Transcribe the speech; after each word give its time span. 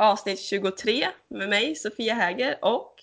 Avsnitt 0.00 0.40
23 0.40 1.06
med 1.28 1.48
mig 1.48 1.74
Sofia 1.76 2.14
Häger 2.14 2.58
och 2.62 2.94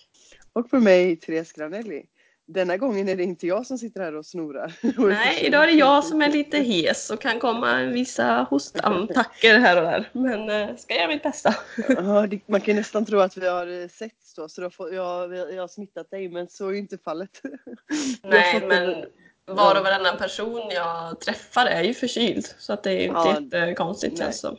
Och 0.52 0.70
för 0.70 0.78
mig, 0.78 1.16
Therese 1.16 1.52
Granelli. 1.52 2.04
Denna 2.46 2.76
gången 2.76 3.08
är 3.08 3.16
det 3.16 3.22
inte 3.22 3.46
jag 3.46 3.66
som 3.66 3.78
sitter 3.78 4.00
här 4.00 4.14
och 4.14 4.26
snorar. 4.26 4.72
Nej, 5.08 5.44
idag 5.46 5.62
är 5.62 5.66
det 5.66 5.72
jag 5.72 6.04
som 6.04 6.22
är 6.22 6.28
lite 6.28 6.58
hes 6.58 7.10
och 7.10 7.20
kan 7.20 7.40
komma 7.40 7.82
vissa 7.82 8.46
hostattacker 8.50 9.58
här 9.58 9.76
och 9.76 9.82
där. 9.82 10.10
Men 10.12 10.50
eh, 10.50 10.76
ska 10.76 10.94
göra 10.94 11.08
mitt 11.08 11.22
bästa. 11.22 11.54
Ja, 11.88 12.26
man 12.46 12.60
kan 12.60 12.76
nästan 12.76 13.04
tro 13.06 13.20
att 13.20 13.36
vi 13.36 13.48
har 13.48 13.82
eh, 13.82 13.88
setts 13.88 14.34
då, 14.34 14.48
så 14.48 14.60
då 14.60 14.70
får, 14.70 14.94
jag, 14.94 15.34
jag 15.36 15.60
har 15.62 15.68
smittat 15.68 16.10
dig, 16.10 16.28
men 16.28 16.48
så 16.48 16.68
är 16.68 16.72
ju 16.72 16.78
inte 16.78 16.98
fallet. 16.98 17.40
Jag 18.22 18.30
Nej, 18.30 18.66
men 18.68 18.88
en- 18.90 19.04
var 19.46 19.78
och 19.78 19.84
varannan 19.84 20.16
person 20.18 20.62
jag 20.70 21.20
träffar 21.20 21.66
är 21.66 21.82
ju 21.82 21.94
förkyld. 21.94 22.46
Så 22.58 22.72
att 22.72 22.82
det 22.82 22.90
är 22.90 23.00
ju 23.00 23.04
inte 23.04 23.18
Ja, 23.20 23.40
jättekonstigt 23.40 24.18
känns 24.18 24.40
som. 24.40 24.56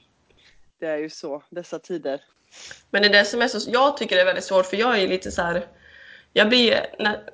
Det 0.80 0.88
är 0.88 0.98
ju 0.98 1.10
så, 1.10 1.44
dessa 1.50 1.80
tider. 1.80 2.22
Men 2.90 3.02
det 3.02 3.08
är 3.08 3.14
det 3.14 3.26
som 3.26 3.42
är 3.42 3.48
så, 3.48 3.72
jag 3.72 3.98
tycker 3.98 4.16
det 4.16 4.22
är 4.22 4.26
väldigt 4.26 4.44
svårt 4.44 4.66
för 4.66 4.78
jag 4.78 5.02
är 5.02 5.08
lite 5.08 5.32
så 5.32 5.42
här. 5.42 5.66
Jag 6.34 6.50
blir, 6.50 6.86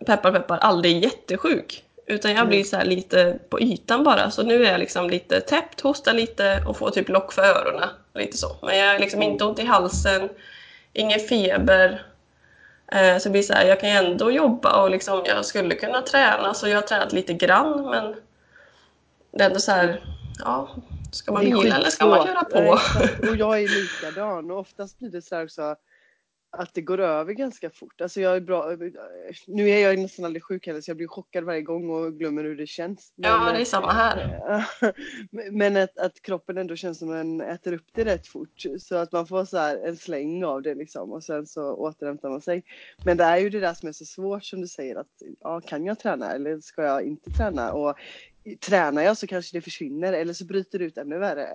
peppar 0.06 0.32
peppar, 0.32 0.58
aldrig 0.58 1.04
jättesjuk. 1.04 1.84
Utan 2.08 2.32
jag 2.32 2.48
blir 2.48 2.64
så 2.64 2.78
här 2.78 2.86
lite 2.86 3.40
på 3.50 3.62
ytan 3.62 4.04
bara. 4.04 4.32
Så 4.32 4.44
nu 4.44 4.66
är 4.66 4.72
jag 4.72 4.80
liksom 4.80 5.10
lite 5.10 5.42
täppt, 5.42 5.82
hostar 5.82 6.14
lite 6.14 6.64
och 6.68 6.78
får 6.78 6.90
typ 6.90 7.10
lock 7.10 7.34
för 7.34 7.42
öronen. 7.42 7.90
Lite 8.14 8.38
så. 8.38 8.56
Men 8.62 8.78
jag 8.78 8.96
är 8.96 9.00
liksom 9.00 9.22
inte 9.22 9.46
ont 9.46 9.60
i 9.60 9.66
halsen, 9.66 10.30
ingen 10.94 11.20
feber. 11.20 12.06
Eh, 12.92 13.18
så 13.18 13.24
det 13.24 13.32
blir 13.32 13.42
så 13.42 13.54
här, 13.54 13.66
jag 13.66 13.80
kan 13.80 13.90
ju 13.90 13.96
ändå 13.96 14.32
jobba 14.32 14.82
och 14.84 14.90
liksom, 14.90 15.24
jag 15.26 15.46
skulle 15.46 15.76
kunna 15.76 16.02
träna. 16.02 16.54
Så 16.54 16.68
jag 16.68 16.78
har 16.78 16.82
tränat 16.82 17.14
lite 17.14 17.34
grann 17.34 17.90
men 17.90 18.16
det 19.32 19.44
är 19.44 19.48
ändå 19.48 19.60
så 19.60 19.72
här, 19.72 20.04
ja, 20.40 20.70
ska 21.16 21.32
man 21.32 21.46
vila 21.46 21.76
eller 21.76 21.90
ska 21.90 22.08
man 22.08 22.28
Nej, 22.28 22.68
på? 22.68 22.74
exakt. 22.74 23.20
Och 23.30 23.36
jag 23.36 23.62
är 23.62 23.68
likadan 23.68 24.52
och 24.52 24.60
oftast 24.60 25.00
blir 25.00 25.10
det 25.10 25.22
så 25.22 25.36
här 25.36 25.44
också 25.44 25.76
att 26.58 26.74
det 26.74 26.82
går 26.82 27.00
över 27.00 27.34
ganska 27.34 27.70
fort. 27.70 28.02
Alltså 28.02 28.22
jag 28.22 28.36
är 28.36 28.42
bra, 28.42 28.78
nu 29.48 29.70
är 29.70 29.80
jag 29.80 30.00
nästan 30.00 30.26
aldrig 30.26 30.44
sjuk 30.44 30.68
heller 30.68 30.82
så 30.82 30.90
jag 30.90 30.98
blir 30.98 31.08
chockad 31.08 31.44
varje 31.44 31.62
gång 31.62 31.90
och 31.90 32.14
glömmer 32.14 32.44
hur 32.44 32.56
det 32.56 32.68
känns. 32.68 33.14
Ja, 33.16 33.46
Men, 33.46 33.54
det 33.54 33.62
är 33.62 33.66
samma 33.66 33.92
här. 33.92 34.66
Men 35.52 35.78
att, 35.78 35.98
att 35.98 36.22
kroppen 36.22 36.58
ändå 36.58 36.76
känns 36.76 37.00
som 37.00 37.10
den 37.10 37.42
äter 37.42 37.74
upp 37.74 37.88
det 37.94 38.06
rätt 38.06 38.28
fort. 38.28 38.64
Så 38.80 38.96
att 38.96 39.12
man 39.12 39.28
får 39.28 39.46
så 39.46 39.58
här 39.58 39.78
en 39.78 39.98
släng 39.98 40.44
av 40.44 40.62
det 40.62 40.76
liksom 40.76 41.12
och 41.12 41.24
sen 41.24 41.48
så 41.48 41.74
återhämtar 41.74 42.30
man 42.30 42.42
sig. 42.42 42.64
Men 43.06 43.18
det 43.18 43.24
är 43.24 43.38
ju 43.38 43.50
det 43.50 43.60
där 43.60 43.74
som 43.74 43.90
är 43.90 43.94
så 43.94 44.06
svårt 44.06 44.46
som 44.46 44.62
du 44.62 44.68
säger 44.68 44.96
att 44.96 45.22
ja, 45.40 45.62
kan 45.62 45.86
jag 45.86 46.00
träna 46.00 46.32
eller 46.32 46.60
ska 46.60 46.84
jag 46.84 47.04
inte 47.04 47.32
träna? 47.32 47.74
Och 47.74 47.98
tränar 48.60 49.02
jag 49.04 49.18
så 49.18 49.28
kanske 49.28 49.58
det 49.58 49.62
försvinner 49.62 50.14
eller 50.14 50.34
så 50.34 50.46
bryter 50.46 50.80
det 50.80 50.86
ut 50.86 50.98
ännu 50.98 51.18
värre. 51.20 51.48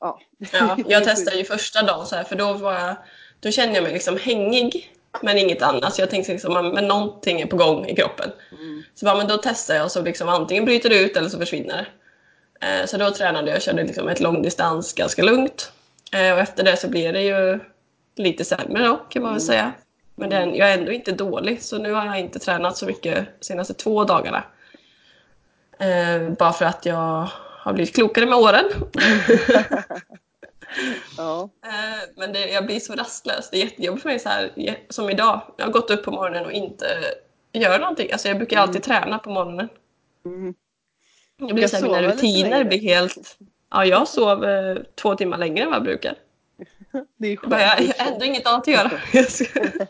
Ja. 0.00 0.20
Ja, 0.52 0.76
jag 0.88 1.04
testade 1.04 1.36
ju 1.36 1.44
första 1.44 1.82
dagen 1.82 2.06
så 2.06 2.16
här, 2.16 2.24
för 2.24 2.36
då 2.36 2.52
var 2.52 2.72
jag, 2.74 2.96
då 3.40 3.50
kände 3.50 3.74
jag 3.74 3.84
mig 3.84 3.92
liksom 3.92 4.16
hängig 4.16 4.94
men 5.22 5.38
inget 5.38 5.62
annat. 5.62 5.94
Så 5.94 6.02
jag 6.02 6.10
tänkte 6.10 6.32
liksom, 6.32 6.70
men 6.74 6.88
någonting 6.88 7.40
är 7.40 7.46
på 7.46 7.56
gång 7.56 7.86
i 7.86 7.96
kroppen. 7.96 8.30
Mm. 8.52 8.82
Så 8.94 9.04
bara, 9.04 9.16
men 9.16 9.28
då 9.28 9.36
testade 9.36 9.78
jag 9.78 9.90
så 9.90 10.02
liksom 10.02 10.28
antingen 10.28 10.64
bryter 10.64 10.88
det 10.88 10.98
ut 11.00 11.16
eller 11.16 11.28
så 11.28 11.38
försvinner. 11.38 11.88
Eh, 12.60 12.86
Så 12.86 12.96
då 12.96 13.10
tränade 13.10 13.48
jag 13.48 13.56
och 13.56 13.62
körde 13.62 13.84
liksom 13.84 14.08
ett 14.08 14.20
långdistans 14.20 14.92
ganska 14.94 15.22
lugnt. 15.22 15.72
Eh, 16.12 16.32
Och 16.32 16.38
efter 16.40 16.64
det 16.64 16.76
så 16.76 16.88
blir 16.88 17.12
det 17.12 17.22
ju 17.22 17.60
lite 18.16 18.44
sämre 18.44 18.84
då 18.84 18.96
kan 18.96 19.22
man 19.22 19.32
väl 19.32 19.42
Mm. 19.42 19.46
säga. 19.46 19.72
Men 20.16 20.30
den, 20.30 20.54
jag 20.54 20.70
är 20.70 20.78
ändå 20.78 20.92
inte 20.92 21.12
dålig 21.12 21.62
så 21.62 21.78
nu 21.78 21.92
har 21.92 22.06
jag 22.06 22.20
inte 22.20 22.38
tränat 22.38 22.76
så 22.76 22.86
mycket 22.86 23.14
de 23.38 23.44
senaste 23.44 23.74
två 23.74 24.04
dagarna. 24.04 24.44
Eh, 25.78 26.30
Bara 26.38 26.52
för 26.52 26.64
att 26.64 26.86
jag 26.86 27.28
har 27.58 27.72
blivit 27.72 27.94
klokare 27.94 28.26
med 28.26 28.38
åren. 28.38 28.64
ja. 31.16 31.48
Eh, 31.64 32.08
Men 32.16 32.32
det, 32.32 32.48
jag 32.48 32.66
blir 32.66 32.80
så 32.80 32.92
rastlös. 32.94 33.50
Det 33.50 33.56
är 33.56 33.64
jättejobbigt 33.64 34.02
för 34.02 34.08
mig 34.10 34.18
så 34.18 34.28
här, 34.28 34.50
som 34.88 35.10
idag. 35.10 35.40
Jag 35.56 35.64
har 35.64 35.72
gått 35.72 35.90
upp 35.90 36.04
på 36.04 36.10
morgonen 36.10 36.44
och 36.44 36.52
inte 36.52 36.86
gör 37.52 37.78
någonting. 37.78 38.12
Alltså 38.12 38.28
jag 38.28 38.36
brukar 38.36 38.58
alltid 38.58 38.82
träna 38.82 39.18
på 39.18 39.30
morgonen. 39.30 39.68
Mm. 40.24 40.54
Det 41.38 41.54
blir 41.54 41.62
Jag 41.62 41.70
så 41.70 41.76
här, 41.76 41.82
sover 41.84 42.00
mina 42.00 42.12
rutiner 42.14 42.64
blir 42.64 42.80
helt... 42.80 43.36
Ja, 43.70 43.84
jag 43.84 44.08
sov 44.08 44.44
eh, 44.44 44.76
två 44.94 45.14
timmar 45.14 45.38
längre 45.38 45.62
än 45.64 45.68
vad 45.70 45.76
jag 45.76 45.84
brukar. 45.84 46.14
Det 47.16 47.28
är 47.28 47.38
Jag, 47.42 47.50
bara, 47.50 47.60
jag 47.60 47.76
skönt. 47.78 47.98
har 47.98 48.12
ändå 48.12 48.24
inget 48.24 48.46
annat 48.46 48.60
att 48.60 48.68
göra. 48.74 48.90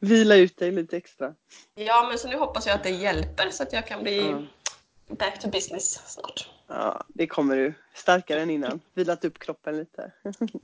Vila 0.00 0.34
ut 0.36 0.56
dig 0.56 0.70
lite 0.72 0.96
extra. 0.96 1.34
ja, 1.74 2.06
men 2.08 2.18
så 2.18 2.28
nu 2.28 2.36
hoppas 2.36 2.66
jag 2.66 2.74
att 2.74 2.82
det 2.82 2.90
hjälper 2.90 3.50
så 3.50 3.62
att 3.62 3.72
jag 3.72 3.86
kan 3.86 4.02
bli 4.02 4.30
Ja. 4.30 4.42
back 5.16 5.40
to 5.40 5.48
business 5.48 6.00
snart. 6.06 6.48
Ja, 6.66 7.04
det 7.08 7.26
kommer 7.26 7.56
du. 7.56 7.74
Starkare 7.94 8.40
än 8.40 8.50
innan. 8.50 8.80
Vilat 8.94 9.24
upp 9.24 9.38
kroppen 9.38 9.76
lite. 9.78 10.12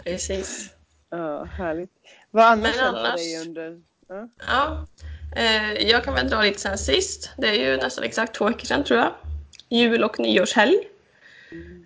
Precis. 0.04 0.70
Ja, 1.10 1.44
härligt. 1.44 1.90
Vad 2.30 2.44
annars 2.44 2.76
Men 2.76 2.94
annars- 2.94 3.14
dig 3.16 3.40
under... 3.40 3.80
Ja. 4.08 4.28
Ja, 4.46 4.86
eh, 5.36 5.72
jag 5.88 6.04
kan 6.04 6.14
väl 6.14 6.28
dra 6.28 6.42
lite 6.42 6.60
sen 6.60 6.78
sist. 6.78 7.30
Det 7.38 7.48
är 7.48 7.70
ju 7.70 7.76
nästan 7.76 8.04
exakt 8.04 8.34
två 8.34 8.44
veckor 8.44 8.66
sedan 8.66 8.84
tror 8.84 8.98
jag. 9.00 9.12
Jul 9.68 10.04
och 10.04 10.18
nyårshelg. 10.20 10.88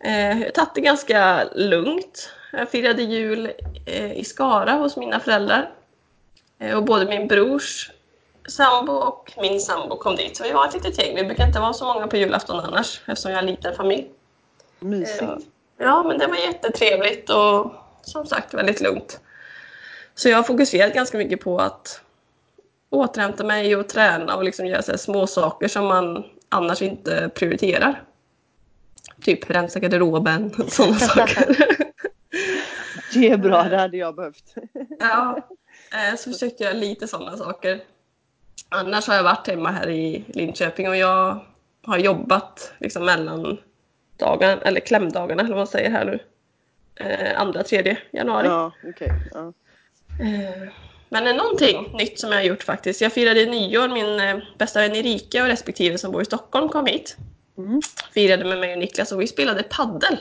Eh, 0.05 0.29
jag 0.29 0.35
har 0.37 0.51
tagit 0.51 0.75
det 0.75 0.81
ganska 0.81 1.45
lugnt. 1.55 2.31
Jag 2.53 2.69
firade 2.71 3.03
jul 3.03 3.53
eh, 3.87 4.13
i 4.13 4.25
Skara 4.25 4.73
hos 4.73 4.97
mina 4.97 5.21
föräldrar. 5.21 5.73
Eh, 6.59 6.77
och 6.77 6.85
både 6.85 7.07
min 7.07 7.29
brors 7.29 7.91
sambo 8.49 8.93
och 8.93 9.33
min 9.41 9.61
sambo 9.61 9.97
kom 9.97 10.17
dit. 10.17 10.37
Så 10.37 10.45
vi 10.45 10.53
var 10.53 10.67
ett 10.69 10.75
litet 10.75 10.99
gäng. 10.99 11.17
Vi 11.17 11.25
brukar 11.25 11.47
inte 11.47 11.61
vara 11.61 11.73
så 11.73 11.85
många 11.95 12.07
på 12.07 12.17
julafton 12.17 12.61
annars 12.61 13.01
eftersom 13.07 13.31
jag 13.31 13.39
har 13.39 13.43
en 13.43 13.51
liten 13.51 13.75
familj. 13.75 14.11
Mysigt. 14.81 15.23
Eh, 15.23 15.37
Ja, 15.79 16.03
men 16.03 16.19
det 16.19 16.27
var 16.27 16.37
jättetrevligt 16.37 17.31
och 17.31 17.73
som 18.03 18.27
sagt 18.27 18.55
väldigt 18.55 18.81
lugnt. 18.81 19.21
Så 20.15 20.29
jag 20.29 20.37
har 20.37 20.43
fokuserat 20.43 20.95
ganska 20.95 21.19
mycket 21.19 21.41
på 21.41 21.59
att 21.59 22.01
återhämta 22.91 23.45
mig 23.45 23.77
och 23.77 23.89
träna 23.89 24.37
och 24.37 24.45
liksom 24.45 24.67
göra 24.67 24.83
så 24.83 24.99
små 24.99 25.27
saker 25.27 25.69
som 25.69 25.87
man 25.87 26.25
annars 26.49 26.83
inte 26.83 27.31
prioriterar. 27.35 28.03
Typ 29.23 29.51
rensa 29.51 29.79
garderoben 29.81 30.55
och 30.59 30.73
sådana 30.73 30.99
saker. 30.99 31.57
Det 33.15 33.31
är 33.31 33.37
bra, 33.37 33.63
det 33.63 33.77
hade 33.79 33.97
jag 33.97 34.15
behövt. 34.15 34.55
ja, 34.99 35.49
så 36.19 36.33
försökte 36.33 36.65
jag 36.65 36.77
lite 36.77 37.09
sådana 37.09 37.37
saker. 37.37 37.81
Annars 38.69 39.07
har 39.07 39.15
jag 39.15 39.23
varit 39.23 39.47
hemma 39.47 39.71
här 39.71 39.91
i 39.91 40.25
Linköping 40.29 40.89
och 40.89 40.97
jag 40.97 41.45
har 41.83 41.99
jobbat 41.99 42.73
liksom 42.79 43.05
mellan 43.05 43.59
dagarna, 44.17 44.63
eller 44.63 44.81
klämdagarna 44.81 45.43
eller 45.43 45.51
vad 45.51 45.59
man 45.59 45.67
säger 45.67 45.91
här 45.91 46.05
nu. 46.05 46.19
Eh, 46.97 47.41
andra, 47.41 47.63
tredje 47.63 47.99
januari. 48.11 48.47
Ja, 48.47 48.73
okej. 48.89 49.13
Ja. 49.35 49.53
Eh, 50.21 50.69
Men 51.09 51.37
någonting 51.37 51.93
nytt 51.99 52.21
som 52.21 52.31
jag 52.31 52.39
har 52.39 52.45
gjort 52.45 52.63
faktiskt. 52.63 53.01
Jag 53.01 53.13
firade 53.13 53.47
nyår, 53.47 53.89
min 53.89 54.21
eh, 54.21 54.45
bästa 54.59 54.81
vän 54.81 54.97
Erika 54.97 55.43
och 55.43 55.49
respektive 55.49 55.99
som 55.99 56.13
bor 56.13 56.23
i 56.23 56.25
Stockholm 56.25 56.69
kom 56.69 56.87
hit. 56.87 57.17
Mm. 57.59 57.81
Firade 58.15 58.45
med 58.45 58.59
mig 58.59 58.73
och 58.73 58.79
Niklas 58.79 59.13
och 59.13 59.21
vi 59.21 59.27
spelade 59.27 59.63
paddel. 59.63 60.19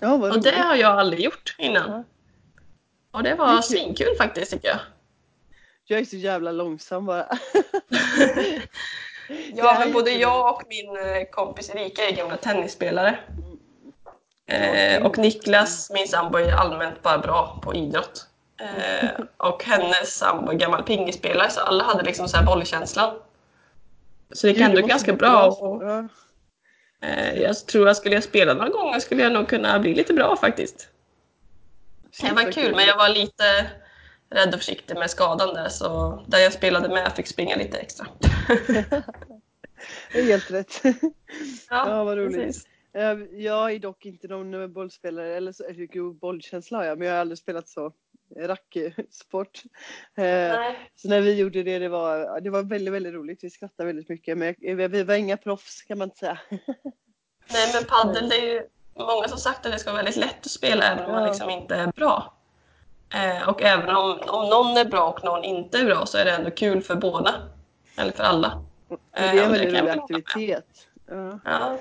ja, 0.00 0.12
Och 0.12 0.42
det 0.42 0.50
har 0.56 0.76
jag 0.76 0.98
aldrig 0.98 1.20
gjort 1.24 1.54
innan. 1.58 2.04
Och 3.18 3.24
det 3.24 3.34
var 3.34 3.54
kul. 3.54 3.62
svinkul 3.62 4.16
faktiskt 4.18 4.50
tycker 4.50 4.68
jag. 4.68 4.78
Jag 5.84 6.00
är 6.00 6.04
så 6.04 6.16
jävla 6.16 6.52
långsam 6.52 7.06
bara. 7.06 7.26
Ja, 9.54 9.76
men 9.78 9.92
både 9.92 10.10
jag 10.10 10.54
och 10.54 10.62
min 10.68 10.96
eh, 10.96 11.24
kompis 11.30 11.70
Erika 11.74 12.02
är 12.02 12.16
gamla 12.16 12.36
tennisspelare. 12.36 13.18
Eh, 14.46 15.06
och 15.06 15.18
Niklas, 15.18 15.90
min 15.90 16.08
sambo, 16.08 16.38
är 16.38 16.52
allmänt 16.52 17.02
bara 17.02 17.18
bra 17.18 17.60
på 17.62 17.74
idrott. 17.74 18.26
Eh, 18.60 19.08
och 19.36 19.64
hennes 19.64 20.14
sambo 20.14 20.50
är 20.50 20.56
gammal 20.56 20.82
pingisspelare 20.82 21.50
så 21.50 21.60
alla 21.60 21.84
hade 21.84 22.02
liksom 22.02 22.28
så 22.28 22.36
här 22.36 22.44
bollkänslan. 22.44 23.14
Så 24.32 24.46
det 24.46 24.52
gick 24.52 24.62
ändå 24.62 24.82
ganska 24.82 25.12
bra. 25.12 25.46
Och, 25.46 25.82
eh, 27.02 27.40
jag 27.42 27.66
tror 27.66 27.88
att 27.88 27.96
skulle 27.96 28.14
jag 28.14 28.24
spela 28.24 28.54
några 28.54 28.68
gånger 28.68 29.00
skulle 29.00 29.22
jag 29.22 29.32
nog 29.32 29.48
kunna 29.48 29.78
bli 29.78 29.94
lite 29.94 30.12
bra 30.12 30.36
faktiskt. 30.36 30.88
Det 32.20 32.32
var 32.32 32.52
kul 32.52 32.74
men 32.74 32.86
jag 32.86 32.96
var 32.96 33.08
lite 33.08 33.70
rädd 34.30 34.54
och 34.54 34.60
försiktig 34.60 34.94
med 34.94 35.10
skadan 35.10 35.54
där 35.54 35.68
så 35.68 36.22
där 36.26 36.38
jag 36.38 36.52
spelade 36.52 36.88
med 36.88 37.12
fick 37.16 37.26
springa 37.26 37.56
lite 37.56 37.78
extra. 37.78 38.06
Det 40.12 40.18
är 40.18 40.24
helt 40.24 40.50
rätt. 40.50 40.82
Ja, 41.70 42.04
vad 42.04 42.18
roligt. 42.18 42.36
precis. 42.36 42.66
Eh, 42.94 43.18
Jag 43.32 43.72
är 43.72 43.78
dock 43.78 44.06
inte 44.06 44.28
någon 44.28 44.72
bollspelare, 44.72 45.36
eller 45.36 45.52
så, 45.52 45.64
jo, 45.92 46.12
bollkänsla 46.12 46.78
har 46.78 46.84
jag, 46.84 46.98
men 46.98 47.08
jag 47.08 47.14
har 47.14 47.20
aldrig 47.20 47.38
spelat 47.38 47.68
så 47.68 47.92
racksport. 48.36 49.62
Eh, 50.16 50.24
Nej. 50.24 50.90
så 50.96 51.08
när 51.08 51.20
vi 51.20 51.34
gjorde 51.34 51.62
det, 51.62 51.78
det 51.78 51.88
var, 51.88 52.40
det 52.40 52.50
var 52.50 52.62
väldigt, 52.62 52.94
väldigt 52.94 53.14
roligt. 53.14 53.44
Vi 53.44 53.50
skrattade 53.50 53.86
väldigt 53.86 54.08
mycket, 54.08 54.38
men 54.38 54.54
vi, 54.58 54.88
vi 54.88 55.02
var 55.02 55.14
inga 55.14 55.36
proffs 55.36 55.82
kan 55.82 55.98
man 55.98 56.06
inte 56.06 56.18
säga. 56.18 56.38
Nej, 57.52 57.72
men 57.74 57.84
padel, 57.84 58.28
det 58.28 58.36
är 58.36 58.52
ju 58.54 58.62
många 59.06 59.28
som 59.28 59.38
sagt 59.38 59.66
att 59.66 59.72
det 59.72 59.78
ska 59.78 59.90
vara 59.90 60.02
väldigt 60.02 60.16
lätt 60.16 60.46
att 60.46 60.50
spela 60.50 60.84
även 60.84 61.04
om 61.04 61.12
man 61.12 61.28
liksom 61.28 61.50
inte 61.50 61.76
är 61.76 61.86
bra. 61.86 62.34
Eh, 63.14 63.48
och 63.48 63.62
även 63.62 63.88
om, 63.88 64.20
om 64.26 64.50
någon 64.50 64.76
är 64.76 64.84
bra 64.84 65.08
och 65.08 65.24
någon 65.24 65.44
inte 65.44 65.78
är 65.78 65.84
bra 65.84 66.06
så 66.06 66.18
är 66.18 66.24
det 66.24 66.30
ändå 66.30 66.50
kul 66.50 66.82
för 66.82 66.94
båda. 66.94 67.34
Eller 67.96 68.12
för 68.12 68.24
alla. 68.24 68.64
Eh, 68.90 68.96
det 69.12 69.38
är 69.38 69.44
en 69.44 69.52
väldigt 69.52 69.80
rolig 69.80 69.90
aktivitet. 69.90 70.88
Ja. 71.08 71.40
Ja. 71.44 71.78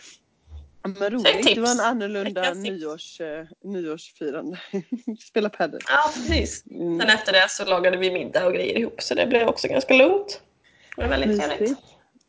Men 0.82 1.10
roligt, 1.10 1.56
det 1.56 1.62
var 1.62 1.72
en 1.72 1.80
annorlunda 1.80 2.54
nyårs, 2.54 3.22
eh, 3.22 3.46
nyårsfirande. 3.64 4.60
Spela 5.20 5.50
padel. 5.50 5.80
ja, 5.90 6.12
precis. 6.14 6.66
Mm. 6.72 7.00
Sen 7.00 7.10
efter 7.10 7.34
det 7.34 7.46
så 7.50 7.66
lagade 7.66 7.98
vi 7.98 8.12
middag 8.12 8.46
och 8.46 8.54
grejer 8.54 8.78
ihop 8.78 9.02
så 9.02 9.16
det 9.16 9.28
blev 9.28 9.48
också 9.48 9.68
ganska 9.68 9.94
lugnt. 9.94 10.42
Det 10.96 11.02
var 11.02 11.10
väldigt 11.10 11.42
trevligt. 11.42 11.80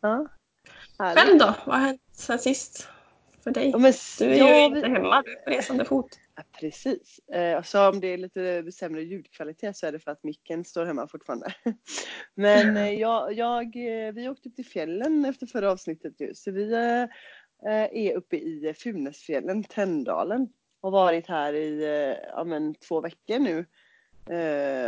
Ja. 0.01 0.27
Härligt. 0.99 1.25
Själv 1.25 1.39
då? 1.39 1.55
Vad 1.65 1.79
har 1.79 1.87
hänt 1.87 2.01
sen 2.13 2.39
sist 2.39 2.89
för 3.55 3.61
dig? 3.61 3.71
Ja, 3.71 3.79
men, 3.79 3.93
Du 4.19 4.25
är 4.25 4.39
ja, 4.39 4.59
ju 4.59 4.65
inte 4.65 4.89
hemma, 4.89 5.23
du 5.23 5.33
är 5.33 5.37
på 5.37 5.51
resande 5.51 5.85
fot. 5.85 6.19
Ja, 6.37 6.43
precis. 6.61 7.19
Eh, 7.19 7.63
så 7.63 7.89
om 7.89 8.01
det 8.01 8.07
är 8.07 8.19
lite 8.19 8.73
sämre 8.73 9.03
ljudkvalitet 9.03 9.77
så 9.77 9.87
är 9.87 9.93
det 9.93 9.99
för 9.99 10.11
att 10.11 10.25
micken 10.25 10.65
står 10.65 10.85
hemma 10.85 11.09
fortfarande. 11.09 11.55
Men 12.35 12.77
eh, 12.77 12.93
jag, 12.93 13.33
jag, 13.33 13.65
eh, 13.65 14.13
vi 14.13 14.29
åkte 14.29 14.49
upp 14.49 14.57
till 14.57 14.67
fjällen 14.67 15.25
efter 15.25 15.47
förra 15.47 15.73
avsnittet 15.73 16.15
nu. 16.19 16.35
Så 16.35 16.51
vi 16.51 16.73
eh, 16.73 17.09
är 17.93 18.17
uppe 18.17 18.37
i 18.37 18.75
Funäsfjällen, 18.77 19.65
Tänndalen. 19.65 20.49
Har 20.83 20.91
varit 20.91 21.27
här 21.27 21.53
i 21.53 22.17
ja, 22.33 22.45
men, 22.45 22.75
två 22.75 23.01
veckor 23.01 23.39
nu. 23.39 23.67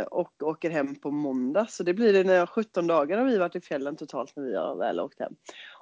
Och 0.09 0.43
åker 0.43 0.69
hem 0.69 0.95
på 0.95 1.11
måndag. 1.11 1.65
Så 1.69 1.83
det 1.83 1.93
blir 1.93 2.23
det 2.23 2.47
17 2.47 2.87
dagar 2.87 3.17
har 3.17 3.25
vi 3.25 3.37
varit 3.37 3.55
i 3.55 3.61
fjällen 3.61 3.95
totalt 3.95 4.35
när 4.35 4.43
vi 4.43 4.55
har 4.55 4.75
väl 4.75 4.99
åkt 4.99 5.19
hem. 5.19 5.35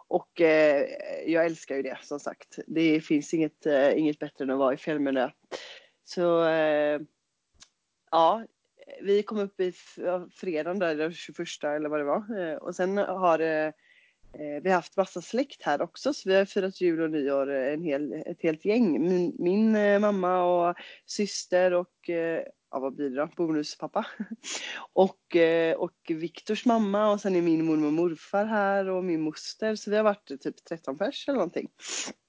Och 0.09 0.41
eh, 0.41 0.85
jag 1.25 1.45
älskar 1.45 1.75
ju 1.75 1.81
det 1.81 1.97
som 2.01 2.19
sagt. 2.19 2.59
Det 2.67 3.01
finns 3.01 3.33
inget, 3.33 3.65
eh, 3.65 3.97
inget 3.97 4.19
bättre 4.19 4.43
än 4.43 4.51
att 4.51 4.57
vara 4.57 4.73
i 4.73 4.77
fjällmiljö. 4.77 5.29
Så 6.03 6.47
eh, 6.47 6.99
ja, 8.11 8.45
vi 9.01 9.23
kom 9.23 9.39
upp 9.39 9.59
i 9.59 9.73
fredagen 10.35 10.79
där, 10.79 10.95
den 10.95 11.13
21 11.13 11.47
eller 11.63 11.89
vad 11.89 11.99
det 11.99 12.03
var. 12.03 12.39
Eh, 12.39 12.55
och 12.55 12.75
sen 12.75 12.97
har 12.97 13.39
eh, 13.39 13.67
eh, 14.33 14.61
vi 14.63 14.69
haft 14.69 14.97
massa 14.97 15.21
släkt 15.21 15.63
här 15.63 15.81
också. 15.81 16.13
Så 16.13 16.29
vi 16.29 16.35
har 16.35 16.45
firat 16.45 16.81
jul 16.81 17.01
och 17.01 17.11
nyår 17.11 17.51
eh, 17.51 17.73
en 17.73 17.83
hel, 17.83 18.13
ett 18.13 18.43
helt 18.43 18.65
gäng. 18.65 19.01
Min, 19.01 19.35
min 19.39 19.75
eh, 19.75 19.99
mamma 19.99 20.43
och 20.43 20.75
syster 21.05 21.73
och 21.73 22.09
ja, 22.71 22.79
vad 22.79 22.95
blir 22.95 23.09
det 23.09 23.15
då? 23.15 23.29
Bonuspappa. 23.37 24.05
och, 24.93 25.35
eh, 25.35 25.75
och 25.75 25.93
Viktors 26.07 26.65
mamma 26.65 27.11
och 27.11 27.21
sen 27.21 27.35
är 27.35 27.41
min 27.41 27.65
mormor 27.65 27.87
och 27.87 27.93
morfar 27.93 28.45
här 28.45 28.89
och 28.89 29.03
min 29.03 29.21
moster. 29.21 29.75
Så 29.75 29.91
vi 29.91 29.97
har 29.97 30.03
varit 30.03 30.31
eh, 30.31 30.37
typ 30.37 30.65
13 30.65 30.97
pers 30.97 31.27
eller 31.27 31.37
någonting. 31.37 31.69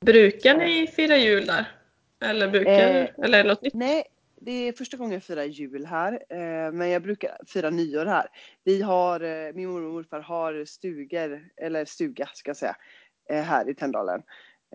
Brukar 0.00 0.56
ni 0.56 0.86
fira 0.86 1.16
jul 1.16 1.46
där? 1.46 1.68
Eller 2.24 2.48
brukar, 2.48 2.72
Eh, 2.72 3.08
eller 3.22 3.44
något 3.44 3.62
nytt? 3.62 3.74
Nej, 3.74 4.04
det 4.40 4.68
är 4.68 4.72
första 4.72 4.96
gången 4.96 5.12
jag 5.12 5.22
firar 5.22 5.44
jul 5.44 5.86
här. 5.86 6.12
Eh, 6.28 6.72
men 6.72 6.88
jag 6.88 7.02
brukar 7.02 7.38
fira 7.46 7.70
nyår 7.70 8.06
här. 8.06 8.26
Vi 8.64 8.82
har, 8.82 9.20
eh, 9.20 9.52
min 9.54 9.68
mormor 9.68 9.88
och 9.88 9.94
morfar 9.94 10.20
har 10.20 10.64
stugor, 10.64 11.48
eller 11.56 11.84
stuga 11.84 12.28
ska 12.34 12.50
jag 12.50 12.56
säga, 12.56 12.76
eh, 13.30 13.42
här 13.42 13.68
i 13.68 13.74
Tänndalen. 13.74 14.22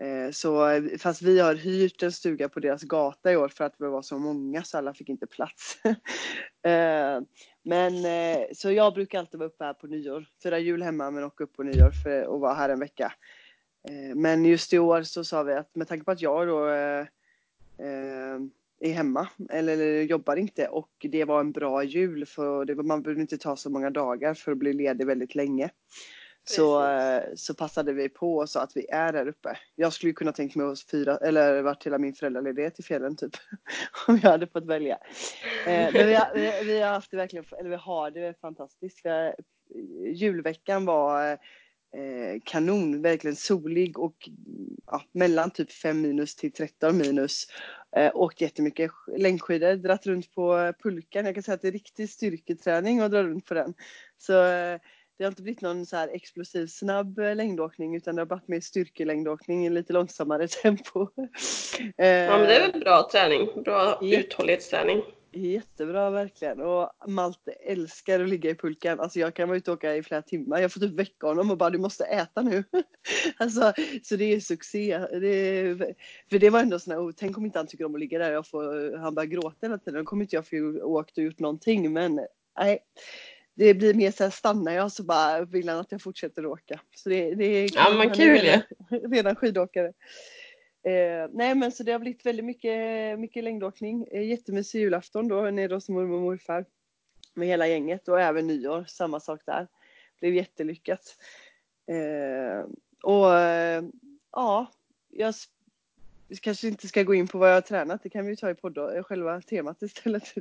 Eh, 0.02 0.30
så 0.30 0.68
eh, 0.68 0.82
fast 0.98 1.22
vi 1.22 1.40
har 1.40 1.54
hyrt 1.54 2.02
en 2.02 2.12
stuga 2.12 2.48
på 2.48 2.60
deras 2.60 2.82
gata 2.82 3.32
i 3.32 3.36
år 3.36 3.48
för 3.48 3.64
att 3.64 3.74
vi 3.78 3.86
var 3.86 4.02
så 4.02 4.18
många 4.18 4.62
så 4.62 4.78
alla 4.78 4.94
fick 4.94 5.08
inte 5.08 5.26
plats. 5.26 5.78
Eh, 6.66 7.20
men 7.62 7.92
så 8.54 8.72
jag 8.72 8.94
brukar 8.94 9.18
alltid 9.18 9.38
vara 9.38 9.48
uppe 9.48 9.64
här 9.64 9.74
på 9.74 9.86
nyår. 9.86 10.26
Fira 10.42 10.58
jul 10.58 10.82
hemma 10.82 11.10
men 11.10 11.24
åka 11.24 11.44
upp 11.44 11.56
på 11.56 11.62
nyår 11.62 11.90
för 11.90 12.34
att 12.34 12.40
vara 12.40 12.54
här 12.54 12.68
en 12.68 12.80
vecka. 12.80 13.12
Men 14.14 14.44
just 14.44 14.72
i 14.72 14.78
år 14.78 15.02
så 15.02 15.24
sa 15.24 15.42
vi 15.42 15.54
att 15.54 15.74
med 15.74 15.88
tanke 15.88 16.04
på 16.04 16.10
att 16.10 16.20
jag 16.20 16.48
då 16.48 16.64
är 18.80 18.92
hemma 18.92 19.28
eller, 19.50 20.02
jobbar 20.02 20.36
inte 20.36 20.68
och 20.68 20.90
det 20.98 21.24
var 21.24 21.40
en 21.40 21.52
bra 21.52 21.84
jul 21.84 22.26
för 22.26 22.64
det, 22.64 22.74
man 22.74 23.02
behöver 23.02 23.20
inte 23.20 23.38
ta 23.38 23.56
så 23.56 23.70
många 23.70 23.90
dagar 23.90 24.34
för 24.34 24.52
att 24.52 24.58
bli 24.58 24.72
ledig 24.72 25.06
väldigt 25.06 25.34
länge. 25.34 25.70
Så, 26.50 26.86
eh, 26.86 27.22
så 27.34 27.54
passade 27.54 27.92
vi 27.92 28.08
på 28.08 28.36
och 28.36 28.50
sa 28.50 28.60
att 28.62 28.76
vi 28.76 28.86
är 28.90 29.12
där 29.12 29.28
uppe. 29.28 29.58
Jag 29.74 29.92
skulle 29.92 30.12
kunna 30.12 30.32
tänkt 30.32 30.56
mig 30.56 30.66
att 30.66 30.80
fira, 30.80 31.16
eller 31.16 31.62
varit 31.62 31.86
hela 31.86 31.98
min 31.98 32.14
föräldraledighet 32.14 32.78
i 32.78 32.82
fjällen 32.82 33.16
typ. 33.16 33.32
Om 34.08 34.20
jag 34.22 34.30
hade 34.30 34.46
fått 34.46 34.66
välja. 34.66 34.98
Eh, 35.66 35.92
men 35.92 36.06
vi 36.06 36.14
har, 36.14 36.34
vi, 36.34 36.64
vi 36.64 36.80
har 36.80 36.92
haft 36.92 37.10
det 37.10 37.16
verkligen, 37.16 37.44
eller 37.58 37.70
vi 37.70 37.76
har 37.76 38.10
det 38.10 38.40
fantastiskt. 38.40 39.04
Har, 39.04 39.34
julveckan 40.14 40.84
var 40.84 41.30
eh, 41.96 42.40
kanon, 42.44 43.02
verkligen 43.02 43.36
solig 43.36 43.98
och 43.98 44.28
ja, 44.86 45.02
mellan 45.12 45.50
typ 45.50 45.72
5 45.72 46.00
minus 46.00 46.36
till 46.36 46.52
13 46.52 46.98
minus. 46.98 47.46
Eh, 47.96 48.10
åkt 48.14 48.40
jättemycket 48.40 48.90
sk- 48.90 49.18
längdskidor, 49.18 49.74
dratt 49.76 50.06
runt 50.06 50.34
på 50.34 50.72
pulkan. 50.82 51.24
Jag 51.24 51.34
kan 51.34 51.42
säga 51.42 51.54
att 51.54 51.62
det 51.62 51.68
är 51.68 51.72
riktig 51.72 52.10
styrketräning 52.10 53.00
att 53.00 53.10
dra 53.10 53.22
runt 53.22 53.46
på 53.46 53.54
den. 53.54 53.74
Så 54.18 54.44
eh, 54.44 54.80
det 55.18 55.24
har 55.24 55.30
inte 55.30 55.42
blivit 55.42 55.60
någon 55.60 55.86
så 55.86 55.96
här 55.96 56.08
explosiv 56.08 56.66
snabb 56.66 57.18
eh, 57.18 57.36
längdåkning 57.36 57.96
utan 57.96 58.16
det 58.16 58.20
har 58.22 58.26
varit 58.26 58.48
mer 58.48 58.60
styrkelängdåkning 58.60 59.66
i 59.66 59.70
lite 59.70 59.92
långsammare 59.92 60.48
tempo. 60.62 61.08
Eh, 61.96 62.08
Ja, 62.08 62.38
men 62.38 62.46
det 62.46 62.56
är 62.56 62.72
väl 62.72 62.80
bra 62.80 63.08
träning. 63.12 63.62
Bra 63.62 63.98
Ja. 64.02 64.18
uthållighetsträning. 64.18 65.02
Jättebra 65.32 66.10
verkligen. 66.10 66.60
Och 66.60 66.90
Malte 67.06 67.52
älskar 67.52 68.20
att 68.20 68.28
ligga 68.28 68.50
i 68.50 68.54
pulkan. 68.54 69.00
Alltså 69.00 69.18
jag 69.18 69.34
kan 69.34 69.48
vara 69.48 69.58
ute 69.58 69.70
och 69.70 69.76
åka 69.76 69.96
i 69.96 70.02
flera 70.02 70.22
timmar. 70.22 70.60
Jag 70.60 70.72
får 70.72 70.80
typ 70.80 70.92
väcka 70.92 71.26
honom 71.26 71.50
och 71.50 71.56
bara 71.56 71.70
du 71.70 71.78
måste 71.78 72.04
äta 72.04 72.42
nu. 72.42 72.64
alltså, 73.36 73.72
så 74.02 74.16
det 74.16 74.24
är 74.34 74.40
succé. 74.40 74.98
Det 74.98 75.28
är, 75.28 75.94
för 76.30 76.38
det 76.38 76.50
var 76.50 76.60
ändå 76.60 76.78
sån 76.78 76.92
här, 76.92 77.00
oh, 77.00 77.12
tänk 77.16 77.38
om 77.38 77.44
inte 77.44 77.58
han 77.58 77.66
tycker 77.66 77.84
om 77.84 77.94
att 77.94 78.00
ligga 78.00 78.18
där 78.18 78.42
får, 78.42 78.96
han 78.96 79.14
börjar 79.14 79.26
gråta 79.28 79.56
hela 79.60 79.78
tiden. 79.78 80.00
Då 80.00 80.04
kommer 80.04 80.24
inte 80.24 80.36
jag 80.36 80.48
få 80.48 80.56
åkt 80.82 81.18
och 81.18 81.24
gjort 81.24 81.38
någonting. 81.38 81.92
Men 81.92 82.20
nej. 82.58 82.78
Det 83.58 83.74
blir 83.74 83.94
mer 83.94 84.10
så 84.10 84.24
här, 84.24 84.30
stannar 84.30 84.72
jag 84.72 84.92
så 84.92 85.02
bara 85.02 85.44
vill 85.44 85.68
han 85.68 85.78
att 85.78 85.92
jag 85.92 86.02
fortsätter 86.02 86.46
åka. 86.46 86.80
Så 86.96 87.08
det, 87.08 87.34
det 87.34 87.44
är 87.44 87.70
Ja, 87.74 87.94
men 87.98 88.10
kul 88.10 88.38
redan, 88.38 88.62
redan 89.12 89.36
skidåkare. 89.36 89.92
Eh, 90.82 91.28
nej 91.32 91.54
men 91.54 91.72
så 91.72 91.82
det 91.82 91.92
har 91.92 91.98
blivit 91.98 92.26
väldigt 92.26 92.44
mycket, 92.44 93.18
mycket 93.18 93.44
längdåkning. 93.44 94.06
Eh, 94.10 94.28
jättemysig 94.28 94.80
julafton 94.80 95.28
då 95.28 95.42
nere 95.42 95.74
hos 95.74 95.88
mormor 95.88 96.16
och 96.16 96.22
morfar. 96.22 96.64
Med 97.34 97.48
hela 97.48 97.66
gänget 97.66 98.08
och 98.08 98.20
även 98.20 98.46
nyår, 98.46 98.84
samma 98.88 99.20
sak 99.20 99.40
där. 99.46 99.68
Blev 100.20 100.34
jättelyckat. 100.34 101.16
Eh, 101.86 102.66
och 103.02 103.34
eh, 103.34 103.84
ja, 104.32 104.66
jag 105.10 105.34
kanske 106.40 106.68
inte 106.68 106.88
ska 106.88 107.02
gå 107.02 107.14
in 107.14 107.28
på 107.28 107.38
vad 107.38 107.48
jag 107.48 107.54
har 107.54 107.60
tränat. 107.60 108.02
Det 108.02 108.10
kan 108.10 108.24
vi 108.24 108.30
ju 108.30 108.36
ta 108.36 108.50
i 108.50 108.54
podd 108.54 108.78
eh, 108.78 109.02
själva 109.02 109.40
temat 109.40 109.82
istället. 109.82 110.34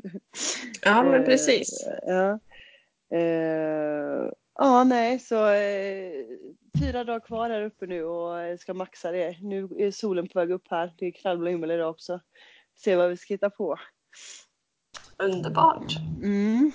Ja, 0.82 1.04
men 1.04 1.26
precis. 1.26 1.88
Ja. 2.06 2.40
Eh, 3.14 4.30
ja, 4.56 4.84
nej, 4.84 5.20
så 5.20 5.50
eh, 5.50 6.26
fyra 6.80 7.04
dagar 7.04 7.20
kvar 7.20 7.50
här 7.50 7.62
uppe 7.62 7.86
nu 7.86 8.04
och 8.04 8.40
eh, 8.40 8.58
ska 8.58 8.74
maxa 8.74 9.12
det. 9.12 9.38
Nu 9.42 9.70
är 9.78 9.92
solen 9.92 10.28
på 10.28 10.40
väg 10.40 10.52
upp 10.52 10.68
här. 10.70 10.94
Det 10.98 11.06
är 11.06 11.12
knallblå 11.12 11.50
himmel 11.50 11.72
idag 11.72 11.90
också. 11.90 12.20
Se 12.76 12.96
vad 12.96 13.10
vi 13.10 13.18
ska 13.18 13.34
hitta 13.34 13.50
på. 13.50 13.78
Underbart. 15.18 15.96
Mm, 16.24 16.72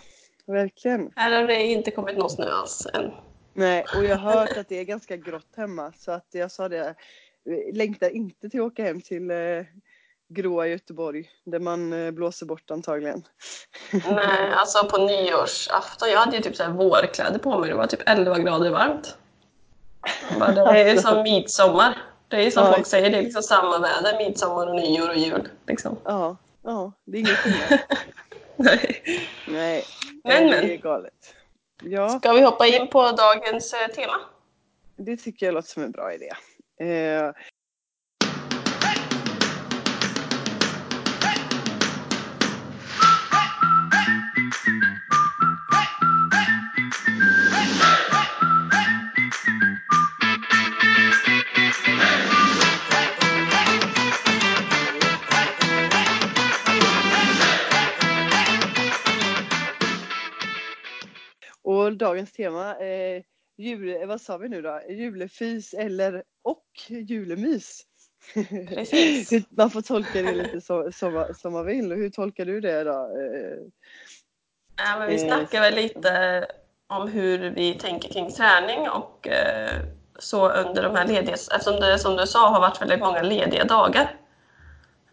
verkligen. 0.47 1.13
Här 1.17 1.41
har 1.41 1.49
det 1.49 1.67
inte 1.67 1.91
kommit 1.91 2.19
någon 2.19 2.31
snö 2.31 2.45
alls 2.45 2.87
än. 2.95 3.11
Nej, 3.55 3.85
och 3.97 4.05
jag 4.05 4.17
har 4.17 4.33
hört 4.33 4.57
att 4.57 4.69
det 4.69 4.77
är 4.77 4.85
ganska 4.85 5.17
grått 5.17 5.57
hemma 5.57 5.93
så 5.97 6.13
att 6.13 6.29
jag 6.31 6.51
sa 6.53 6.69
det. 6.69 6.95
Längtar 7.73 8.11
inte 8.11 8.51
till 8.51 8.61
att 8.61 8.67
åka 8.67 8.85
hem 8.85 9.01
till 9.01 9.31
eh, 9.31 9.37
gråa 10.31 10.67
Göteborg 10.67 11.31
där 11.45 11.59
man 11.59 11.93
eh, 11.93 12.11
blåser 12.11 12.47
bort 12.47 12.71
antagligen. 12.71 13.25
Nej, 13.93 14.53
alltså 14.53 14.87
på 14.89 14.99
nyårsafton, 14.99 16.11
jag 16.11 16.19
hade 16.21 16.37
ju 16.37 16.43
typ 16.43 16.57
så 16.57 16.63
här 16.63 16.71
vårkläder 16.71 17.39
på 17.39 17.59
mig. 17.59 17.71
Det 17.71 17.77
var 17.77 17.87
typ 17.87 18.03
11 18.07 18.39
grader 18.39 18.71
varmt. 18.71 19.17
Bara, 20.39 20.53
Det 20.53 20.81
är 20.81 20.97
som 20.97 21.23
midsommar. 21.23 21.99
Det 22.29 22.37
är 22.47 22.51
som 22.51 22.65
Ja, 22.67 22.73
folk 22.73 22.87
säger, 22.87 23.11
det 23.11 23.19
är 23.19 23.23
liksom 23.23 23.43
samma 23.43 23.79
väder 23.79 24.19
midsommar 24.19 24.67
och 24.67 24.77
nyår 24.77 25.09
och 25.09 25.17
jul. 25.17 25.49
Liksom. 25.67 25.97
Ja, 26.05 26.37
ja, 26.63 26.93
det 27.05 27.19
är 27.21 27.25
skillnad. 27.25 27.79
Nej. 28.57 29.03
Nej, 29.49 29.85
Men, 30.25 30.47
det 30.47 30.57
är 30.57 30.63
men. 30.69 30.81
galet. 30.81 31.35
Ja. 31.83 32.09
Ska 32.09 32.33
vi 32.33 32.43
hoppa 32.43 32.67
in 32.67 32.89
på 32.89 33.11
dagens 33.11 33.75
eh, 33.75 33.89
tema? 33.89 34.13
Det 34.97 35.17
tycker 35.17 35.47
jag 35.47 35.55
låter 35.55 35.69
som 35.69 35.83
en 35.83 35.91
bra 35.91 36.13
idé. 36.15 36.31
Eh, 36.81 37.31
dagens 62.11 62.33
tema, 62.33 62.77
eh, 62.77 63.23
jul, 63.59 64.07
vad 64.07 64.21
sa 64.21 64.37
vi 64.37 64.49
nu 64.49 64.63
då? 64.63 64.81
Julefys 64.89 65.75
eller 65.75 66.23
och 66.43 66.65
julemys. 66.89 67.83
Precis. 68.69 69.47
man 69.51 69.71
får 69.71 69.83
tolka 69.83 70.23
det 70.23 70.33
lite 70.33 70.61
som, 70.61 70.93
som, 70.93 71.27
som 71.37 71.53
man 71.53 71.67
vill. 71.67 71.93
Hur 71.93 72.11
tolkar 72.11 72.45
du 72.45 72.61
det 72.61 72.85
då? 72.85 72.91
Eh, 72.91 73.59
Ja, 74.85 74.99
men 74.99 75.09
vi 75.09 75.19
snackar 75.19 75.61
väl 75.61 75.75
lite 75.75 76.47
om 76.87 77.09
hur 77.09 77.51
vi 77.51 77.75
tänker 77.75 78.09
kring 78.09 78.31
träning 78.33 78.89
och 78.89 79.29
eh, 79.29 79.81
så 80.19 80.49
under 80.49 80.83
de 80.83 80.97
här 80.97 81.07
ledighets... 81.07 81.49
Eftersom 81.49 81.81
det 81.81 81.99
som 81.99 82.17
du 82.17 82.27
sa 82.27 82.49
har 82.49 82.61
varit 82.61 82.83
väldigt 82.83 83.01
många 83.01 83.23
lediga 83.23 83.65
dagar 83.65 84.17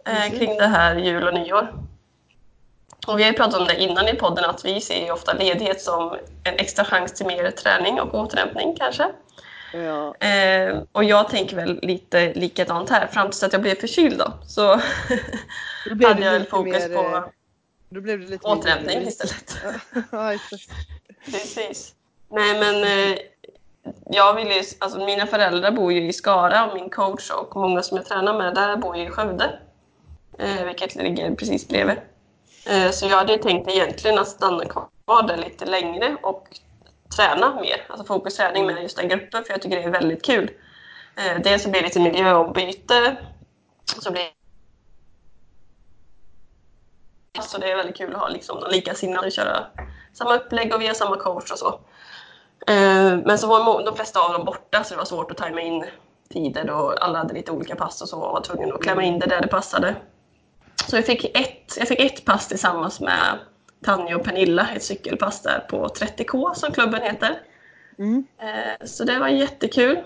eh, 0.05 0.37
kring 0.37 0.57
det 0.57 0.67
här 0.67 0.95
jul 0.95 1.27
och 1.27 1.33
nyår. 1.33 1.67
Och 3.07 3.19
vi 3.19 3.23
har 3.23 3.31
ju 3.31 3.37
pratat 3.37 3.59
om 3.59 3.67
det 3.67 3.75
innan 3.81 4.07
i 4.07 4.13
podden 4.13 4.45
att 4.45 4.65
vi 4.65 4.81
ser 4.81 5.05
ju 5.05 5.11
ofta 5.11 5.33
ledighet 5.33 5.81
som 5.81 6.17
en 6.43 6.55
extra 6.55 6.85
chans 6.85 7.13
till 7.13 7.25
mer 7.25 7.51
träning 7.51 7.99
och 8.01 8.13
återhämtning 8.15 8.75
kanske. 8.79 9.11
ja, 9.73 10.15
Eh, 10.27 10.77
och 10.91 11.03
jag 11.03 11.29
tänker 11.29 11.55
väl 11.55 11.79
lite 11.81 12.33
likadant 12.33 12.89
här 12.89 13.07
fram 13.07 13.29
tills 13.29 13.43
att 13.43 13.53
jag 13.53 13.61
blev 13.61 13.75
förkyld 13.75 14.17
då. 14.19 14.33
Så 14.47 14.61
då 15.95 16.07
hade 16.07 16.25
jag 16.25 16.49
fokus 16.49 16.87
mer, 16.87 16.95
på 16.95 17.15
eh, 17.17 17.23
Då 17.89 18.01
blev 18.01 18.19
det 18.19 18.27
lite 18.27 18.47
återhämtning 18.47 18.99
mer- 18.99 19.07
istället. 19.07 19.57
ja. 20.11 20.33
Precis. 21.25 21.93
Nej 22.29 22.59
men 22.59 22.83
eh, 23.11 23.17
jag 24.05 24.33
vill 24.33 24.47
ju, 24.47 24.63
alltså 24.79 25.05
mina 25.05 25.27
föräldrar 25.27 25.71
bor 25.71 25.93
ju 25.93 26.07
i 26.07 26.13
Skara 26.13 26.65
och 26.65 26.75
min 26.75 26.89
coach 26.89 27.29
och 27.31 27.55
många 27.55 27.81
som 27.83 27.97
jag 27.97 28.05
tränar 28.05 28.37
med 28.37 28.55
där 28.55 28.75
bor 28.77 28.97
ju 28.97 29.03
i 29.07 29.09
Skövde. 29.09 29.59
Eh, 30.39 30.63
vilket 30.65 30.95
ligger 30.95 31.35
precis 31.35 31.67
bredvid. 31.67 31.97
Eh, 32.69 32.91
så 32.91 33.05
jag 33.05 33.17
hade 33.17 33.37
tänkt 33.37 33.69
egentligen 33.71 34.19
att 34.19 34.27
stanna 34.27 34.65
kvar 34.65 35.27
där 35.27 35.37
lite 35.37 35.65
längre 35.65 36.17
och 36.23 36.47
träna 37.15 37.55
mer. 37.61 37.85
Alltså 37.89 38.05
fokusträning 38.05 38.65
med 38.65 38.81
just 38.83 38.97
den 38.97 39.09
gruppen 39.09 39.43
för 39.43 39.53
jag 39.53 39.61
tycker 39.61 39.77
det 39.77 39.83
är 39.83 39.89
väldigt 39.89 40.25
kul. 40.25 40.51
Eh, 41.15 41.41
dels 41.43 41.63
så 41.63 41.69
blir 41.69 41.81
det 41.81 41.87
lite 41.87 41.99
miljöombyte. 41.99 43.17
Så 43.99 44.11
blir 44.11 44.23
så 47.41 47.57
det 47.57 47.71
är 47.71 47.75
väldigt 47.75 47.97
kul 47.97 48.15
att 48.15 48.21
ha 48.21 48.27
liksom 48.29 48.63
likasinnade 48.71 49.27
och 49.27 49.33
köra 49.33 49.67
samma 50.13 50.35
upplägg 50.35 50.73
och 50.73 50.81
vi 50.81 50.87
har 50.87 50.93
samma 50.93 51.17
coach 51.17 51.51
och 51.51 51.59
så. 51.59 51.79
Eh, 52.67 53.17
Men 53.25 53.37
så 53.37 53.47
var 53.47 53.85
de 53.85 53.95
flesta 53.95 54.19
av 54.19 54.33
dem 54.33 54.45
borta 54.45 54.83
så 54.83 54.93
det 54.93 54.97
var 54.97 55.05
svårt 55.05 55.31
att 55.31 55.37
tajma 55.37 55.61
in 55.61 55.85
tider 56.29 56.69
och 56.69 57.03
alla 57.03 57.17
hade 57.17 57.33
lite 57.33 57.51
olika 57.51 57.75
pass 57.75 58.01
och 58.01 58.09
så 58.09 58.19
och 58.19 58.33
var 58.33 58.41
tvungen 58.41 58.73
att 58.73 58.81
klämma 58.81 59.03
in 59.03 59.19
det 59.19 59.25
där 59.25 59.41
det 59.41 59.47
passade. 59.47 59.95
Så 60.89 60.95
jag 60.97 61.05
fick 61.05 61.25
ett, 61.37 61.77
jag 61.77 61.87
fick 61.87 61.99
ett 61.99 62.25
pass 62.25 62.47
tillsammans 62.47 62.99
med 62.99 63.39
Tanja 63.85 64.15
och 64.15 64.23
Pernilla, 64.23 64.67
ett 64.75 64.83
cykelpass 64.83 65.41
där 65.41 65.59
på 65.59 65.87
30K 65.87 66.53
som 66.53 66.71
klubben 66.71 67.01
heter. 67.01 67.39
Mm. 67.99 68.25
Eh, 68.41 68.85
Så 68.85 69.03
det 69.03 69.19
var 69.19 69.27
jättekul. 69.27 69.97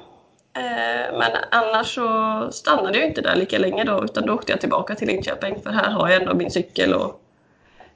Eh, 0.57 1.17
Men 1.19 1.31
annars 1.51 1.95
så 1.95 2.49
stannade 2.51 2.97
jag 2.97 3.07
inte 3.07 3.21
där 3.21 3.35
lika 3.35 3.57
länge 3.57 3.83
då 3.83 4.03
utan 4.03 4.25
då 4.25 4.33
åkte 4.33 4.51
jag 4.51 4.59
tillbaka 4.61 4.95
till 4.95 5.07
Linköping 5.07 5.61
för 5.63 5.69
här 5.69 5.89
har 5.91 6.09
jag 6.09 6.21
ändå 6.21 6.33
min 6.35 6.51
cykel 6.51 6.93
och 6.93 7.21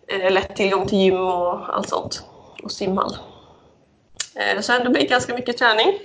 eh, 0.07 0.31
lätt 0.31 0.55
tillgång 0.55 0.87
till 0.87 0.97
gym 0.97 1.15
och 1.19 1.75
allt 1.75 1.89
sånt. 1.89 2.23
Och 2.63 2.71
simhall. 2.71 3.15
Så 4.61 4.73
ändå 4.73 4.89
blir 4.89 5.01
det 5.01 5.07
ganska 5.07 5.33
mycket 5.35 5.57
träning. 5.57 5.99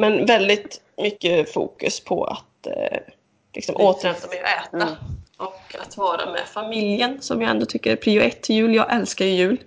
Men 0.00 0.26
väldigt 0.26 0.80
mycket 1.02 1.52
fokus 1.52 2.00
på 2.04 2.24
att 2.24 2.66
liksom 3.54 3.76
återhämta 3.76 4.26
mig 4.28 4.42
och 4.42 4.48
äta. 4.48 4.86
Mm. 4.86 4.94
Och 5.38 5.76
att 5.78 5.96
vara 5.96 6.32
med 6.32 6.40
familjen 6.48 7.22
som 7.22 7.42
jag 7.42 7.50
ändå 7.50 7.66
tycker 7.66 7.92
är 7.92 7.96
prio 7.96 8.22
ett 8.22 8.42
till 8.42 8.56
jul. 8.56 8.74
Jag 8.74 8.92
älskar 8.94 9.24
ju 9.24 9.30
jul. 9.32 9.64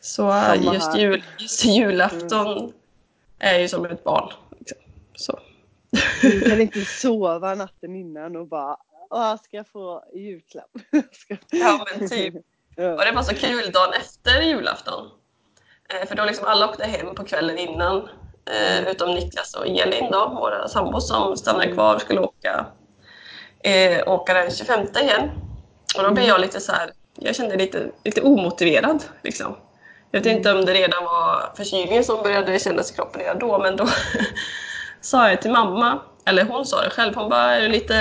Så 0.00 0.34
just, 0.72 0.96
jul, 0.96 1.22
just 1.38 1.64
julafton 1.64 2.72
är 3.38 3.58
ju 3.58 3.68
som 3.68 3.84
ett 3.84 4.04
barn. 4.04 4.32
Liksom. 4.58 4.78
Så. 5.14 5.38
Du 6.22 6.40
kan 6.40 6.60
inte 6.60 6.80
sova 6.84 7.54
natten 7.54 7.96
innan 7.96 8.36
och 8.36 8.46
bara 8.46 8.76
Åh, 9.10 9.36
ska 9.36 9.56
jag 9.56 9.68
få 9.68 10.04
julklapp? 10.14 10.70
Ska- 11.12 11.36
Ja 11.50 11.86
men 11.98 12.08
typ. 12.08 12.34
Och 12.76 13.04
det 13.04 13.12
var 13.14 13.22
så 13.22 13.34
kul 13.34 13.70
dagen 13.72 13.92
efter 14.00 14.42
julafton. 14.42 15.10
Eh, 15.94 16.08
för 16.08 16.14
då 16.16 16.24
liksom 16.24 16.46
alla 16.46 16.68
åkte 16.68 16.84
hem 16.84 17.14
på 17.14 17.24
kvällen 17.24 17.58
innan. 17.58 18.08
Eh, 18.50 18.88
utom 18.88 19.14
Niklas 19.14 19.54
och 19.54 19.66
Elin 19.66 20.10
då, 20.10 20.28
våra 20.28 20.68
sambos 20.68 21.08
som 21.08 21.36
stannade 21.36 21.72
kvar 21.72 21.94
och 21.94 22.00
skulle 22.00 22.20
åka, 22.20 22.66
eh, 23.62 24.08
åka 24.08 24.34
den 24.34 24.50
25 24.50 24.86
igen. 25.02 25.30
Och 25.96 26.02
då 26.02 26.10
blev 26.10 26.26
jag 26.26 26.40
lite 26.40 26.60
så 26.60 26.72
här, 26.72 26.90
jag 27.18 27.36
kände 27.36 27.56
lite, 27.56 27.90
lite 28.04 28.22
omotiverad 28.22 29.04
liksom. 29.22 29.56
Jag 30.10 30.20
vet 30.20 30.36
inte 30.36 30.52
om 30.52 30.64
det 30.64 30.74
redan 30.74 31.04
var 31.04 31.52
förkylningen 31.56 32.04
som 32.04 32.22
började 32.22 32.58
kännas 32.58 32.90
i 32.90 32.94
kroppen 32.94 33.20
redan 33.20 33.38
då, 33.38 33.58
men 33.58 33.76
då 33.76 33.88
sa 35.00 35.28
jag 35.30 35.42
till 35.42 35.50
mamma, 35.50 35.98
eller 36.26 36.44
hon 36.44 36.66
sa 36.66 36.82
det 36.82 36.90
själv, 36.90 37.14
hon 37.14 37.28
bara 37.28 37.56
är 37.56 37.60
du 37.60 37.68
lite, 37.68 37.94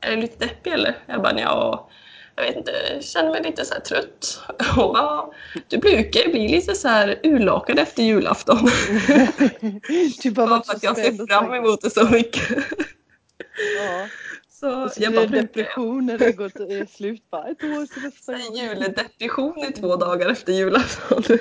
är 0.00 0.10
du 0.10 0.16
lite 0.16 0.46
deppig 0.46 0.72
eller? 0.72 0.94
Jag 1.06 1.22
bara 1.22 1.40
ja, 1.40 1.88
jag 2.36 2.44
vet 2.44 2.56
inte, 2.56 2.72
jag 2.94 3.04
känner 3.04 3.30
mig 3.30 3.42
lite 3.42 3.64
så 3.64 3.74
trött. 3.88 4.40
Hon 4.74 4.92
bara, 4.92 5.24
du 5.68 5.78
brukar 5.78 6.30
bli 6.30 6.48
lite 6.48 6.74
så 6.74 6.88
här 6.88 7.20
urlakad 7.22 7.78
efter 7.78 8.02
julafton. 8.02 8.58
Har 8.58 10.30
Bara 10.30 10.62
för 10.62 10.74
att 10.74 10.82
jag 10.82 10.96
ser 10.96 11.26
fram 11.26 11.54
emot 11.54 11.80
det 11.80 11.90
så 11.90 12.04
mycket. 12.04 12.48
Ja. 13.78 14.06
Så 14.90 15.02
jag 15.02 15.14
bara 15.14 15.26
depression 15.26 16.06
när 16.06 16.18
det 16.18 16.32
gått 16.32 16.56
är 16.56 16.86
slut. 16.86 17.30
Bara 17.30 17.48
ett 17.48 17.62
år 17.64 17.86
till 17.86 18.02
nästa 18.04 18.32
gång. 18.32 18.56
juldepression 18.56 19.58
i 19.58 19.72
två 19.72 19.96
dagar 19.96 20.28
efter 20.30 20.52
julafton. 20.52 21.22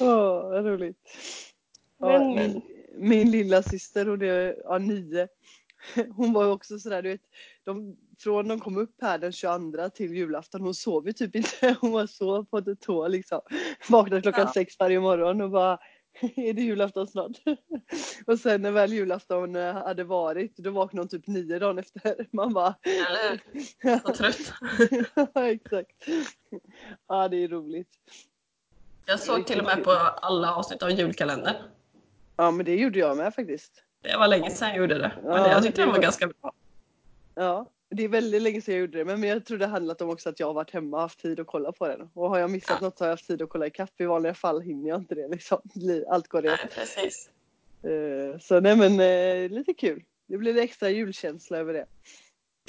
Åh, 0.00 0.50
vad 0.50 0.66
roligt. 0.66 0.96
Ja, 1.98 2.18
Men- 2.18 2.34
min, 2.34 2.62
min 2.96 3.30
lilla 3.30 3.62
syster 3.62 4.06
hon 4.06 4.22
är 4.22 4.56
ja, 4.64 4.78
nio. 4.78 5.28
Hon 6.16 6.32
var 6.32 6.46
också 6.46 6.78
sådär, 6.78 7.02
du 7.02 7.08
vet, 7.08 7.20
de, 7.64 7.96
från 8.18 8.48
de 8.48 8.60
kom 8.60 8.76
upp 8.76 8.94
här 9.00 9.18
den 9.18 9.32
22 9.32 9.88
till 9.88 10.14
julafton, 10.14 10.60
hon 10.60 10.74
sov 10.74 11.06
ju 11.06 11.12
typ 11.12 11.36
inte. 11.36 11.76
Hon 11.80 11.92
var 11.92 12.06
så 12.06 12.44
på 12.44 12.58
ett 12.58 12.80
tå 12.80 13.08
liksom. 13.08 13.40
Vaknade 13.88 14.22
klockan 14.22 14.44
Ja. 14.46 14.52
sex 14.52 14.76
varje 14.78 15.00
morgon 15.00 15.40
och 15.40 15.50
bara 15.50 15.78
är 16.36 16.52
det 16.52 16.62
julafton 16.62 17.06
snart? 17.08 17.32
Och 18.26 18.38
sen 18.38 18.62
när 18.62 18.70
väl 18.70 18.92
julafton 18.92 19.56
eh, 19.56 19.74
hade 19.74 20.04
varit, 20.04 20.56
då 20.56 20.70
vaknade 20.70 21.02
hon 21.02 21.08
typ 21.08 21.26
nio 21.26 21.58
dagen 21.58 21.78
efter. 21.78 22.26
Man 22.36 22.52
bara, 22.52 22.74
Eller 22.82 23.40
hur? 23.80 24.12
Trött. 24.14 24.52
ja 25.34 25.48
exakt. 25.50 26.04
Ja 27.08 27.28
det 27.28 27.44
är 27.44 27.48
roligt. 27.48 27.88
Jag 29.06 29.20
såg 29.20 29.46
till 29.46 29.58
och 29.58 29.64
med 29.64 29.84
på 29.84 29.90
alla 29.92 30.54
avsnitt 30.54 30.82
av 30.82 30.90
julkalendern. 30.90 31.54
Ja 32.36 32.50
men 32.50 32.64
det 32.66 32.76
gjorde 32.76 32.98
jag 32.98 33.16
med 33.16 33.34
faktiskt. 33.34 33.84
Det 34.02 34.16
var 34.16 34.28
länge 34.28 34.50
sedan 34.50 34.68
jag 34.68 34.78
gjorde 34.78 34.98
det. 34.98 35.12
Men 35.22 35.32
Ja, 35.32 35.48
jag 35.48 35.62
tyckte 35.62 35.80
det 35.80 35.82
den 35.82 35.88
var 35.88 35.96
var- 35.96 36.02
ganska 36.02 36.26
bra. 36.26 36.52
Ja, 37.34 37.66
det 37.90 38.04
är 38.04 38.08
väldigt 38.08 38.42
länge 38.42 38.60
sedan 38.60 38.74
jag 38.74 38.80
gjorde 38.80 38.98
det. 38.98 39.04
Men 39.04 39.22
jag 39.22 39.44
tror 39.44 39.58
det 39.58 39.66
handlat 39.66 40.00
om 40.00 40.10
också 40.10 40.28
att 40.28 40.40
jag 40.40 40.46
har 40.46 40.54
varit 40.54 40.70
hemma 40.70 40.96
och 40.96 41.02
haft 41.02 41.20
tid 41.22 41.40
att 41.40 41.46
kolla 41.46 41.72
på 41.72 41.88
den. 41.88 42.10
Och 42.14 42.28
har 42.28 42.38
jag 42.38 42.50
missat 42.50 42.78
Ja. 42.80 42.86
något 42.86 42.98
så 42.98 43.04
har 43.04 43.08
jag 43.08 43.12
haft 43.12 43.26
tid 43.26 43.42
att 43.42 43.48
kolla 43.48 43.66
ikapp. 43.66 44.00
I 44.00 44.04
vanliga 44.04 44.34
fall 44.34 44.60
hinner 44.60 44.88
jag 44.88 45.00
inte 45.00 45.14
det 45.14 45.28
liksom. 45.28 45.60
Allt 46.10 46.28
går 46.28 46.42
rätt. 46.42 46.74
precis. 46.74 47.30
Eh, 47.82 48.38
Så 48.40 48.60
nej 48.60 48.76
men 48.76 49.00
eh, 49.00 49.50
lite 49.50 49.74
kul. 49.74 50.02
Det 50.26 50.36
blir 50.38 50.58
extra 50.58 50.90
julkänsla 50.90 51.58
över 51.58 51.72
det. 51.72 51.86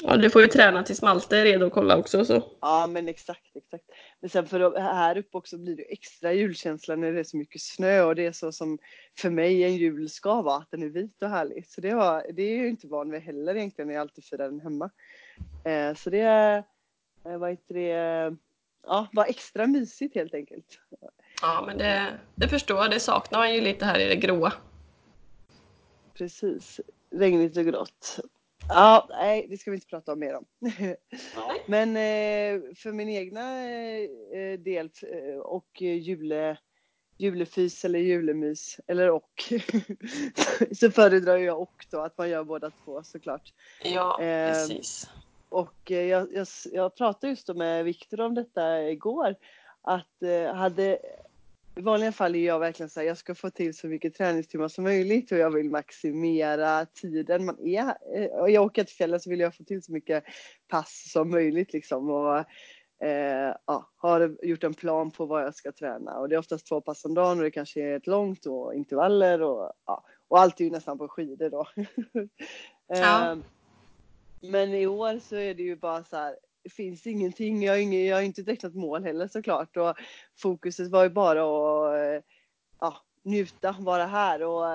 Ja, 0.03 0.17
du 0.17 0.29
får 0.29 0.41
ju 0.41 0.47
träna 0.47 0.83
tills 0.83 1.01
Malte 1.01 1.37
är 1.37 1.43
redo 1.43 1.65
att 1.65 1.73
kolla 1.73 1.97
också. 1.97 2.25
Så. 2.25 2.43
Ja 2.61 2.87
men 2.89 3.07
exakt, 3.07 3.55
exakt. 3.55 3.83
Men 4.19 4.29
sen 4.29 4.47
för 4.47 4.79
här 4.79 5.17
uppe 5.17 5.37
också 5.37 5.57
blir 5.57 5.75
det 5.75 5.83
extra 5.91 6.33
julkänsla 6.33 6.95
när 6.95 7.11
det 7.11 7.19
är 7.19 7.23
så 7.23 7.37
mycket 7.37 7.61
snö 7.61 8.01
och 8.03 8.15
det 8.15 8.25
är 8.25 8.31
så 8.31 8.51
som 8.51 8.77
för 9.19 9.29
mig 9.29 9.63
en 9.63 9.75
jul 9.75 10.09
ska 10.09 10.41
vara, 10.41 10.57
att 10.57 10.71
den 10.71 10.83
är 10.83 10.87
vit 10.89 11.21
och 11.21 11.29
härlig. 11.29 11.67
Så 11.67 11.81
det, 11.81 11.93
var, 11.95 12.25
det 12.33 12.41
är 12.43 12.57
jag 12.57 12.67
inte 12.69 12.87
van 12.87 13.11
vid 13.11 13.21
heller 13.21 13.55
egentligen 13.55 13.87
när 13.87 13.95
jag 13.95 14.01
alltid 14.01 14.23
firar 14.25 14.49
den 14.49 14.59
hemma. 14.61 14.89
Eh, 15.63 15.95
Så 15.95 16.10
det 16.10 16.63
eh, 17.24 17.38
vad 17.38 17.50
heter 17.50 17.74
det, 17.74 18.38
ja 18.83 19.07
var 19.13 19.25
extra 19.25 19.67
mysigt 19.67 20.15
helt 20.15 20.33
enkelt. 20.33 20.79
Ja, 21.41 21.63
men 21.67 21.77
det, 21.77 22.19
det 22.36 22.48
förstår 22.48 22.77
jag. 22.77 22.91
Det 22.91 23.00
saknar 23.00 23.39
man 23.39 23.53
ju 23.53 23.62
lite 23.62 23.86
här 23.86 24.00
i 24.00 24.07
det 24.07 24.15
gråa. 24.15 24.53
Precis, 26.13 26.79
regnigt 27.12 27.57
och 27.57 27.65
grått. 27.65 28.19
Ja, 28.69 29.07
nej 29.10 29.48
det 29.50 29.57
ska 29.57 29.71
vi 29.71 29.77
inte 29.77 29.88
prata 29.88 30.13
om 30.13 30.19
mer 30.19 30.36
om. 30.36 30.45
Nej. 30.60 30.98
Men 31.65 31.89
eh, 31.89 32.74
för 32.75 32.91
min 32.91 33.10
egna 33.10 33.69
eh, 33.69 34.60
del 34.60 34.89
och 35.43 35.81
jule, 35.81 36.57
julefys 37.17 37.86
eller 37.86 38.00
julemys 38.00 38.79
eller 38.88 39.10
och 39.12 39.53
så 40.75 40.91
föredrar 40.91 41.38
jag 41.38 41.62
och 41.62 41.86
då 41.91 42.01
att 42.01 42.17
man 42.17 42.29
gör 42.29 42.43
båda 42.43 42.71
två 42.86 43.03
såklart. 43.03 43.53
Ja, 43.83 44.15
precis. 44.19 45.10
Och 45.51 45.91
eh, 45.91 46.05
jag, 46.05 46.27
jag, 46.34 46.48
jag 46.72 46.96
pratade 46.96 47.27
just 47.27 47.55
med 47.55 47.86
Viktor 47.86 48.22
om 48.22 48.36
detta 48.36 48.89
igår 48.89 49.36
att 49.81 50.24
eh, 50.24 50.53
hade 50.55 51.00
i 51.75 51.81
vanliga 51.81 52.12
fall 52.12 52.36
är 52.36 52.46
jag 52.46 52.60
verkligen 52.60 52.89
så 52.89 53.00
här, 53.00 53.08
jag 53.08 53.17
ska 53.17 53.36
få 53.36 53.50
till 53.50 53.74
så 53.74 53.88
mycket 53.88 54.15
träningstimmar 54.15 54.67
som 54.67 54.84
möjligt 54.84 55.31
och 55.31 55.38
jag 55.38 55.51
vill 55.51 55.70
maximera 55.70 56.86
tiden 56.86 57.46
man 57.46 57.60
är. 57.60 57.98
eh, 58.15 58.25
Och 58.25 58.50
jag 58.50 58.63
åker 58.63 58.84
till 58.84 58.96
fjällen 58.96 59.20
så 59.20 59.29
vill 59.29 59.39
jag 59.39 59.55
få 59.55 59.63
till 59.63 59.84
så 59.84 59.91
mycket 59.91 60.24
pass 60.67 61.12
som 61.12 61.29
möjligt 61.29 61.74
liksom. 61.74 62.10
Och, 62.10 62.38
eh, 63.08 63.55
ja, 63.65 63.89
har 63.98 64.38
gjort 64.46 64.63
en 64.63 64.74
plan 64.74 65.12
på 65.12 65.25
vad 65.25 65.43
jag 65.43 65.55
ska 65.55 65.72
träna 65.72 66.17
och 66.17 66.29
det 66.29 66.36
är 66.36 66.39
oftast 66.39 66.67
två 66.67 66.81
pass 66.81 67.05
om 67.05 67.13
dagen 67.13 67.38
och 67.38 67.43
det 67.43 67.51
kanske 67.51 67.81
är 67.81 67.98
ett 67.98 68.08
långt 68.08 68.46
och 68.46 68.75
intervaller 68.75 69.41
och 69.41 69.72
ja, 69.86 70.03
och 70.27 70.39
allt 70.39 70.60
är 70.60 70.65
ju 70.65 70.72
nästan 70.72 70.98
på 70.98 71.08
skidor 71.08 71.50
då. 71.50 71.67
Ja 72.88 73.38
men 74.41 74.74
i 74.74 74.88
år 74.88 75.19
så 75.19 75.36
är 75.36 75.53
det 75.53 75.63
ju 75.63 75.75
bara 75.75 76.03
så 76.03 76.15
här, 76.15 76.36
det 76.63 76.69
finns 76.69 77.07
ingenting, 77.07 77.63
jag 77.63 77.74
har, 77.74 77.77
ingen, 77.77 78.05
jag 78.05 78.15
har 78.15 78.21
inte 78.21 78.43
tecknat 78.43 78.75
mål 78.75 79.03
heller 79.03 79.27
såklart 79.27 79.77
och 79.77 79.95
fokuset 80.38 80.91
var 80.91 81.03
ju 81.03 81.10
bara 81.10 81.41
att 81.41 81.95
eh, 81.95 82.24
ja, 82.79 82.98
njuta, 83.24 83.75
vara 83.79 84.05
här 84.05 84.43
och 84.43 84.67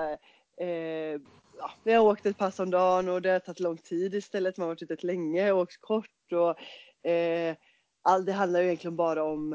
eh, 0.63 1.19
ja, 1.57 1.71
vi 1.83 1.93
har 1.93 2.05
åkt 2.05 2.25
ett 2.25 2.37
pass 2.37 2.59
om 2.59 2.71
dagen 2.71 3.09
och 3.09 3.21
det 3.21 3.29
har 3.29 3.39
tagit 3.39 3.59
lång 3.59 3.77
tid 3.77 4.15
istället. 4.15 4.57
Man 4.57 4.67
har 4.67 4.75
varit 4.75 4.91
ute 4.91 5.05
länge 5.05 5.51
och 5.51 5.59
åkt 5.59 5.81
kort 5.81 6.31
och 6.31 7.09
eh, 7.09 7.55
all, 8.01 8.25
det 8.25 8.33
handlar 8.33 8.59
ju 8.59 8.65
egentligen 8.65 8.95
bara 8.95 9.23
om 9.23 9.53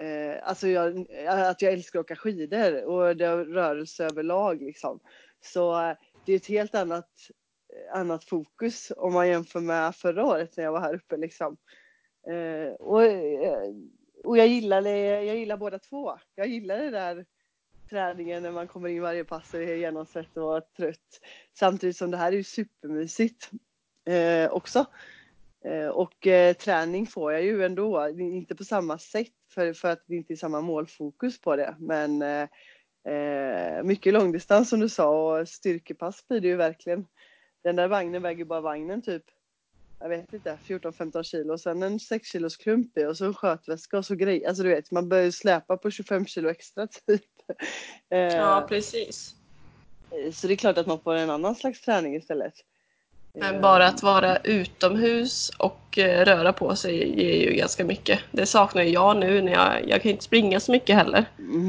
eh, 0.00 0.36
alltså 0.42 0.68
jag, 0.68 1.06
att 1.28 1.62
jag 1.62 1.72
älskar 1.72 1.98
att 1.98 2.04
åka 2.04 2.16
skidor 2.16 2.84
och 2.84 3.16
det 3.16 3.36
rörelse 3.36 4.04
överlag 4.04 4.62
liksom. 4.62 5.00
Så 5.40 5.82
eh, 5.82 5.96
det 6.24 6.32
är 6.32 6.36
ett 6.36 6.46
helt 6.46 6.74
annat, 6.74 7.10
annat 7.92 8.24
fokus 8.24 8.92
om 8.96 9.12
man 9.12 9.28
jämför 9.28 9.60
med 9.60 9.96
förra 9.96 10.26
året 10.26 10.56
när 10.56 10.64
jag 10.64 10.72
var 10.72 10.80
här 10.80 10.94
uppe 10.94 11.16
liksom. 11.16 11.56
Eh, 12.26 12.72
och, 12.72 13.04
eh, 13.04 13.72
och 14.24 14.38
jag 14.38 14.46
gillar, 14.46 14.82
det, 14.82 14.98
jag 15.24 15.36
gillar 15.36 15.56
båda 15.56 15.78
två. 15.78 16.18
Jag 16.34 16.46
gillar 16.46 16.78
det 16.78 16.90
där 16.90 17.26
träningen 17.90 18.42
när 18.42 18.50
man 18.50 18.68
kommer 18.68 18.88
in 18.88 19.02
varje 19.02 19.24
pass 19.24 19.54
och 19.54 19.60
är 19.60 19.74
genomsvett 19.74 20.36
och 20.36 20.72
trött. 20.76 21.20
Samtidigt 21.54 21.96
som 21.96 22.10
det 22.10 22.16
här 22.16 22.32
är 22.32 22.36
ju 22.36 22.44
supermysigt 22.44 23.50
eh, 24.04 24.52
också. 24.52 24.86
Eh, 25.64 25.88
och 25.88 26.26
eh, 26.26 26.54
träning 26.54 27.06
får 27.06 27.32
jag 27.32 27.42
ju 27.42 27.64
ändå, 27.64 28.08
inte 28.08 28.54
på 28.54 28.64
samma 28.64 28.98
sätt 28.98 29.32
för, 29.54 29.72
för 29.72 29.90
att 29.90 30.02
det 30.06 30.16
inte 30.16 30.32
är 30.32 30.36
samma 30.36 30.60
målfokus 30.60 31.40
på 31.40 31.56
det. 31.56 31.76
Men 31.78 32.22
eh, 32.22 32.48
eh 33.14 33.82
mycket 33.82 34.12
långdistans 34.12 34.68
som 34.68 34.80
du 34.80 34.88
sa 34.88 35.40
och 35.40 35.48
styrkepass 35.48 36.28
blir 36.28 36.40
det 36.40 36.48
ju 36.48 36.56
verkligen. 36.56 37.06
Den 37.66 37.76
där 37.76 37.88
vagnen 37.88 38.22
väger 38.22 38.44
bara 38.44 38.60
vagnen 38.60 39.02
typ 39.02 39.22
jag 40.00 40.08
vet 40.08 40.32
inte, 40.32 40.58
14-15 40.68 41.22
kilo 41.22 41.52
och 41.52 41.60
sen 41.60 41.82
en 41.82 42.00
6 42.00 42.28
kilos 42.28 42.56
klump 42.56 42.98
i 42.98 43.04
och 43.04 43.16
så 43.16 43.24
en 43.24 43.34
skötväska 43.34 43.98
och 43.98 44.06
så 44.06 44.14
grejer. 44.14 44.48
Alltså 44.48 44.62
du 44.62 44.68
vet, 44.68 44.90
man 44.90 45.08
börjar 45.08 45.30
släpa 45.30 45.76
på 45.76 45.90
25 45.90 46.26
kilo 46.26 46.48
extra 46.48 46.86
typ. 46.86 47.22
Ja, 48.08 48.66
precis. 48.68 49.34
Så 50.32 50.46
det 50.46 50.54
är 50.54 50.56
klart 50.56 50.78
att 50.78 50.86
man 50.86 51.00
får 51.00 51.14
en 51.14 51.30
annan 51.30 51.54
slags 51.54 51.80
träning 51.80 52.16
istället. 52.16 52.54
Men 53.34 53.60
bara 53.60 53.86
att 53.86 54.02
vara 54.02 54.36
utomhus 54.36 55.50
och 55.58 55.98
eh, 55.98 56.24
röra 56.24 56.52
på 56.52 56.76
sig 56.76 57.20
ger 57.22 57.50
ju 57.50 57.56
ganska 57.56 57.84
mycket. 57.84 58.20
Det 58.30 58.46
saknar 58.46 58.82
jag 58.82 59.16
nu 59.16 59.42
när 59.42 59.52
jag, 59.52 59.88
jag 59.88 60.02
kan 60.02 60.10
inte 60.10 60.24
springa 60.24 60.60
så 60.60 60.72
mycket 60.72 60.96
heller. 60.96 61.24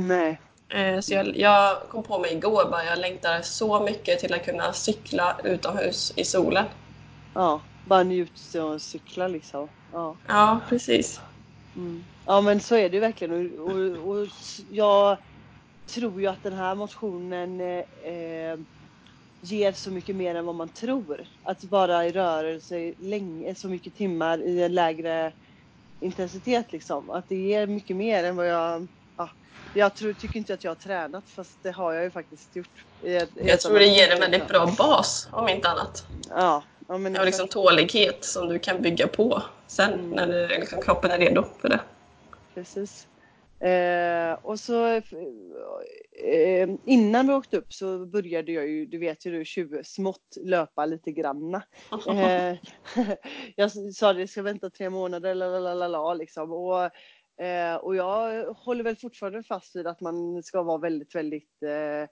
Nej. 0.08 0.42
Eh, 0.70 1.00
så 1.00 1.14
jag, 1.14 1.38
jag 1.38 1.82
kom 1.90 2.04
på 2.04 2.20
mig 2.20 2.34
igår 2.34 2.70
bara, 2.72 2.86
jag 2.86 3.00
längtar 3.00 3.42
så 3.42 3.80
mycket 3.84 4.20
till 4.20 4.34
att 4.34 4.46
kunna 4.46 4.74
cykla 4.74 5.40
utomhus 5.44 6.14
i 6.18 6.24
solen. 6.24 6.66
Ja, 7.34 7.62
bara 7.84 8.04
njuta 8.04 8.66
och 8.66 8.82
cykla 8.82 9.28
liksom. 9.28 9.70
Ja, 9.92 10.18
ja 10.28 10.62
precis. 10.70 11.22
Mm. 11.76 12.06
Ja 12.26 12.42
men 12.42 12.60
så 12.60 12.76
är 12.76 12.90
det 12.90 12.96
ju 12.96 13.02
verkligen 13.02 13.60
och, 13.60 13.70
och, 13.70 14.10
och 14.10 14.28
jag 14.70 15.18
tror 15.94 16.22
ju 16.22 16.28
att 16.28 16.44
den 16.44 16.54
här 16.54 16.76
motionen 16.76 17.62
eh, 17.62 18.58
ger 19.42 19.72
så 19.72 19.92
mycket 19.92 20.16
mer 20.16 20.36
än 20.36 20.46
vad 20.46 20.56
man 20.56 20.70
tror. 20.70 21.28
Att 21.44 21.64
vara 21.64 22.06
i 22.06 22.12
rörelse 22.12 22.94
länge, 22.98 23.56
så 23.56 23.70
mycket 23.70 23.96
timmar 23.96 24.48
i 24.48 24.64
en 24.64 24.74
lägre 24.76 25.34
intensitet 26.00 26.72
liksom. 26.72 27.10
Att 27.10 27.28
det 27.30 27.36
ger 27.36 27.68
mycket 27.68 27.96
mer 27.96 28.24
än 28.24 28.36
vad 28.36 28.48
jag... 28.48 28.88
Ja, 29.18 29.30
jag 29.74 29.96
tror, 29.96 30.14
tycker 30.14 30.38
inte 30.38 30.54
att 30.54 30.64
jag 30.64 30.72
har 30.72 30.76
tränat 30.76 31.30
fast 31.30 31.64
det 31.64 31.72
har 31.72 31.94
jag 31.94 32.04
ju 32.04 32.12
faktiskt 32.12 32.56
gjort. 32.56 32.86
I 33.04 33.22
jag 33.36 33.62
tror 33.62 33.80
det 33.80 33.86
ger 33.86 34.12
en 34.12 34.20
väldigt 34.20 34.48
bra 34.48 34.74
bas 34.78 35.28
om 35.32 35.50
inte 35.50 35.70
annat. 35.70 36.06
Ja. 36.30 36.64
ja 36.88 36.98
men 36.98 37.18
och 37.18 37.26
liksom 37.26 37.48
tålighet 37.48 38.26
som 38.26 38.50
du 38.50 38.60
kan 38.60 38.82
bygga 38.82 39.08
på 39.08 39.44
sen 39.68 39.94
mm. 39.94 40.10
när 40.10 40.28
det, 40.28 40.48
liksom, 40.48 40.82
kroppen 40.82 41.12
är 41.12 41.18
redo 41.18 41.46
för 41.62 41.70
det. 41.70 41.80
Precis. 42.54 43.08
Eh, 43.60 44.34
och 44.42 44.60
så 44.60 44.88
eh, 46.24 46.70
innan 46.86 47.28
vi 47.28 47.34
åkte 47.34 47.58
upp 47.58 47.74
så 47.74 48.06
började 48.06 48.52
jag 48.52 48.68
ju, 48.68 48.86
du 48.86 48.98
vet 48.98 49.26
ju 49.26 49.32
du, 49.32 49.46
tjuv, 49.46 49.84
smått 49.84 50.38
löpa 50.42 50.86
lite 50.86 51.12
granna. 51.12 51.64
Eh, 52.08 52.56
jag 53.56 53.72
sa 53.96 54.14
det, 54.14 54.20
jag 54.20 54.30
ska 54.30 54.42
vänta 54.42 54.70
tre 54.70 54.90
månader, 54.90 55.36
lalalala, 55.36 56.14
liksom. 56.14 56.52
Och, 56.52 56.90
eh, 57.40 57.76
och 57.76 57.96
jag 57.96 58.46
håller 58.54 58.84
väl 58.84 58.96
fortfarande 58.96 59.44
fast 59.44 59.76
vid 59.76 59.88
att 59.88 60.02
man 60.02 60.44
ska 60.44 60.64
vara 60.64 60.78
väldigt, 60.78 61.16
väldigt 61.16 61.64
eh, 61.64 62.10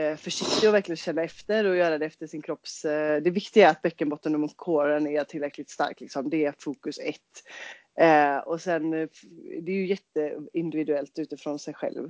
eh 0.00 0.16
försiktig 0.16 0.68
och 0.68 0.74
verkligen 0.74 0.96
känna 0.96 1.22
efter 1.22 1.64
och 1.64 1.76
göra 1.76 1.98
det 1.98 2.06
efter 2.06 2.26
sin 2.26 2.42
kropps... 2.42 2.84
Eh, 2.84 3.22
det 3.22 3.30
viktiga 3.30 3.66
är 3.66 3.70
att 3.70 3.82
bäckenbotten 3.82 4.34
och 4.34 4.40
motkåren 4.40 5.06
är 5.06 5.24
tillräckligt 5.24 5.70
stark. 5.70 6.00
Liksom. 6.00 6.30
Det 6.30 6.44
är 6.44 6.54
fokus 6.58 6.98
ett. 6.98 7.42
Eh, 8.00 8.38
och 8.38 8.60
sen, 8.60 8.94
eh, 8.94 9.08
det 9.62 9.72
är 9.72 9.76
ju 9.76 9.86
jätteindividuellt 9.86 11.18
utifrån 11.18 11.58
sig 11.58 11.74
själv. 11.74 12.04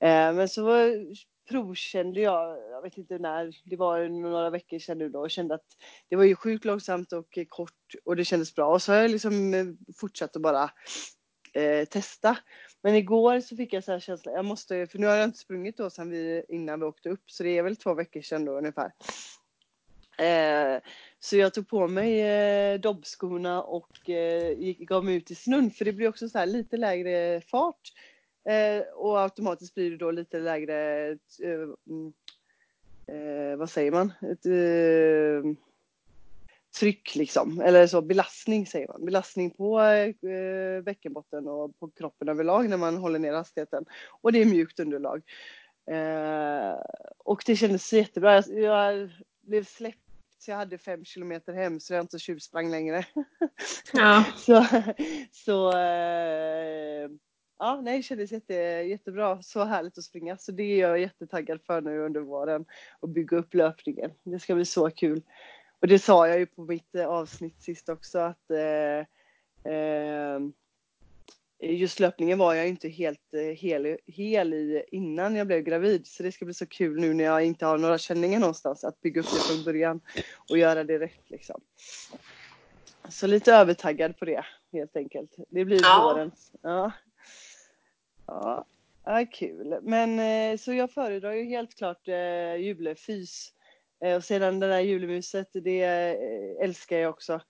Eh, 0.00 0.32
men 0.32 0.48
så 0.48 0.90
provkände 1.48 2.20
jag, 2.20 2.58
jag 2.70 2.82
vet 2.82 2.98
inte 2.98 3.18
när, 3.18 3.52
det 3.64 3.76
var 3.76 4.08
några 4.08 4.50
veckor 4.50 4.78
sedan 4.78 4.98
nu 4.98 5.08
då, 5.08 5.20
och 5.20 5.30
kände 5.30 5.54
att 5.54 5.66
det 6.08 6.16
var 6.16 6.24
ju 6.24 6.36
sjukt 6.36 6.64
långsamt 6.64 7.12
och 7.12 7.38
kort 7.48 7.94
och 8.04 8.16
det 8.16 8.24
kändes 8.24 8.54
bra. 8.54 8.66
Och 8.66 8.82
så 8.82 8.92
har 8.92 9.00
jag 9.00 9.10
liksom 9.10 9.76
fortsatt 10.00 10.36
att 10.36 10.42
bara 10.42 10.70
eh, 11.54 11.84
testa. 11.84 12.36
Men 12.82 12.94
igår 12.94 13.40
så 13.40 13.56
fick 13.56 13.72
jag 13.72 13.84
så 13.84 13.92
här 13.92 14.00
känsla, 14.00 14.32
jag 14.32 14.44
måste, 14.44 14.86
för 14.86 14.98
nu 14.98 15.06
har 15.06 15.14
jag 15.14 15.24
inte 15.24 15.38
sprungit 15.38 15.76
då 15.76 15.90
sedan 15.90 16.10
vi, 16.10 16.44
innan 16.48 16.80
vi 16.80 16.86
åkte 16.86 17.08
upp, 17.08 17.30
så 17.30 17.42
det 17.42 17.58
är 17.58 17.62
väl 17.62 17.76
två 17.76 17.94
veckor 17.94 18.22
sedan 18.22 18.44
då 18.44 18.58
ungefär. 18.58 18.92
Eh, 20.18 20.80
så 21.18 21.36
jag 21.36 21.54
tog 21.54 21.68
på 21.68 21.88
mig 21.88 22.20
eh, 22.20 22.80
dobbskorna 22.80 23.62
och 23.62 24.10
eh, 24.10 24.58
gick, 24.58 24.78
gav 24.78 25.04
mig 25.04 25.14
ut 25.14 25.30
i 25.30 25.34
snön 25.34 25.70
för 25.70 25.84
det 25.84 25.92
blir 25.92 26.08
också 26.08 26.28
så 26.28 26.38
här 26.38 26.46
lite 26.46 26.76
lägre 26.76 27.40
fart. 27.40 27.92
Eh, 28.48 28.82
och 28.94 29.20
automatiskt 29.20 29.74
blir 29.74 29.90
det 29.90 29.96
då 29.96 30.10
lite 30.10 30.38
lägre, 30.38 31.08
eh, 31.42 31.68
mm, 31.88 32.12
eh, 33.06 33.56
vad 33.56 33.70
säger 33.70 33.90
man, 33.90 34.12
Ett, 34.22 34.46
eh, 34.46 35.52
tryck 36.74 37.14
liksom, 37.14 37.60
eller 37.60 37.86
så 37.86 38.02
belastning 38.02 38.66
säger 38.66 38.88
man. 38.88 39.04
Belastning 39.04 39.50
på 39.50 39.80
eh, 39.80 40.82
bäckenbotten 40.82 41.48
och 41.48 41.78
på 41.78 41.90
kroppen 41.90 42.28
överlag 42.28 42.68
när 42.68 42.76
man 42.76 42.96
håller 42.96 43.18
ner 43.18 43.32
hastigheten. 43.32 43.84
Och 44.20 44.32
det 44.32 44.42
är 44.42 44.46
mjukt 44.46 44.80
underlag. 44.80 45.22
Eh, 45.90 46.80
och 47.18 47.42
det 47.46 47.56
kändes 47.56 47.92
jättebra. 47.92 48.34
Jag, 48.34 48.58
jag 48.58 49.10
blev 49.42 49.64
släppt 49.64 49.98
så 50.38 50.50
jag 50.50 50.56
hade 50.56 50.78
fem 50.78 51.04
kilometer 51.04 51.52
hem 51.52 51.80
så 51.80 51.94
jag 51.94 52.04
inte 52.04 52.18
tjuvsprang 52.18 52.70
längre. 52.70 53.04
Ja. 53.92 54.24
så 54.36 54.66
så 55.32 55.72
eh, 55.72 57.10
ja, 57.58 57.80
nej, 57.82 57.96
det 57.96 58.02
kändes 58.02 58.32
jätte, 58.32 58.54
jättebra. 58.54 59.42
Så 59.42 59.64
härligt 59.64 59.98
att 59.98 60.04
springa. 60.04 60.36
Så 60.38 60.52
det 60.52 60.62
är 60.62 60.78
jag 60.78 61.00
jättetaggad 61.00 61.60
för 61.62 61.80
nu 61.80 61.98
under 61.98 62.20
våren. 62.20 62.64
Och 63.00 63.08
bygga 63.08 63.36
upp 63.36 63.54
löpningen. 63.54 64.10
Det 64.22 64.38
ska 64.38 64.54
bli 64.54 64.64
så 64.64 64.90
kul. 64.90 65.22
Och 65.80 65.88
det 65.88 65.98
sa 65.98 66.28
jag 66.28 66.38
ju 66.38 66.46
på 66.46 66.64
mitt 66.64 66.94
eh, 66.94 67.06
avsnitt 67.06 67.62
sist 67.62 67.88
också 67.88 68.18
att 68.18 68.50
eh, 68.50 69.72
eh, 69.72 70.40
just 71.60 72.00
löpningen 72.00 72.38
var 72.38 72.54
jag 72.54 72.68
inte 72.68 72.88
helt 72.88 73.34
eh, 73.34 73.40
hel, 73.40 73.98
hel 74.06 74.54
i 74.54 74.84
innan 74.90 75.36
jag 75.36 75.46
blev 75.46 75.60
gravid. 75.60 76.06
Så 76.06 76.22
det 76.22 76.32
ska 76.32 76.44
bli 76.44 76.54
så 76.54 76.66
kul 76.66 77.00
nu 77.00 77.14
när 77.14 77.24
jag 77.24 77.44
inte 77.44 77.66
har 77.66 77.78
några 77.78 77.98
känningar 77.98 78.40
någonstans 78.40 78.84
att 78.84 79.00
bygga 79.00 79.20
upp 79.20 79.30
det 79.30 79.54
från 79.54 79.64
början 79.64 80.00
och 80.50 80.58
göra 80.58 80.84
det 80.84 80.98
rätt 80.98 81.30
liksom. 81.30 81.60
Så 83.08 83.26
lite 83.26 83.52
övertaggad 83.52 84.18
på 84.18 84.24
det 84.24 84.44
helt 84.72 84.96
enkelt. 84.96 85.30
Det 85.48 85.64
blir 85.64 85.82
ja. 85.82 86.12
vårens. 86.14 86.52
Ja. 86.62 86.92
Ja, 88.26 88.66
ja 89.04 89.26
kul. 89.32 89.78
Men 89.82 90.58
så 90.58 90.72
jag 90.72 90.90
föredrar 90.90 91.32
ju 91.32 91.44
helt 91.44 91.74
klart 91.76 92.08
eh, 92.08 92.56
julefys. 92.56 93.52
Eh, 94.04 94.16
och 94.16 94.24
sedan 94.24 94.60
det 94.60 94.68
där 94.68 94.80
julemuset, 94.80 95.48
det 95.52 95.82
eh, 95.82 96.64
älskar 96.64 96.98
jag 96.98 97.10
också. 97.10 97.40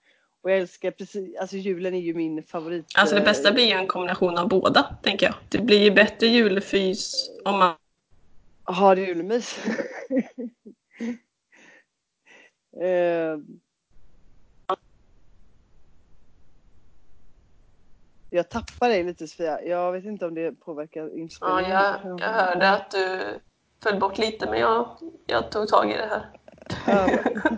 Och 0.43 0.51
jag 0.51 0.57
älskar 0.57 0.91
precis, 0.91 1.37
alltså 1.37 1.57
julen 1.57 1.93
är 1.93 1.99
ju 1.99 2.13
min 2.13 2.43
favorit. 2.43 2.85
Alltså 2.95 3.15
det 3.15 3.21
bästa 3.21 3.51
blir 3.51 3.65
ju 3.65 3.71
en 3.71 3.87
kombination 3.87 4.37
av 4.37 4.47
båda, 4.47 4.95
tänker 5.03 5.25
jag. 5.25 5.35
Det 5.49 5.57
blir 5.57 5.79
ju 5.79 5.91
bättre 5.91 6.27
julefys 6.27 7.29
om 7.45 7.59
man 7.59 7.75
har 8.63 8.95
julmys. 8.95 9.65
uh, 12.81 13.37
jag 18.29 18.49
tappar 18.49 18.89
dig 18.89 19.03
lite 19.03 19.27
Sofia. 19.27 19.61
Jag 19.61 19.91
vet 19.91 20.05
inte 20.05 20.25
om 20.25 20.33
det 20.33 20.51
påverkar 20.51 21.17
inspelningen. 21.17 21.71
Ja, 21.71 21.99
jag, 22.03 22.19
jag 22.19 22.27
hörde 22.27 22.69
att 22.69 22.91
du 22.91 23.39
föll 23.85 23.99
bort 23.99 24.17
lite 24.17 24.45
men 24.49 24.59
jag, 24.59 24.97
jag 25.27 25.51
tog 25.51 25.67
tag 25.67 25.91
i 25.91 25.97
det 25.97 26.09
här. 26.09 26.25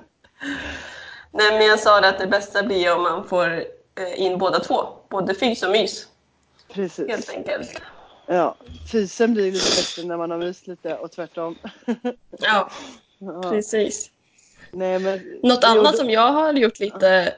Nej, 1.32 1.52
men 1.52 1.66
jag 1.66 1.80
sa 1.80 2.00
att 2.00 2.20
det 2.20 2.28
bästa 2.28 2.63
blir 2.63 2.96
om 2.96 3.02
man 3.04 3.28
får 3.28 3.63
eh, 3.96 4.22
in 4.22 4.38
båda 4.38 4.60
två. 4.60 4.88
Både 5.10 5.36
fys 5.36 5.63
och 5.63 5.72
mys, 5.72 6.08
Precis. 6.74 7.08
helt 7.10 7.30
enkelt. 7.30 7.82
Ja, 8.26 8.56
fysen 8.92 9.34
blir 9.34 9.52
lite 9.52 9.82
bättre 9.82 10.08
när 10.08 10.18
man 10.18 10.32
har 10.32 10.38
mys 10.38 10.68
lite 10.68 10.96
och 10.96 11.12
tvärtom. 11.12 11.56
Ja, 12.40 12.70
ja. 13.20 13.42
precis. 13.52 14.12
Nej, 14.72 15.00
men, 15.00 15.40
Något 15.44 15.63
annat 15.63 15.98
som 15.98 16.10
jag 16.10 16.32
har 16.32 16.54
gjort 16.54 16.80
lite, 16.80 17.34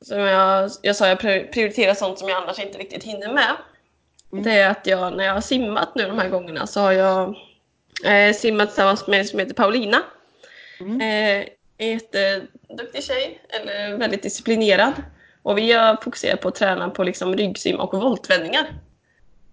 som 0.00 0.18
jag, 0.20 0.70
jag 0.82 0.96
sa 0.96 1.06
jag 1.08 1.18
pri- 1.18 1.52
prioriterar 1.52 1.94
sånt 1.94 2.18
som 2.18 2.28
jag 2.28 2.42
annars 2.42 2.58
inte 2.58 2.78
riktigt 2.78 3.04
hinner 3.04 3.32
med. 3.34 3.56
Mm. 4.32 4.44
Det 4.44 4.52
är 4.52 4.70
att 4.70 4.86
jag, 4.86 5.16
när 5.16 5.24
jag 5.24 5.34
har 5.34 5.40
simmat 5.40 5.94
nu 5.94 6.06
de 6.06 6.18
här 6.18 6.28
gångerna 6.28 6.66
så 6.66 6.80
har 6.80 6.92
jag 6.92 7.34
eh, 8.04 8.34
simmat 8.34 8.68
tillsammans 8.68 9.06
med 9.06 9.20
en 9.20 9.26
som 9.26 9.38
heter 9.38 9.54
Paulina. 9.54 10.02
Mm. 10.80 11.00
Eh, 11.00 11.86
jätteduktig 11.86 13.04
tjej, 13.04 13.40
eller 13.48 13.96
väldigt 13.96 14.22
disciplinerad. 14.22 14.92
Och 15.42 15.58
vi 15.58 15.72
har 15.72 15.96
fokuserat 16.02 16.40
på 16.40 16.48
att 16.48 16.54
träna 16.54 16.90
på 16.90 17.04
liksom 17.04 17.36
ryggsim 17.36 17.80
och 17.80 18.00
voltvändningar. 18.00 18.66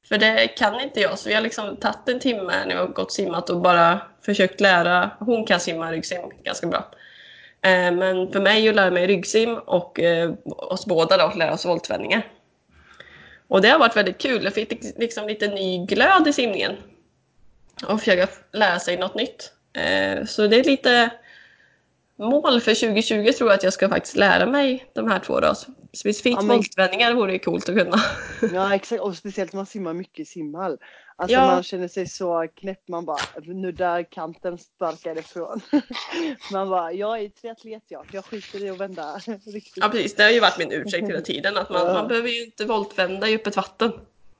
För 0.08 0.18
det 0.18 0.48
kan 0.48 0.82
inte 0.82 1.00
jag, 1.00 1.20
så 1.20 1.30
vi 1.30 1.36
har 1.36 1.42
liksom 1.42 1.78
tagit 1.78 2.10
en 2.10 2.20
timme 2.20 2.66
när 2.66 2.68
vi 2.68 2.74
har 2.74 2.88
gått 2.88 3.12
simmat 3.12 3.50
och 3.50 3.62
bara 3.62 4.02
försökt 4.26 4.62
lära. 4.62 5.12
Hon 5.20 5.46
kan 5.46 5.60
simma 5.60 5.92
ryggsim 5.92 6.22
ganska 6.44 6.68
bra. 6.68 6.92
Eh, 7.62 7.92
Men 7.92 8.32
för 8.32 8.40
mig 8.40 8.70
att 8.70 8.76
lära 8.76 8.92
mig 8.92 9.08
ryggsim 9.08 9.58
och 9.58 10.00
eh, 10.00 10.34
oss 10.46 10.86
båda 10.86 11.18
då 11.18 11.24
att 11.24 11.38
lära 11.38 11.54
oss 11.54 11.66
voltvändningar. 11.66 12.28
Och 13.48 13.62
det 13.62 13.70
har 13.70 13.80
varit 13.80 13.98
väldigt 13.98 14.18
kul. 14.18 14.44
Jag 14.44 14.54
fick 14.54 14.84
liksom 14.98 15.28
lite 15.28 15.48
ny 15.48 15.86
glöd 15.86 16.28
i 16.28 16.34
simningen. 16.34 16.76
Och 17.88 18.00
försöka 18.00 18.28
lära 18.54 18.80
sig 18.80 18.98
något 18.98 19.16
nytt. 19.16 19.52
Eh, 19.74 20.26
Så 20.26 20.48
det 20.48 20.60
är 20.60 20.64
lite 20.64 21.10
mål 22.20 22.62
för 22.62 22.74
2020 22.74 23.32
tror 23.32 23.50
jag 23.50 23.58
att 23.58 23.64
jag 23.64 23.74
ska 23.74 23.90
faktiskt 23.90 24.16
lära 24.16 24.46
mig 24.46 24.86
de 24.94 25.12
här 25.12 25.20
två 25.20 25.40
då. 25.40 25.54
Specifikt 25.94 26.36
Ja, 26.40 26.42
men- 26.42 26.56
voltvändningar 26.58 27.14
vore 27.14 27.34
ju 27.34 27.40
coolt 27.40 27.70
att 27.70 27.76
kunna. 27.78 27.98
Ja 28.54 28.76
exakt 28.76 29.02
och 29.02 29.16
speciellt 29.18 29.54
när 29.54 29.58
man 29.58 29.66
simmar 29.66 29.94
mycket 29.94 30.20
i 30.20 30.26
simhall. 30.26 30.78
Alltså 31.18 31.34
Ja. 31.38 31.46
man 31.48 31.64
känner 31.64 31.88
sig 31.88 32.08
så 32.08 32.48
knäpp 32.56 32.88
man 32.88 33.06
bara 33.06 33.18
nuddar 33.44 34.04
kanten 34.12 34.58
sparkar 34.58 35.20
ifrån. 35.20 35.62
man 36.52 36.70
bara 36.70 36.92
jag 36.94 37.20
är 37.22 37.30
triatlet 37.30 37.84
jag, 37.88 38.06
jag 38.12 38.26
skiter 38.26 38.64
i 38.64 38.70
att 38.70 38.78
vända 38.78 39.16
riktigt. 39.46 39.78
Ja 39.84 39.90
precis, 39.90 40.16
det 40.16 40.24
har 40.24 40.30
ju 40.32 40.40
varit 40.40 40.58
min 40.58 40.72
ursäkt 40.72 41.10
hela 41.10 41.22
tiden 41.22 41.58
att 41.58 41.70
man, 41.70 41.88
Ja. 41.88 41.94
man 41.94 42.08
behöver 42.08 42.30
ju 42.30 42.44
inte 42.46 42.66
voltvända 42.66 43.30
i 43.30 43.36
öppet 43.36 43.56
vatten. 43.56 43.92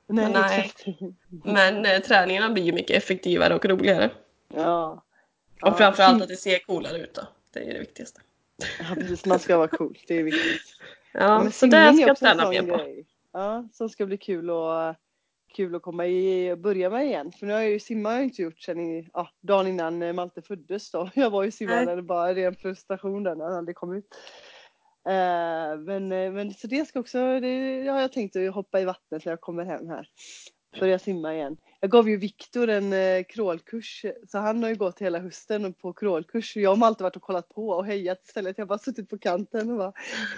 Nej, 0.06 0.32
nej. 0.32 0.60
exakt. 0.64 0.86
Men 1.44 1.86
eh, 1.86 1.98
träningarna 1.98 2.50
blir 2.50 2.62
ju 2.62 2.72
mycket 2.72 2.96
effektivare 2.96 3.54
och 3.54 3.64
roligare. 3.64 4.10
Ja. 4.54 5.02
Och 5.62 5.68
Ja, 5.68 5.74
framförallt 5.74 6.22
att 6.22 6.28
det 6.28 6.36
ser 6.36 6.58
coolare 6.58 6.98
ut 6.98 7.14
då. 7.14 7.22
Det 7.52 7.60
är 7.70 7.72
det 7.72 7.78
viktigaste. 7.78 8.20
Ja 8.78 8.94
precis, 8.94 9.26
man 9.26 9.38
ska 9.38 9.56
vara 9.56 9.68
cool, 9.68 9.98
det 10.08 10.14
är 10.18 10.22
viktigt. 10.22 10.62
Ja, 11.18 11.42
men 11.42 11.52
så 11.52 11.66
det 11.66 11.94
ska 11.94 12.06
jag 12.06 12.16
träna 12.16 12.50
mer 12.50 12.62
på. 12.62 12.76
grej. 12.76 13.06
Ja, 13.32 13.68
som 13.72 13.88
ska 13.88 14.06
bli 14.06 14.16
kul 14.16 14.50
och 14.50 14.94
kul 15.56 15.74
att 15.74 15.82
komma 15.82 16.06
i, 16.06 16.56
börja 16.56 16.90
med 16.90 17.06
igen. 17.06 17.32
För 17.32 17.46
nu 17.46 17.52
har 17.52 17.60
jag 17.60 17.70
ju 17.70 17.80
simma 17.80 18.08
har 18.08 18.16
jag 18.16 18.24
inte 18.24 18.42
gjort 18.42 18.60
sedan 18.60 18.80
i, 18.80 19.08
ja, 19.12 19.30
dagen 19.40 19.66
innan 19.66 20.02
eh, 20.02 20.12
Malte 20.12 20.42
föddes 20.42 20.90
då. 20.90 21.10
Jag 21.14 21.30
var 21.30 21.42
ju 21.42 21.50
simmare, 21.50 22.02
bara 22.02 22.34
ren 22.34 22.54
frustration 22.54 23.22
där 23.22 23.34
när 23.34 23.44
han 23.44 23.54
aldrig 23.54 23.76
kom 23.76 23.94
ut. 23.96 24.14
Eh, 25.06 25.78
men, 25.78 26.12
eh, 26.12 26.32
men 26.32 26.54
så 26.54 26.66
det 26.66 26.88
ska 26.88 27.00
också, 27.00 27.40
det 27.40 27.88
har 27.88 28.00
jag 28.00 28.12
tänkt 28.12 28.36
att 28.36 28.54
hoppa 28.54 28.80
i 28.80 28.84
vattnet 28.84 29.24
när 29.24 29.32
jag 29.32 29.40
kommer 29.40 29.64
hem 29.64 29.88
här. 29.88 30.08
Börja 30.80 30.98
simma 30.98 31.34
igen. 31.34 31.56
Jag 31.80 31.90
gav 31.90 32.08
ju 32.08 32.16
Viktor 32.16 32.68
en 32.68 32.92
eh, 32.92 33.24
crawlkurs 33.28 34.04
så 34.28 34.38
han 34.38 34.62
har 34.62 34.70
ju 34.70 34.76
gått 34.76 35.00
hela 35.00 35.18
hösten 35.18 35.74
på 35.74 35.92
crawlkurs. 35.92 36.56
Jag 36.56 36.76
har 36.76 36.86
alltid 36.86 37.02
varit 37.02 37.16
och 37.16 37.22
kollat 37.22 37.48
på 37.48 37.68
och 37.68 37.86
hejat 37.86 38.24
istället. 38.24 38.58
Jag 38.58 38.64
har 38.64 38.68
bara 38.68 38.78
suttit 38.78 39.10
på 39.10 39.18
kanten 39.18 39.70
och 39.70 39.78
bara 39.78 39.92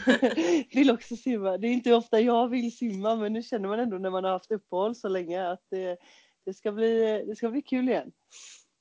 vill 0.74 0.90
också 0.90 1.16
simma. 1.16 1.58
Det 1.58 1.66
är 1.68 1.72
inte 1.72 1.94
ofta 1.94 2.20
jag 2.20 2.48
vill 2.48 2.76
simma 2.76 3.16
men 3.16 3.32
nu 3.32 3.42
känner 3.42 3.68
man 3.68 3.78
ändå 3.78 3.98
när 3.98 4.10
man 4.10 4.24
har 4.24 4.30
haft 4.30 4.50
uppehåll 4.50 4.94
så 4.94 5.08
länge 5.08 5.50
att 5.50 5.62
det, 5.70 5.96
det, 6.44 6.54
ska, 6.54 6.72
bli, 6.72 7.24
det 7.26 7.36
ska 7.36 7.48
bli 7.48 7.62
kul 7.62 7.88
igen. 7.88 8.12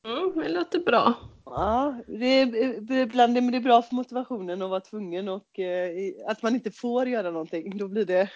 Mm, 0.07 0.33
det 0.35 0.49
låter 0.49 0.79
bra. 0.79 1.13
Ja, 1.45 2.01
det 2.07 2.25
är, 2.25 2.91
ibland 2.91 3.35
det, 3.35 3.41
men 3.41 3.51
det 3.51 3.57
är 3.57 3.61
bra 3.61 3.81
för 3.81 3.95
motivationen 3.95 4.61
att 4.61 4.69
vara 4.69 4.79
tvungen 4.79 5.29
och 5.29 5.59
eh, 5.59 6.13
att 6.27 6.41
man 6.41 6.55
inte 6.55 6.71
får 6.71 7.07
göra 7.07 7.31
någonting. 7.31 7.77
Då 7.77 7.87
blir 7.87 8.05
det, 8.05 8.21
eh, 8.21 8.27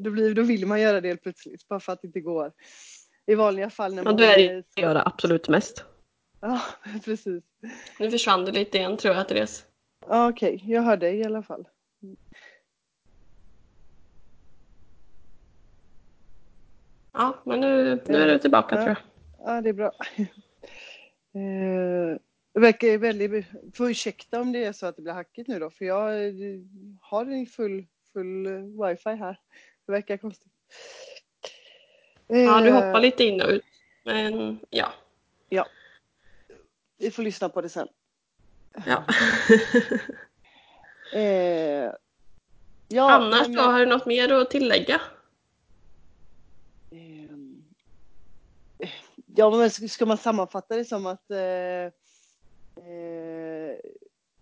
då, 0.00 0.10
blir, 0.10 0.34
då 0.34 0.42
vill 0.42 0.66
man 0.66 0.80
göra 0.80 1.00
det 1.00 1.08
helt 1.08 1.22
plötsligt 1.22 1.68
bara 1.68 1.80
för 1.80 1.92
att 1.92 2.02
det 2.02 2.06
inte 2.06 2.20
går. 2.20 2.52
I 3.26 3.34
vanliga 3.34 3.70
fall 3.70 3.94
när 3.94 4.02
man... 4.02 4.16
då 4.16 4.24
är 4.24 4.38
det 4.38 4.58
att 4.58 4.78
göra 4.78 5.02
absolut 5.06 5.48
mest. 5.48 5.84
Ja, 6.40 6.60
precis. 7.04 7.44
Nu 7.98 8.10
försvann 8.10 8.44
det 8.44 8.52
lite 8.52 8.78
igen 8.78 8.96
tror 8.96 9.14
jag 9.14 9.28
Therese. 9.28 9.66
Ja, 10.08 10.28
okej, 10.28 10.62
jag 10.66 10.82
hör 10.82 10.96
dig 10.96 11.16
i 11.16 11.24
alla 11.24 11.42
fall. 11.42 11.68
Ja, 17.12 17.34
men 17.44 17.60
nu, 17.60 18.00
nu 18.06 18.16
är 18.16 18.26
du 18.26 18.38
tillbaka 18.38 18.74
Ja. 18.74 18.84
tror 18.84 18.88
jag. 18.88 18.96
Ja, 19.56 19.60
det 19.60 19.68
är 19.68 19.72
bra. 19.72 19.92
Eh, 21.34 22.18
Det 22.52 22.60
verkar 22.60 22.98
väldigt... 22.98 23.46
Får 23.74 23.90
ursäkta 23.90 24.40
om 24.40 24.52
det 24.52 24.64
är 24.64 24.72
så 24.72 24.86
att 24.86 24.96
det 24.96 25.02
blir 25.02 25.12
hackigt 25.12 25.48
nu 25.48 25.58
då, 25.58 25.70
för 25.70 25.84
jag 25.84 26.24
eh, 26.26 26.60
har 27.00 27.26
en 27.26 27.46
full, 27.46 27.86
full 28.12 28.46
eh, 28.46 28.52
wifi 28.88 29.10
här. 29.10 29.40
Det 29.86 29.92
verkar 29.92 30.16
konstigt. 30.16 30.52
Ja, 32.26 32.60
du 32.60 32.68
Eh, 32.68 32.74
hoppar 32.74 33.00
lite 33.00 33.24
in 33.24 33.40
och 33.42 33.48
ut. 33.48 33.64
Men 34.04 34.58
ja. 34.70 34.92
Vi 36.98 37.10
får 37.10 37.22
lyssna 37.22 37.48
på 37.48 37.60
det 37.60 37.68
sen. 37.68 37.88
ja. 38.86 39.04
Eh, 41.14 41.92
ja, 42.88 43.12
Annars 43.12 43.46
men- 43.48 43.56
då, 43.56 43.62
har 43.62 43.80
du 43.80 43.86
något 43.86 44.06
mer 44.06 44.32
att 44.32 44.50
tillägga? 44.50 45.00
Ehm, 46.90 47.21
Ja, 49.36 49.50
men 49.50 49.70
ska- 49.70 50.06
man 50.06 50.18
sammanfatta 50.18 50.76
det 50.76 50.84
som 50.84 51.06
att 51.06 51.30
eh, 51.30 51.38
eh, 52.84 53.76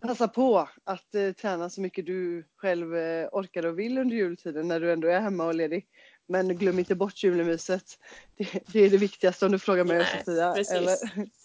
passa 0.00 0.28
på 0.28 0.68
att 0.84 1.14
eh, 1.14 1.32
träna 1.32 1.70
så 1.70 1.80
mycket 1.80 2.06
du 2.06 2.44
själv 2.56 2.96
eh, 2.96 3.28
orkar 3.32 3.66
och 3.66 3.78
vill 3.78 3.98
under 3.98 4.16
jultiden 4.16 4.68
när 4.68 4.80
du 4.80 4.92
ändå 4.92 5.08
är 5.08 5.20
hemma 5.20 5.44
och 5.44 5.54
ledig. 5.54 5.86
Men 6.26 6.56
glöm 6.56 6.78
inte 6.78 6.94
bort 6.94 7.22
julemyset. 7.24 7.98
Det, 8.36 8.48
det 8.66 8.80
är 8.80 8.90
det 8.90 8.96
viktigaste 8.96 9.46
om 9.46 9.52
du 9.52 9.58
frågar 9.58 9.84
mig 9.84 9.96
och 9.98 10.04
Nej, 10.14 10.22
Sofia. 10.24 10.52
precis. 10.52 10.74
Eller? 10.74 10.96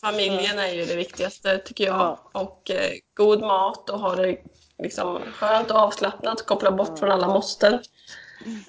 Familjen 0.02 0.60
är 0.60 0.68
ju 0.74 0.86
det 0.86 0.96
viktigaste 0.96 1.58
tycker 1.58 1.84
jag. 1.86 1.96
Ja. 1.96 2.30
Och 2.34 2.72
eh, 2.72 2.92
god 3.14 3.40
mat 3.42 3.90
och 3.90 4.00
ha 4.00 4.16
det 4.16 4.38
liksom 4.78 5.20
skönt 5.34 5.72
och 5.72 5.78
avslappnat. 5.78 6.46
Koppla 6.46 6.72
bort 6.72 6.88
Ja. 6.90 6.96
från 6.98 7.12
alla 7.12 7.28
måsten. 7.28 7.80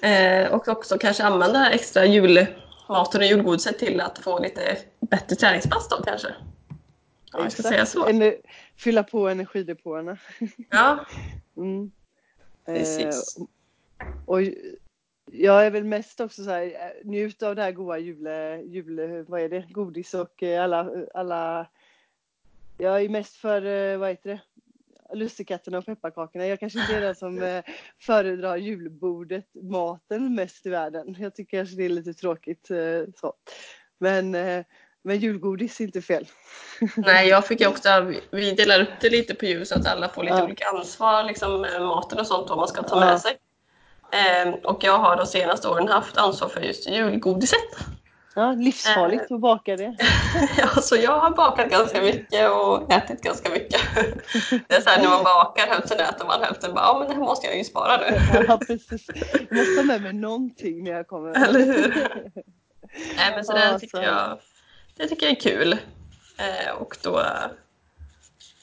Eh, 0.01 0.51
och 0.53 0.67
också 0.67 0.97
kanske 0.97 1.23
använda 1.23 1.71
extra 1.71 2.05
julmaten 2.89 3.21
och 3.21 3.27
julgodiset 3.27 3.79
till 3.79 4.01
att 4.01 4.19
få 4.19 4.39
lite 4.39 4.77
bättre 4.99 5.35
träningspass 5.35 5.89
då 5.89 6.03
kanske. 6.03 6.27
Ja, 7.31 7.43
jag 7.43 7.51
ska 7.51 7.63
säga 7.63 7.85
så. 7.85 8.07
En, 8.07 8.33
fylla 8.75 9.03
på 9.03 9.27
energidepåerna. 9.27 10.17
Ja, 10.69 11.05
Mm. 11.57 11.91
Precis. 12.65 13.37
Eh, 13.37 13.43
och 14.25 14.41
jag 15.31 15.65
är 15.65 15.71
väl 15.71 15.83
mest 15.83 16.19
också 16.19 16.43
så 16.43 16.49
här, 16.49 16.63
eh, 16.65 17.07
njut 17.07 17.43
av 17.43 17.55
det 17.55 17.61
här 17.61 17.71
goda 17.71 17.97
jul, 17.97 18.27
jul 18.65 19.25
vad 19.27 19.41
är 19.41 19.49
det, 19.49 19.65
godis 19.69 20.13
och 20.13 20.43
eh, 20.43 20.63
alla, 20.63 20.91
alla 21.13 21.67
jag 22.77 23.01
är 23.01 23.09
mest 23.09 23.35
för, 23.35 23.65
eh, 23.65 23.97
vad 23.97 24.09
heter 24.09 24.29
det, 24.29 24.39
lussekatterna 25.13 25.77
och 25.77 25.85
pepparkakorna. 25.85 26.47
Jag 26.47 26.59
kanske 26.59 26.79
inte 26.79 26.95
är 26.95 27.01
den 27.01 27.15
som 27.15 27.43
eh, 27.43 27.63
föredrar 28.01 28.57
julbordet, 28.57 29.45
maten 29.63 30.35
mest 30.35 30.65
i 30.65 30.69
världen. 30.69 31.15
Jag 31.19 31.35
tycker 31.35 31.57
kanske 31.57 31.75
det 31.75 31.85
är 31.85 31.89
lite 31.89 32.13
tråkigt 32.13 32.69
eh, 32.71 33.13
så. 33.21 33.33
Men, 33.99 34.35
eh, 34.35 34.65
men 35.03 35.17
julgodis 35.19 35.79
är 35.79 35.83
inte 35.83 36.01
fel. 36.01 36.27
nej 36.95 37.27
jag 37.27 37.45
fick 37.47 37.67
också, 37.67 38.13
vi 38.31 38.51
delar 38.51 38.81
upp 38.81 38.89
det 39.01 39.09
lite 39.09 39.35
på 39.35 39.45
jul 39.45 39.65
så 39.65 39.75
att 39.75 39.87
alla 39.87 40.09
får 40.09 40.23
lite 40.23 40.35
Ja. 40.37 40.43
olika 40.43 40.65
ansvar, 40.67 41.23
liksom 41.23 41.61
maten 41.79 42.19
och 42.19 42.27
sånt 42.27 42.49
vad 42.49 42.57
man 42.57 42.67
ska 42.67 42.83
ta 42.83 42.95
Ja. 42.95 43.05
med 43.05 43.21
sig. 43.21 43.37
Eh, 44.11 44.53
och 44.53 44.83
jag 44.83 44.97
har 44.97 45.17
de 45.17 45.25
senaste 45.25 45.67
åren 45.67 45.87
haft 45.87 46.17
ansvar 46.17 46.49
för 46.49 46.61
just 46.61 46.89
julgodiset. 46.89 47.59
Ja, 48.37 48.51
livsfarligt 48.51 49.31
att 49.31 49.39
baka 49.39 49.75
det. 49.75 49.95
Ja, 50.57 50.81
så 50.81 50.95
jag 50.95 51.19
har 51.19 51.31
bakat 51.31 51.69
ganska 51.69 52.01
mycket 52.01 52.51
och 52.51 52.91
ätit 52.93 53.21
ganska 53.21 53.49
mycket. 53.49 53.81
Det 54.67 54.75
är 54.75 54.81
så 54.81 54.89
här 54.89 55.01
när 55.01 55.09
man 55.09 55.23
bakar, 55.23 55.67
hälften 55.67 55.99
äter 55.99 56.25
man, 56.25 56.43
hälften 56.43 56.73
bara, 56.73 56.85
ja 56.85 56.99
men 56.99 57.07
det 57.07 57.13
här 57.13 57.21
måste 57.21 57.47
jag 57.47 57.57
ju 57.57 57.63
spara 57.63 57.97
nu. 57.97 58.19
Ja, 58.47 58.57
precis. 58.67 59.07
Jag 59.49 59.57
måste 59.57 59.79
ha 59.79 59.83
med 59.83 60.01
mig 60.01 60.13
någonting 60.13 60.83
när 60.83 60.91
jag 60.91 61.07
kommer. 61.07 61.47
Eller 61.47 61.59
hur? 61.59 61.87
Nej 63.15 63.31
men 63.35 63.45
så 63.45 63.53
det 63.53 63.79
tycker 63.79 64.01
jag, 64.01 64.39
det 64.97 65.07
tycker 65.07 65.25
jag 65.25 65.31
är 65.31 65.41
kul. 65.41 65.77
Eh, 66.37 66.71
och 66.71 66.97
då, 67.03 67.23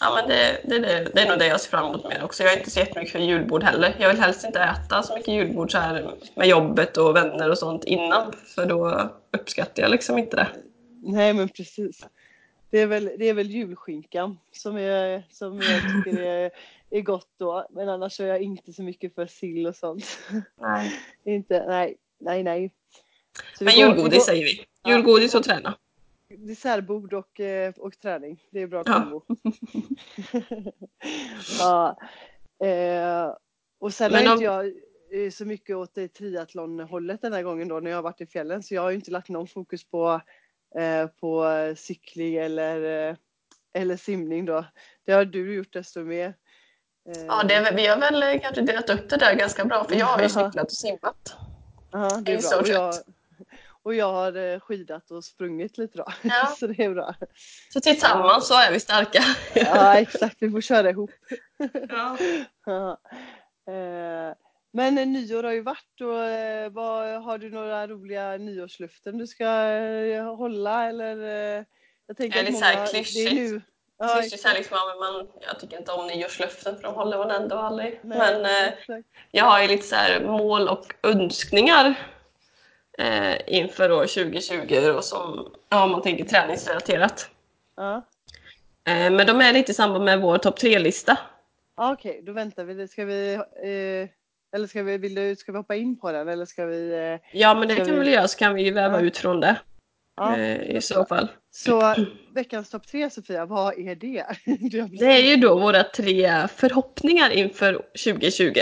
ja 0.05 0.15
men 0.15 0.29
det, 0.29 0.61
det, 0.65 0.79
det, 0.79 1.11
det 1.15 1.21
är 1.21 1.29
nog 1.29 1.39
det 1.39 1.47
jag 1.47 1.61
ser 1.61 1.71
fram 1.71 1.87
emot 1.87 2.05
mer 2.05 2.25
också. 2.25 2.43
Jag 2.43 2.53
är 2.53 2.59
inte 2.59 2.71
så 2.71 2.81
jättemycket 2.81 3.13
för 3.13 3.19
julbord 3.19 3.63
heller. 3.63 3.97
Jag 3.99 4.09
vill 4.09 4.21
helst 4.21 4.45
inte 4.45 4.61
äta 4.61 5.03
så 5.03 5.15
mycket 5.15 5.35
julbord 5.35 5.73
så 5.73 5.79
här 5.79 6.15
med 6.35 6.49
jobbet 6.49 6.97
och 6.97 7.17
vänner 7.17 7.51
och 7.51 7.59
sånt 7.59 7.85
innan. 7.85 8.33
För 8.55 8.67
då 8.67 9.11
uppskattar 9.33 9.83
jag 9.83 9.91
liksom 9.91 10.19
inte 10.19 10.37
det. 10.37 10.49
Nej, 11.03 11.35
men 11.35 11.49
precis. 11.49 12.07
Det 12.71 12.81
är 12.81 12.87
väl, 12.87 13.11
det 13.19 13.29
är 13.29 13.35
väl 13.35 13.51
julskinkan 13.51 14.39
som, 14.53 14.77
är, 14.77 15.23
som 15.31 15.61
jag 15.61 15.81
tycker 16.05 16.23
är, 16.23 16.51
är 16.91 17.01
gott 17.01 17.29
då. 17.39 17.67
Men 17.71 17.89
annars 17.89 18.21
är 18.21 18.27
jag 18.27 18.43
inte 18.43 18.73
så 18.73 18.83
mycket 18.83 19.15
för 19.15 19.27
sill 19.27 19.67
och 19.67 19.77
sånt. 19.77 20.19
Nej. 20.61 20.93
inte, 21.25 21.65
nej, 21.69 21.97
nej, 22.21 22.43
nej. 22.43 22.71
Så 23.59 23.65
Men 23.65 23.75
julgodis 23.75 24.19
går- 24.19 24.21
säger 24.21 24.45
vi. 24.45 24.65
Julgodis 24.91 25.35
och 25.35 25.45
träna. 25.45 25.75
Dessertbord 26.39 27.15
och, 27.15 27.41
eh, 27.41 27.73
och 27.77 27.99
träning. 27.99 28.43
Det 28.51 28.61
är 28.63 28.67
bra 28.67 28.83
Ja. 28.87 28.93
kombo. 29.01 29.23
ja. 31.59 31.99
Eh, 32.67 33.35
och 33.81 33.95
sen 33.95 34.13
Men 34.13 34.27
har 34.27 34.33
om- 34.35 34.43
inte 34.43 34.45
jag 34.45 34.67
eh, 35.25 35.31
så 35.31 35.45
mycket 35.45 35.77
åt 35.77 35.95
det 35.95 36.09
triathlonhållet 36.09 37.23
den 37.23 37.33
här 37.33 37.43
gången 37.43 37.69
då 37.69 37.81
när 37.81 37.91
jag 37.91 37.99
har 37.99 38.03
varit 38.03 38.21
i 38.21 38.27
fjällen. 38.27 38.63
Så 38.63 38.75
jag 38.75 38.83
har 38.83 38.91
ju 38.91 38.97
inte 38.97 39.11
lagt 39.11 39.29
någon 39.29 39.47
fokus 39.47 39.85
på, 39.91 40.21
eh, 40.79 41.07
på 41.07 41.47
cykling 41.77 42.35
eller, 42.37 43.09
eh, 43.11 43.17
eller 43.75 43.97
simning 43.97 44.45
då. 44.45 44.65
Det 45.05 45.13
har 45.13 45.25
du 45.25 45.55
gjort 45.55 45.73
desto 45.73 46.01
mer. 46.01 46.35
Ja, 47.27 47.43
det, 47.49 47.73
vi 47.77 47.87
har 47.87 47.97
väl 47.97 48.41
kanske 48.41 48.61
delat 48.63 48.91
upp 48.91 49.09
det 49.11 49.17
där 49.17 49.35
ganska 49.35 49.65
bra 49.65 49.85
för 49.85 49.95
jag 49.95 50.07
har 50.07 50.19
ju 50.19 50.25
Ja. 50.35 50.47
cyklat 50.47 50.65
och 50.67 50.73
simmat. 50.73 51.35
ja, 51.93 52.21
det 52.23 52.33
är 52.33 52.63
bra. 52.73 52.93
Och 53.85 53.95
jag, 53.95 54.13
har 54.13 54.37
eh, 54.37 54.61
skidat 54.61 55.11
och 55.11 55.25
sprungit 55.25 55.79
lite 55.79 55.99
då. 55.99 56.05
Ja. 56.23 56.47
så 56.59 56.67
det 56.67 56.85
är 56.85 56.95
bra. 56.95 57.15
Så 57.73 57.81
tillsammans 57.81 58.49
så 58.49 58.55
är 58.55 58.73
vi 58.73 58.81
starka. 58.81 59.23
Ja, 59.55 59.95
exakt. 59.99 60.37
Vi 60.41 60.51
får 60.51 60.61
köra 60.61 60.91
ihop. 60.91 61.11
Ja. 61.89 62.17
Ja. 62.67 62.99
Eh, 63.73 64.35
Men 64.73 64.95
nyår 64.95 65.43
har 65.43 65.53
ju 65.53 65.63
varit 65.63 66.01
och 66.01 66.25
eh, 66.25 66.71
vad, 66.71 67.23
har 67.23 67.39
du 67.39 67.51
några 67.51 67.87
roliga 67.87 68.37
nyårslöften 68.37 69.19
du 69.19 69.27
ska 69.27 69.47
hålla 70.37 70.89
eller? 70.89 71.17
Jag 72.07 72.17
tänker 72.17 72.39
Ja, 72.39 72.43
att 72.43 72.47
lite 72.47 72.59
så 72.59 72.65
här 72.65 72.77
många, 72.77 72.87
det 72.93 73.27
är 73.27 73.35
nu. 73.35 73.63
Ja, 73.99 74.23
så 74.23 74.49
liksom, 74.55 74.79
man, 75.01 75.29
jag 75.41 75.61
tycker 75.61 75.79
inte 75.79 75.93
om 75.93 76.07
nyårslöften 76.07 76.77
för 76.77 76.83
de 76.83 76.95
håller 76.95 77.19
man 77.19 77.31
ändå 77.31 77.57
aldrig. 77.57 78.01
Nej, 78.03 78.19
Men 78.43 79.07
jag 79.31 79.45
har 79.45 79.63
ju 79.63 79.69
lite 79.69 79.87
så 79.87 79.95
här 79.95 80.21
mål 80.21 80.69
och 80.69 80.95
önskningar 81.03 81.95
eh, 82.99 83.35
inför 83.47 83.93
år 83.93 84.07
2020 84.07 84.81
då, 84.83 85.03
som, 85.03 85.53
ja, 85.69 85.85
om 85.85 85.91
man 85.91 86.03
tänker 86.03 86.25
träningsrelaterat. 86.25 87.31
Ja. 87.77 87.97
Eh, 88.89 89.11
men 89.11 89.27
de 89.27 89.41
är 89.41 89.53
lite 89.53 89.73
i 89.73 89.75
samband 89.75 90.05
med 90.05 90.21
vår 90.21 90.39
topp 90.39 90.57
tre-lista. 90.57 91.19
Okej, 91.77 92.23
då 92.27 92.33
väntar 92.33 92.65
vi. 92.65 92.89
Ska 92.89 93.05
vi, 93.05 93.35
eh, 93.35 94.09
eller 94.57 94.67
ska 94.67 94.83
vi, 94.83 94.99
vill 94.99 95.15
du, 95.15 95.37
ska 95.37 95.53
vi 95.53 95.59
hoppa 95.59 95.75
in 95.77 96.01
på 96.01 96.13
den 96.13 96.29
eller 96.29 96.45
ska 96.45 96.67
vi? 96.67 96.93
Eh, 96.93 97.39
Ja, 97.41 97.55
men 97.55 97.69
det 97.69 97.77
kan 97.77 97.87
vi 97.87 97.93
väl 97.93 98.09
göra 98.09 98.29
så 98.29 98.39
kan 98.39 98.55
vi 98.55 98.63
ju 98.63 98.71
väva 98.71 99.01
Ja. 99.01 99.07
ut 99.07 99.17
från 99.17 99.41
det 99.41 99.57
ja. 100.17 100.37
eh, 100.37 100.77
i 100.77 100.81
så 100.81 101.05
fall. 101.05 101.29
Så 101.51 101.95
veckans 102.35 102.71
topp 102.71 102.87
tre 102.87 103.11
Sofia, 103.11 103.47
vad 103.47 103.79
är 103.79 103.95
det? 103.95 104.25
Det 104.99 105.07
är 105.07 105.23
ju 105.23 105.37
då 105.37 105.59
våra 105.59 105.83
tre 105.83 106.49
förhoppningar 106.49 107.31
inför 107.31 107.73
2020. 108.05 108.61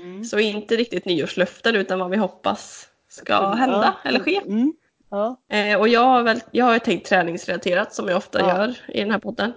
Mm. 0.00 0.24
Så 0.24 0.38
inte 0.38 0.76
riktigt 0.76 1.04
nyårslöften 1.04 1.76
utan 1.76 1.98
vad 1.98 2.10
vi 2.10 2.16
hoppas 2.16 2.88
ska 3.14 3.48
hända 3.50 3.94
Ja. 4.04 4.08
eller 4.08 4.20
ske. 4.20 4.36
Mm. 4.36 4.72
Ja. 5.10 5.36
Eh, 5.48 5.78
och 5.80 5.88
jag 5.88 6.00
har, 6.00 6.22
väl, 6.22 6.40
jag 6.50 6.64
har 6.64 6.78
tänkt 6.78 7.06
träningsrelaterat 7.08 7.94
som 7.94 8.08
jag 8.08 8.16
ofta 8.16 8.40
Ja. 8.40 8.48
gör 8.58 8.76
i 8.88 9.00
den 9.00 9.10
här 9.10 9.18
podden. 9.18 9.52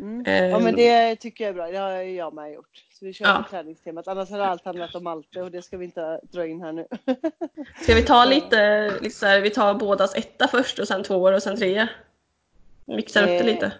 Mm. 0.00 0.26
Eh, 0.26 0.46
Ja 0.50 0.58
men 0.58 0.74
det 0.74 1.16
tycker 1.16 1.44
jag 1.44 1.48
är 1.48 1.54
bra, 1.54 1.66
det 1.70 1.78
har 1.78 1.90
jag 1.90 2.34
med 2.34 2.52
gjort. 2.52 2.84
Så 2.92 3.04
vi 3.04 3.12
kör 3.12 3.24
Ja. 3.26 3.44
träningstemat. 3.50 4.08
Annars 4.08 4.30
har 4.30 4.38
allt 4.38 4.64
handlat 4.64 4.94
om 4.94 5.04
Malte 5.04 5.42
och 5.42 5.50
det 5.50 5.62
ska 5.62 5.76
vi 5.76 5.84
inte 5.84 6.20
dra 6.22 6.46
in 6.46 6.60
här 6.62 6.72
nu. 6.72 6.86
Ska 7.82 7.94
vi 7.94 8.02
ta 8.02 8.24
lite, 8.24 8.56
här, 8.56 9.40
vi 9.40 9.50
tar 9.50 9.74
bådas 9.74 10.14
etta 10.14 10.48
först 10.48 10.78
och 10.78 10.88
sen 10.88 11.02
tvåor 11.02 11.32
och 11.32 11.42
sen 11.42 11.56
treor? 11.56 11.86
Mixar 12.84 13.22
upp 13.22 13.28
det 13.28 13.38
Eh. 13.38 13.44
lite. 13.46 13.72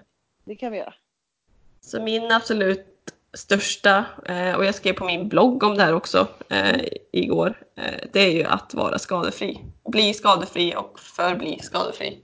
Det 0.45 0.55
kan 0.55 0.73
vi 0.73 0.79
göra. 0.79 0.95
Så 1.81 2.03
min 2.03 2.33
absolut 2.33 2.92
största, 3.35 4.05
eh, 4.27 4.55
och 4.55 4.65
jag 4.65 4.75
skrev 4.75 4.93
på 4.93 5.05
min 5.05 5.29
blogg 5.29 5.63
om 5.63 5.77
det 5.77 5.83
här 5.83 5.95
också 5.95 6.29
eh, 6.49 6.83
igår, 7.13 7.55
eh, 7.77 8.09
det 8.13 8.21
är 8.21 8.31
ju 8.31 8.45
att 8.45 8.75
vara 8.75 8.99
skadefri. 8.99 9.61
Bli 9.85 10.15
skadefri 10.15 10.75
och 10.77 11.01
förbli 11.01 11.59
skadefri. 11.63 12.19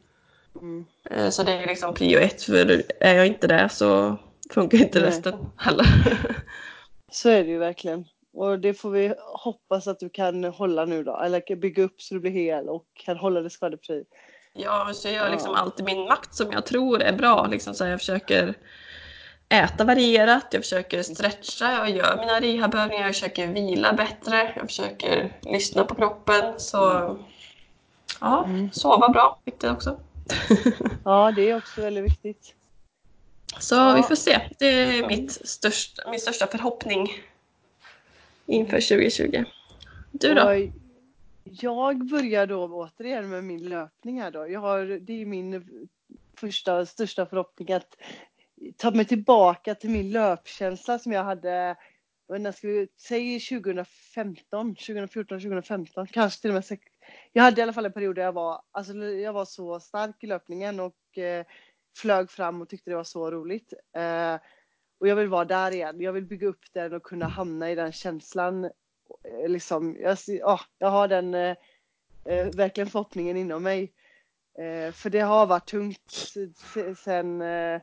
Mm. 0.61 0.85
Så 1.31 1.43
det 1.43 1.53
är 1.53 1.67
liksom 1.67 1.95
prio 1.95 2.19
ett, 2.19 2.43
för 2.43 2.83
är 3.01 3.15
jag 3.15 3.27
inte 3.27 3.47
det 3.47 3.69
så 3.69 4.17
funkar 4.51 4.79
inte 4.79 5.01
Nej. 5.01 5.09
resten 5.09 5.35
heller. 5.57 5.87
Så 7.11 7.29
är 7.29 7.45
det 7.45 7.51
ju 7.51 7.59
verkligen. 7.59 8.05
Och 8.33 8.59
det 8.59 8.75
får 8.75 8.91
vi 8.91 9.15
hoppas 9.19 9.87
att 9.87 10.01
du 10.01 10.09
kan 10.09 10.45
hålla 10.45 10.85
nu 10.85 11.05
då. 11.05 11.17
Eller 11.17 11.57
bygga 11.57 11.83
upp 11.83 12.03
så 12.03 12.15
du 12.15 12.21
blir 12.21 12.31
hel 12.31 12.69
och 12.69 12.85
kan 12.95 13.17
hålla 13.17 13.41
dig 13.41 13.51
skadefri. 13.51 14.05
Ja, 14.53 14.91
så 14.95 15.09
jag 15.09 15.15
gör 15.15 15.31
liksom 15.31 15.53
Ja. 15.53 15.61
allt 15.61 15.81
i 15.81 15.83
min 15.83 16.05
makt 16.05 16.35
som 16.35 16.53
jag 16.53 16.67
tror 16.67 17.03
är 17.03 17.13
bra. 17.13 17.47
Liksom 17.47 17.75
så 17.75 17.85
jag 17.85 17.99
försöker 17.99 18.55
äta 19.49 19.85
varierat, 19.85 20.47
jag 20.51 20.63
försöker 20.63 21.03
stretcha, 21.03 21.73
jag 21.73 21.91
gör 21.91 22.17
mina 22.17 22.41
rehabövningar, 22.41 23.03
jag 23.05 23.15
försöker 23.15 23.47
vila 23.47 23.93
bättre, 23.93 24.53
jag 24.57 24.67
försöker 24.67 25.33
lyssna 25.43 25.85
på 25.85 25.95
kroppen. 25.95 26.55
Så 26.61 26.77
ja, 28.21 28.45
Mm. 28.45 28.73
sova 28.73 29.09
bra, 29.09 29.41
viktigt 29.45 29.71
också. 29.71 30.01
Ja 31.05 31.33
det 31.37 31.51
är 31.51 31.57
också 31.57 31.81
väldigt 31.81 32.05
viktigt. 32.05 32.55
Så 33.61 33.75
Ja. 33.75 33.95
vi 33.97 34.03
får 34.03 34.15
se. 34.15 34.41
Det 34.59 34.67
är 34.67 35.07
mitt 35.09 35.33
största, 35.49 36.11
min 36.11 36.21
största 36.21 36.47
förhoppning 36.47 37.09
inför 38.47 38.81
2020. 38.81 39.45
Du 40.13 40.35
då? 40.35 40.69
Jag 41.45 42.07
börjar 42.11 42.47
då 42.47 42.65
återigen 42.65 43.29
med 43.31 43.45
min 43.45 43.69
löpning 43.69 44.21
här 44.21 44.31
då. 44.31 44.49
Jag 44.49 44.61
har, 44.61 44.85
det 45.01 45.23
är 45.23 45.27
min 45.27 45.69
första 46.37 46.87
största 46.87 47.27
förhoppning 47.27 47.73
att 47.73 47.97
ta 48.77 48.91
mig 48.91 49.05
tillbaka 49.05 49.75
till 49.75 49.91
min 49.91 50.11
löpkänsla 50.11 50.99
som 50.99 51.13
jag 51.13 51.25
hade 51.25 51.77
men 52.29 52.43
när 52.43 52.53
ska 52.53 52.69
vi 52.69 52.89
säga 52.97 53.41
2015, 53.63 54.75
2014, 54.75 55.41
2015, 55.41 56.07
kanske 56.07 56.41
till 56.41 56.51
och 56.51 56.55
med 56.55 56.65
sex- 56.65 56.93
Jag 57.33 57.43
hade 57.43 57.61
i 57.61 57.63
alla 57.63 57.73
fall 57.73 57.87
en 57.87 57.93
period 57.93 58.17
där 58.17 58.23
jag 58.23 58.33
var, 58.33 58.63
alltså 58.71 58.95
jag 58.95 59.33
var 59.33 59.45
så 59.45 59.81
stark 59.81 60.25
i 60.25 60.27
löpningen 60.27 60.81
och 60.81 61.19
eh, 61.19 61.47
flög 61.97 62.31
fram 62.31 62.63
och 62.63 62.69
tyckte 62.69 62.91
det 62.91 62.97
var 62.97 63.05
så 63.05 63.31
roligt. 63.31 63.73
Eh, 63.97 64.35
och 65.01 65.09
jag 65.09 65.17
vill 65.17 65.29
vara 65.29 65.45
där 65.45 65.71
igen. 65.71 66.01
Jag 66.01 66.13
vill 66.13 66.25
bygga 66.25 66.47
upp 66.47 66.73
den 66.73 66.93
och 66.93 67.03
kunna 67.03 67.27
hamna 67.27 67.71
i 67.71 67.75
den 67.75 67.93
känslan. 67.93 68.65
Eh, 68.65 69.49
liksom, 69.49 69.97
jag, 70.01 70.19
ja, 70.27 70.61
jag 70.79 70.89
har 70.89 71.09
den 71.09 71.35
eh, 71.35 71.57
eh, 72.25 72.47
verkligen 72.47 72.91
förhoppningen 72.91 73.37
inom 73.37 73.63
mig. 73.63 73.93
Eh, 74.59 74.93
för 74.93 75.11
det 75.11 75.21
har 75.21 75.47
varit 75.47 75.69
tungt 75.69 76.35
sen 77.05 77.43
eh, 77.43 77.81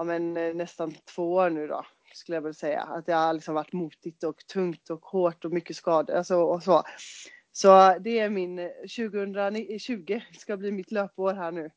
ja, 0.00 0.04
men, 0.04 0.36
eh, 0.36 0.54
nästan 0.54 0.94
två 1.14 1.32
år 1.32 1.50
nu 1.50 1.66
då, 1.66 1.86
skulle 2.14 2.36
jag 2.36 2.42
väl 2.42 2.54
säga. 2.54 2.80
Att 2.82 3.06
det 3.06 3.12
har 3.12 3.32
liksom 3.32 3.54
varit 3.54 3.72
motigt 3.72 4.24
och 4.24 4.46
tungt 4.46 4.90
och 4.90 5.04
hårt 5.04 5.44
och 5.44 5.52
mycket 5.52 5.76
skador 5.76 6.14
alltså, 6.14 6.36
och 6.36 6.62
så. 6.62 6.82
Så 7.52 7.98
det 8.00 8.18
är 8.18 8.30
min 8.30 8.58
eh, 8.58 8.68
2020 8.96 10.20
ska 10.38 10.56
bli 10.56 10.72
mitt 10.72 10.90
löpår 10.90 11.34
här 11.34 11.52
nu. 11.52 11.70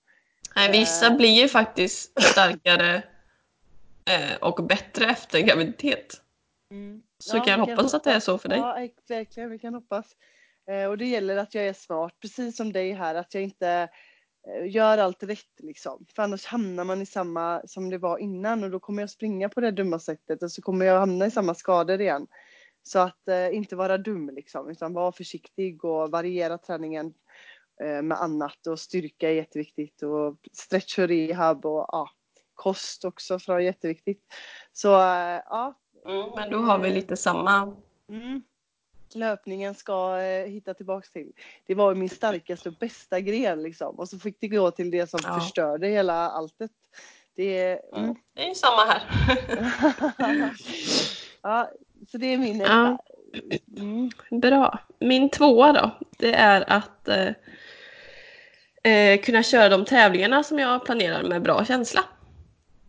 Nej, 0.55 0.71
vissa 0.71 1.07
Eh. 1.07 1.17
blir 1.17 1.41
ju 1.41 1.47
faktiskt 1.47 2.21
starkare 2.21 2.95
eh, 4.05 4.37
och 4.41 4.63
bättre 4.63 5.05
efter 5.05 5.39
graviditet. 5.39 6.21
Så 7.19 7.37
Ja, 7.37 7.43
kan 7.43 7.59
jag 7.59 7.65
vi 7.65 7.71
hoppas 7.71 7.93
att 7.93 8.03
det 8.03 8.11
är 8.11 8.19
så 8.19 8.37
för 8.37 8.49
dig. 8.49 8.57
Ja, 8.57 8.87
verkligen. 9.09 9.49
Vi 9.49 9.59
kan 9.59 9.73
hoppas. 9.73 10.05
Eh, 10.69 10.85
och 10.85 10.97
det 10.97 11.05
gäller 11.05 11.37
att 11.37 11.53
jag 11.55 11.65
är 11.65 11.73
smart, 11.73 12.13
precis 12.21 12.57
som 12.57 12.73
dig 12.73 12.91
här, 12.91 13.15
att 13.15 13.33
jag 13.33 13.43
inte 13.43 13.69
eh, 13.69 13.89
gör 14.65 14.97
allt 14.97 15.23
rätt 15.23 15.59
liksom. 15.59 16.05
För 16.15 16.23
annars 16.23 16.45
hamnar 16.45 16.83
man 16.83 17.01
i 17.01 17.05
samma 17.05 17.61
som 17.65 17.89
det 17.89 17.97
var 17.97 18.17
innan 18.17 18.63
och 18.63 18.71
då 18.71 18.79
kommer 18.79 19.01
jag 19.01 19.09
springa 19.09 19.49
på 19.49 19.61
det 19.61 19.71
dumma 19.71 19.99
sättet 19.99 20.43
och 20.43 20.51
så 20.51 20.61
kommer 20.61 20.85
jag 20.85 20.99
hamna 20.99 21.25
i 21.25 21.31
samma 21.31 21.55
skador 21.55 22.01
igen. 22.01 22.27
Så 22.83 22.99
att 22.99 23.27
eh, 23.27 23.55
inte 23.55 23.75
vara 23.75 23.97
dum 23.97 24.29
liksom, 24.29 24.69
utan 24.69 24.93
vara 24.93 25.11
försiktig 25.11 25.85
och 25.85 26.11
variera 26.11 26.57
träningen 26.57 27.13
eh, 27.81 28.01
med 28.01 28.21
annat 28.21 28.67
och 28.67 28.79
styrka 28.79 29.29
är 29.29 29.33
jätteviktigt 29.33 30.03
och 30.03 30.37
stretch 30.53 30.99
och 30.99 31.07
rehab 31.07 31.65
och 31.65 31.85
ja, 31.91 32.09
kost 32.53 33.05
också 33.05 33.39
för 33.39 33.57
det 33.57 33.63
är 33.63 33.65
jätteviktigt. 33.65 34.23
Så 34.73 34.93
eh, 34.93 35.41
ja, 35.49 35.79
Mm, 36.05 36.29
men 36.35 36.49
då 36.49 36.57
har 36.57 36.79
vi 36.79 36.91
lite 36.91 37.17
samma. 37.17 37.75
Mm. 38.09 38.41
Löpningen 39.15 39.75
ska 39.75 40.19
eh, 40.21 40.45
hitta 40.47 40.73
tillbaks 40.73 41.11
till. 41.11 41.31
Det 41.65 41.75
var 41.75 41.95
min 41.95 42.09
starkaste 42.09 42.69
och 42.69 42.75
bästa 42.75 43.19
gren 43.19 43.63
liksom. 43.63 43.95
Och 43.95 44.09
så 44.09 44.19
fick 44.19 44.37
det 44.39 44.47
gå 44.47 44.71
till 44.71 44.91
det 44.91 45.09
som 45.09 45.19
Ja. 45.23 45.39
förstörde 45.39 45.87
hela 45.87 46.29
alltet. 46.29 46.71
Det 47.35 47.57
är... 47.57 47.79
Mm. 47.93 48.03
Mm, 48.03 48.15
det 48.33 48.43
är 48.43 48.47
ju 48.47 48.55
samma 48.55 48.85
här. 48.85 49.01
ja, 51.41 51.69
så 52.11 52.17
det 52.17 52.33
är 52.33 52.37
min 52.37 52.59
Ja. 52.59 52.97
Mm. 53.77 54.11
Bra. 54.31 54.79
Min 54.99 55.29
tvåa 55.29 55.73
då, 55.73 55.91
det 56.17 56.33
är 56.33 56.63
att 56.67 57.07
eh, 57.07 57.29
eh, 58.93 59.21
kunna 59.21 59.43
köra 59.43 59.69
de 59.69 59.85
tävlingarna 59.85 60.43
som 60.43 60.59
jag 60.59 60.85
planerar 60.85 61.23
med 61.23 61.41
bra 61.41 61.65
känsla. 61.65 62.03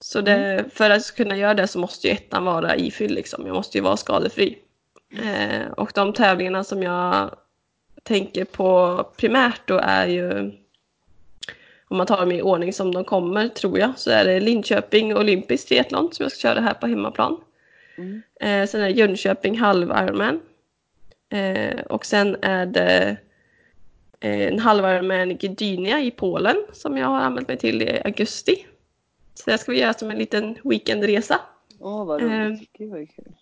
Så 0.00 0.20
det, 0.20 0.64
för 0.72 0.90
att 0.90 1.16
kunna 1.16 1.36
göra 1.36 1.54
det 1.54 1.68
så 1.68 1.78
måste 1.78 2.06
ju 2.08 2.12
ettan 2.12 2.44
vara 2.44 2.76
ifylld 2.76 3.14
liksom. 3.14 3.46
Jag 3.46 3.54
måste 3.54 3.78
ju 3.78 3.84
vara 3.84 3.96
skadefri. 3.96 4.58
Eh, 5.22 5.70
och 5.72 5.92
de 5.94 6.12
tävlingarna 6.12 6.64
som 6.64 6.82
jag 6.82 7.30
tänker 8.02 8.44
på 8.44 8.98
primärt 9.16 9.68
då 9.68 9.78
är 9.82 10.06
ju 10.06 10.52
om 11.88 11.96
man 11.96 12.06
tar 12.06 12.20
dem 12.20 12.32
i 12.32 12.42
ordning 12.42 12.72
som 12.72 12.94
de 12.94 13.04
kommer 13.04 13.48
tror 13.48 13.78
jag 13.78 13.98
så 13.98 14.10
är 14.10 14.24
det 14.24 14.40
Linköping 14.40 15.16
Olympisk 15.16 15.68
triathlon 15.68 16.12
som 16.12 16.22
jag 16.24 16.32
ska 16.32 16.40
köra 16.40 16.60
här 16.60 16.74
på 16.74 16.86
hemmaplan. 16.86 17.40
Mm. 17.96 18.22
Eh, 18.40 18.66
sen 18.68 18.80
är 18.80 18.84
det 18.84 18.90
Jönköping 18.90 19.58
halv 19.58 19.90
Ironman. 19.90 20.40
Eh, 21.28 21.80
och 21.80 22.06
sen 22.06 22.36
är 22.42 22.66
det 22.66 23.16
eh, 24.20 24.40
en 24.40 24.58
halv 24.58 24.84
Ironman 24.84 25.30
i 25.30 25.34
Gdynia 25.34 26.00
i 26.00 26.10
Polen 26.10 26.56
som 26.72 26.96
jag 26.98 27.06
har 27.06 27.20
anmält 27.20 27.48
mig 27.48 27.56
till 27.56 27.82
i 27.82 28.00
augusti. 28.04 28.66
Så 29.34 29.50
det 29.50 29.58
ska 29.58 29.72
vi 29.72 29.80
göra 29.80 29.94
som 29.94 30.10
en 30.10 30.18
liten 30.18 30.58
weekendresa. 30.64 31.40
Åh 31.80 32.06
vad 32.06 32.22
Ehm. 32.22 32.50
roligt. 32.50 32.72
Gud 32.78 32.90
vad 32.90 33.14
kul. 33.16 33.32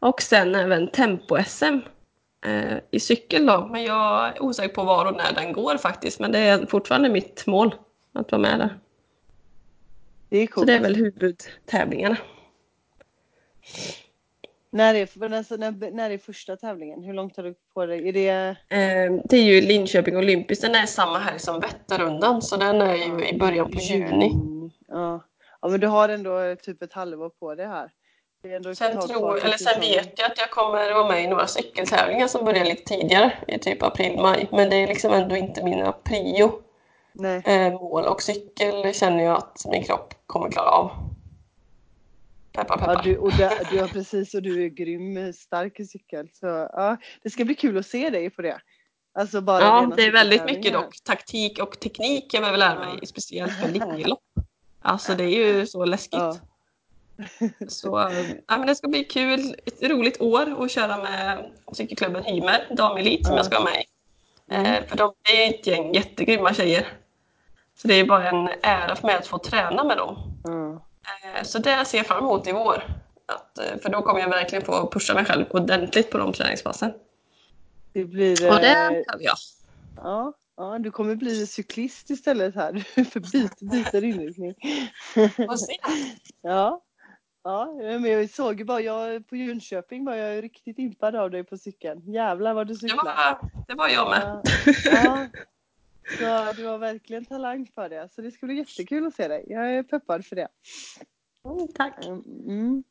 Och 0.00 0.22
sen 0.22 0.54
även 0.54 0.88
Tempo-SM 0.88 1.80
eh, 2.46 2.78
i 2.90 3.00
cykel 3.00 3.46
då. 3.46 3.68
Men 3.72 3.84
jag 3.84 4.26
är 4.28 4.42
osäker 4.42 4.74
på 4.74 4.84
var 4.84 5.06
och 5.06 5.16
när 5.16 5.32
den 5.32 5.52
går 5.52 5.76
faktiskt. 5.76 6.20
Men 6.20 6.32
det 6.32 6.38
är 6.38 6.66
fortfarande 6.66 7.08
mitt 7.08 7.46
mål 7.46 7.74
att 8.12 8.32
vara 8.32 8.42
med 8.42 8.58
där. 8.58 8.78
Det 10.28 10.38
är 10.38 10.46
Så 10.46 10.52
coolt. 10.52 10.66
det 10.66 10.72
är 10.74 10.80
väl 10.80 10.96
huvudtävlingarna. 10.96 12.16
När 14.72 14.94
är, 14.94 15.34
alltså, 15.34 15.56
när, 15.56 15.90
när 15.90 16.10
är 16.10 16.18
första 16.18 16.56
tävlingen? 16.56 17.02
Hur 17.02 17.14
långt 17.14 17.36
har 17.36 17.44
du 17.44 17.54
på 17.74 17.86
dig? 17.86 18.08
Är 18.08 18.12
det... 18.12 18.28
Eh, 18.76 19.20
det 19.24 19.36
är 19.36 19.42
ju 19.42 19.60
Linköping 19.60 20.16
Olympisk. 20.16 20.62
Den 20.62 20.74
är 20.74 20.86
samma 20.86 21.18
helg 21.18 21.38
som 21.38 21.60
Vätternrundan. 21.60 22.42
Så 22.42 22.56
den 22.56 22.80
är 22.82 22.94
ju 22.94 23.28
i 23.28 23.38
början 23.38 23.70
på 23.70 23.78
juni. 23.78 24.26
Mm, 24.32 24.70
Ja. 24.88 25.24
ja, 25.62 25.68
men 25.68 25.80
du 25.80 25.86
har 25.86 26.08
ändå 26.08 26.56
typ 26.62 26.82
ett 26.82 26.92
halvår 26.92 27.28
på 27.30 27.54
det 27.54 27.66
här. 27.66 27.90
Sen, 28.42 29.00
tror, 29.00 29.44
eller 29.44 29.56
sen 29.56 29.80
vet 29.80 30.18
jag 30.18 30.30
att 30.30 30.38
jag 30.38 30.50
kommer 30.50 30.92
vara 30.94 31.08
med 31.08 31.24
i 31.24 31.26
några 31.26 31.46
cykeltävlingar 31.46 32.28
som 32.28 32.44
börjar 32.44 32.64
lite 32.64 32.84
tidigare. 32.84 33.32
I 33.48 33.58
typ 33.58 33.82
april-maj. 33.82 34.48
Men 34.52 34.70
det 34.70 34.76
är 34.76 34.86
liksom 34.86 35.12
ändå 35.12 35.36
inte 35.36 35.64
mina 35.64 35.92
prio 35.92 36.52
Nej. 37.12 37.42
eh, 37.46 37.72
mål. 37.72 38.04
Och 38.04 38.22
cykel 38.22 38.94
känner 38.94 39.24
jag 39.24 39.36
att 39.36 39.62
min 39.66 39.84
kropp 39.84 40.14
kommer 40.26 40.50
klara 40.50 40.70
av. 40.70 40.90
Peppar, 42.52 42.76
peppar. 42.76 42.94
Ja, 42.94 43.02
du, 43.04 43.16
och 43.18 43.32
där, 43.32 43.52
du 43.70 43.80
har 43.80 43.88
precis 43.88 44.34
och 44.34 44.42
du 44.42 44.64
är 44.64 44.68
grym 44.68 45.32
stark 45.32 45.80
i 45.80 45.84
cykel. 45.86 46.28
Så 46.32 46.46
ja, 46.72 46.96
det 47.22 47.30
ska 47.30 47.44
bli 47.44 47.54
kul 47.54 47.78
att 47.78 47.86
se 47.86 48.10
dig 48.10 48.30
på 48.30 48.42
det. 48.42 48.60
Alltså 49.12 49.40
bara 49.40 49.60
Ja, 49.60 49.92
det 49.96 50.02
är 50.02 50.12
väldigt 50.12 50.44
mycket 50.44 50.72
dock 50.72 51.04
taktik 51.04 51.58
och 51.58 51.80
teknik 51.80 52.34
jag 52.34 52.42
behöver 52.42 52.58
lära 52.58 52.78
mig, 52.78 52.98
Ja. 53.00 53.06
speciellt 53.06 53.62
på 53.62 53.68
linjelopp. 53.72 54.22
Alltså 54.82 55.14
det 55.14 55.24
är 55.24 55.46
ju 55.46 55.66
så 55.66 55.84
läskigt. 55.84 56.20
Ja. 56.20 56.36
Så 57.68 58.10
ja, 58.46 58.56
men 58.58 58.66
det 58.66 58.74
ska 58.74 58.88
bli 58.88 59.04
kul, 59.04 59.56
ett 59.66 59.82
roligt 59.82 60.20
år 60.20 60.64
att 60.64 60.70
köra 60.70 60.96
med 60.96 61.50
cykelklubben 61.72 62.24
Hymer, 62.24 62.66
damelit 62.76 63.26
som 63.26 63.32
Ja. 63.34 63.38
jag 63.38 63.46
ska 63.46 63.60
vara 63.60 63.70
med 63.70 63.80
i. 63.82 63.84
Mm. 64.54 64.66
Eh, 64.66 64.88
för 64.88 64.96
de 64.96 65.12
är 65.34 65.48
ett 65.50 65.66
gäng 65.66 65.94
jättegrymma 65.94 66.54
tjejer. 66.54 66.88
Så 67.76 67.88
det 67.88 67.94
är 67.94 68.04
bara 68.04 68.28
en 68.28 68.48
ära 68.62 68.96
för 68.96 69.06
mig 69.06 69.16
att 69.16 69.26
få 69.26 69.38
träna 69.38 69.84
med 69.84 69.96
dem. 69.96 70.16
Ja. 70.44 70.72
Eh, 71.34 71.42
så 71.44 71.58
det 71.58 71.84
ser 71.84 71.98
jag 71.98 72.06
fram 72.06 72.18
emot 72.18 72.46
i 72.46 72.52
vår. 72.52 72.82
Att, 73.26 73.58
eh, 73.58 73.78
för 73.82 73.88
då 73.90 74.02
kommer 74.02 74.20
jag 74.20 74.28
verkligen 74.28 74.64
få 74.64 74.90
pusha 74.90 75.14
mig 75.14 75.24
själv 75.24 75.44
ordentligt 75.50 76.10
på 76.10 76.18
de 76.18 76.32
träningspassen. 76.32 76.92
Det 77.92 78.04
blir... 78.04 78.50
Och 78.52 78.60
det 78.60 78.70
eh, 78.70 78.88
kan 78.88 79.20
jag. 79.20 79.36
Ja, 79.96 80.32
ja, 80.56 80.78
du 80.78 80.90
kommer 80.90 81.14
bli 81.14 81.46
cyklist 81.46 82.10
istället 82.10 82.54
här. 82.54 82.84
Du 82.94 83.04
får 83.04 83.20
byta, 83.20 83.54
byta 83.60 83.98
inriktning. 83.98 84.54
Får 85.14 85.56
se. 85.56 85.76
Ja. 86.42 86.82
Ja, 87.42 87.72
men 87.74 88.04
jag 88.04 88.30
såg 88.30 88.58
ju 88.58 88.64
bara, 88.64 88.80
jag, 88.80 89.26
på 89.28 89.36
Jönköping 89.36 90.04
var 90.04 90.14
jag 90.14 90.44
riktigt 90.44 90.78
impad 90.78 91.16
av 91.16 91.30
dig 91.30 91.44
på 91.44 91.56
cykeln. 91.56 92.12
Jävlar 92.12 92.54
vad 92.54 92.66
du 92.66 92.72
Det 92.72 92.78
cyklar. 92.80 93.04
var, 93.04 93.50
det 93.68 93.74
var 93.74 93.88
jag 93.88 94.10
med. 94.10 94.42
Ja, 94.84 95.26
ja. 96.20 96.46
Så 96.46 96.52
du 96.56 96.66
har 96.66 96.78
verkligen 96.78 97.24
talang 97.24 97.66
för 97.74 97.88
det. 97.88 98.08
Så 98.12 98.20
det 98.22 98.30
ska 98.30 98.46
bli 98.46 98.54
jättekul 98.56 99.06
att 99.06 99.14
se 99.14 99.28
dig. 99.28 99.44
Jag 99.48 99.74
är 99.74 99.82
peppad 99.82 100.26
för 100.26 100.36
det. 100.36 100.48
Mm, 101.44 101.68
tack. 101.74 102.06
Mm. 102.06 102.84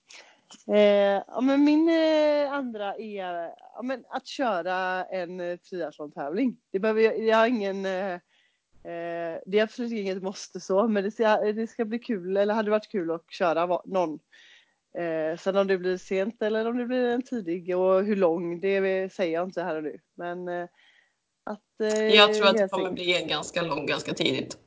Eh, 0.67 1.23
ja, 1.27 1.41
men 1.41 1.63
min 1.63 1.89
eh, 1.89 2.53
andra 2.53 2.95
är 2.95 3.51
ja, 3.75 3.81
men 3.83 4.05
att 4.09 4.27
köra 4.27 5.05
en 5.05 5.39
eh, 5.39 5.57
triathlon-tävling. 5.57 6.57
Det 6.71 6.79
behöver 6.79 7.01
jag, 7.01 7.19
jag 7.19 7.37
har 7.37 7.47
ingen 7.47 7.85
eh, 7.85 8.19
eh, 8.83 9.41
det 9.45 9.59
är 9.59 9.63
absolut 9.63 9.91
inget 9.91 10.23
måste 10.23 10.59
så, 10.59 10.87
men 10.87 11.03
det 11.03 11.11
ska, 11.11 11.37
det 11.37 11.67
ska 11.67 11.85
bli 11.85 11.99
kul, 11.99 12.37
eller 12.37 12.53
hade 12.53 12.71
varit 12.71 12.91
kul 12.91 13.11
att 13.11 13.31
köra 13.31 13.81
någon. 13.85 14.19
Eh, 14.97 15.37
sen 15.37 15.55
om 15.55 15.67
det 15.67 15.77
blir 15.77 15.97
sent 15.97 16.41
eller 16.41 16.67
om 16.67 16.77
det 16.77 16.85
blir 16.85 17.07
en 17.07 17.21
tidig 17.21 17.77
och 17.77 18.03
hur 18.03 18.15
lång, 18.15 18.59
det 18.59 19.13
säger 19.13 19.33
jag 19.33 19.47
inte 19.47 19.63
här 19.63 19.75
och 19.75 19.83
nu. 19.83 19.99
Men 20.15 20.47
eh, 20.47 20.67
att... 21.43 21.81
Eh, 21.93 22.07
Jag 22.07 22.33
tror 22.33 22.47
att 22.47 22.57
det 22.57 22.67
kommer 22.67 22.91
bli 22.91 23.21
en 23.21 23.27
ganska 23.27 23.61
lång 23.61 23.85
ganska 23.85 24.13
tidigt. 24.13 24.57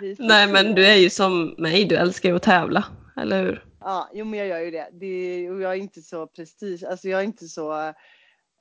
Nej 0.18 0.52
men 0.52 0.74
du 0.74 0.86
är 0.86 0.96
ju 0.96 1.10
som 1.10 1.54
mig, 1.58 1.84
du 1.84 1.96
älskar 1.96 2.28
ju 2.28 2.36
att 2.36 2.42
tävla, 2.42 2.84
eller 3.16 3.42
hur? 3.42 3.64
Ja, 3.80 4.10
jo 4.12 4.24
men 4.24 4.38
jag 4.38 4.48
gör 4.48 4.58
ju 4.58 4.70
det. 4.70 4.88
det 4.92 5.50
och 5.50 5.60
jag 5.60 5.72
är 5.72 5.76
inte 5.76 6.02
så 6.02 6.26
prestige, 6.26 6.84
alltså 6.90 7.08
jag 7.08 7.20
är 7.20 7.24
inte 7.24 7.46
så 7.46 7.72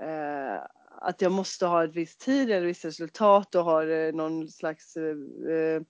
eh, 0.03 0.61
att 1.01 1.21
jag 1.21 1.31
måste 1.31 1.65
ha 1.65 1.83
ett 1.83 1.95
visst 1.95 2.21
tid 2.21 2.51
eller 2.51 2.67
visst 2.67 2.85
resultat 2.85 3.55
och 3.55 3.63
har 3.63 3.87
eh, 3.87 4.13
någon 4.13 4.47
slags 4.47 4.97
eh, 4.97 5.81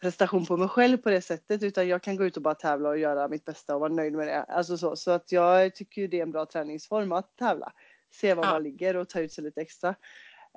prestation 0.00 0.46
på 0.46 0.56
mig 0.56 0.68
själv 0.68 0.96
på 0.96 1.10
det 1.10 1.20
sättet 1.20 1.62
utan 1.62 1.88
jag 1.88 2.02
kan 2.02 2.16
gå 2.16 2.24
ut 2.24 2.36
och 2.36 2.42
bara 2.42 2.54
tävla 2.54 2.88
och 2.88 2.98
göra 2.98 3.28
mitt 3.28 3.44
bästa 3.44 3.74
och 3.74 3.80
vara 3.80 3.92
nöjd 3.92 4.12
med 4.12 4.26
det. 4.26 4.42
Alltså 4.42 4.78
så, 4.78 4.96
så 4.96 5.10
att 5.10 5.32
jag 5.32 5.74
tycker 5.74 6.02
ju 6.02 6.08
det 6.08 6.18
är 6.18 6.22
en 6.22 6.32
bra 6.32 6.46
träningsform 6.46 7.12
att 7.12 7.36
tävla. 7.36 7.72
Se 8.14 8.34
var 8.34 8.44
Ja. 8.44 8.50
man 8.50 8.62
ligger 8.62 8.96
och 8.96 9.08
ta 9.08 9.20
ut 9.20 9.32
sig 9.32 9.44
lite 9.44 9.60
extra. 9.60 9.94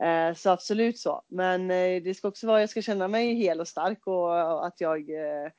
Eh, 0.01 0.33
så 0.35 0.49
absolut 0.49 0.99
så. 0.99 1.23
Men 1.27 1.71
eh, 1.71 2.03
det 2.03 2.17
ska 2.17 2.27
också 2.27 2.47
vara, 2.47 2.59
jag 2.59 2.69
ska 2.69 2.81
känna 2.81 3.07
mig 3.07 3.33
hel 3.33 3.59
och 3.59 3.67
stark 3.67 4.07
och, 4.07 4.53
och 4.53 4.65
att 4.67 4.81
jag 4.81 5.09
eh, 5.09 5.51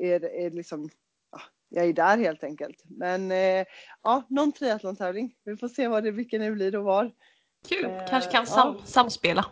är, 0.00 0.24
är 0.24 0.50
liksom 0.50 0.88
ja, 1.32 1.40
jag 1.68 1.86
är 1.86 1.92
där 1.92 2.18
helt 2.18 2.44
enkelt. 2.44 2.82
Men 2.84 3.30
eh, 3.30 3.64
ja, 4.02 4.22
någon 4.28 4.52
triathlon-tävling. 4.52 5.34
Vi 5.44 5.56
får 5.56 5.68
se 5.68 5.88
vad 5.88 6.04
det, 6.04 6.10
vilken 6.10 6.40
det 6.40 6.50
blir 6.50 6.76
och 6.76 6.84
var. 6.84 7.12
Kul, 7.68 7.84
Eh, 7.84 7.90
kanske 8.10 8.30
kan 8.30 8.44
ja. 8.48 8.52
sam, 8.54 8.76
samspela. 8.84 9.44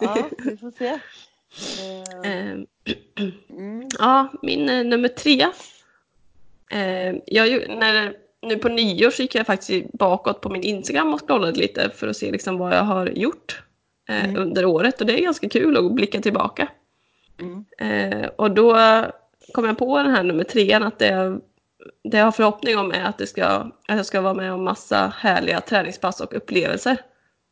Ja, 0.00 0.28
vi 0.38 0.56
får 0.56 0.70
se. 0.70 0.86
Eh, 0.88 1.00
Eh, 2.24 2.50
mm, 3.50 3.88
ja, 3.98 4.28
min 4.42 4.68
eh, 4.68 4.84
nummer 4.84 5.08
tre. 5.08 5.46
Eh, 6.70 7.14
jag, 7.26 7.68
när, 7.68 8.16
nu 8.42 8.56
på 8.56 8.68
nyår 8.68 9.10
så 9.10 9.22
gick 9.22 9.34
jag 9.34 9.46
faktiskt 9.46 9.92
bakåt 9.92 10.40
på 10.40 10.48
min 10.48 10.62
Instagram 10.62 11.14
och 11.14 11.26
scrollade 11.26 11.58
lite 11.60 11.90
för 11.90 12.08
att 12.08 12.16
se 12.16 12.30
liksom 12.30 12.58
vad 12.58 12.72
jag 12.76 12.82
har 12.84 13.06
gjort 13.06 13.62
eh, 14.08 14.24
Mm. 14.24 14.36
under 14.42 14.64
året 14.66 15.00
och 15.00 15.06
det 15.06 15.18
är 15.20 15.22
ganska 15.22 15.48
kul 15.48 15.76
att 15.76 15.92
blicka 15.92 16.20
tillbaka. 16.20 16.68
mm, 17.40 17.64
Eh, 17.78 18.28
och 18.36 18.50
då 18.50 18.76
kom 19.52 19.64
jag 19.64 19.78
på 19.78 19.98
den 19.98 20.10
här 20.14 20.22
nummer 20.22 20.44
trean 20.44 20.82
att 20.82 20.98
det, 20.98 21.38
det 22.04 22.16
jag 22.18 22.24
har 22.24 22.32
förhoppning 22.32 22.78
om 22.78 22.92
är 22.92 23.04
att, 23.04 23.18
det 23.18 23.26
ska, 23.26 23.44
att 23.46 23.96
jag 23.96 24.06
ska 24.06 24.20
vara 24.20 24.34
med 24.34 24.52
om 24.52 24.64
massa 24.64 25.12
härliga 25.18 25.60
träningspass 25.60 26.20
och 26.20 26.34
upplevelser 26.36 26.96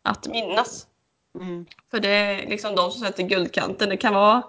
att 0.02 0.26
minnas. 0.26 0.86
mm, 1.40 1.66
För 1.90 2.00
det 2.00 2.08
är 2.08 2.46
liksom 2.48 2.74
de 2.74 2.90
som 2.90 3.00
sätter 3.06 3.22
guldkanten. 3.22 3.88
Det 3.88 3.96
kan 3.96 4.14
vara 4.14 4.42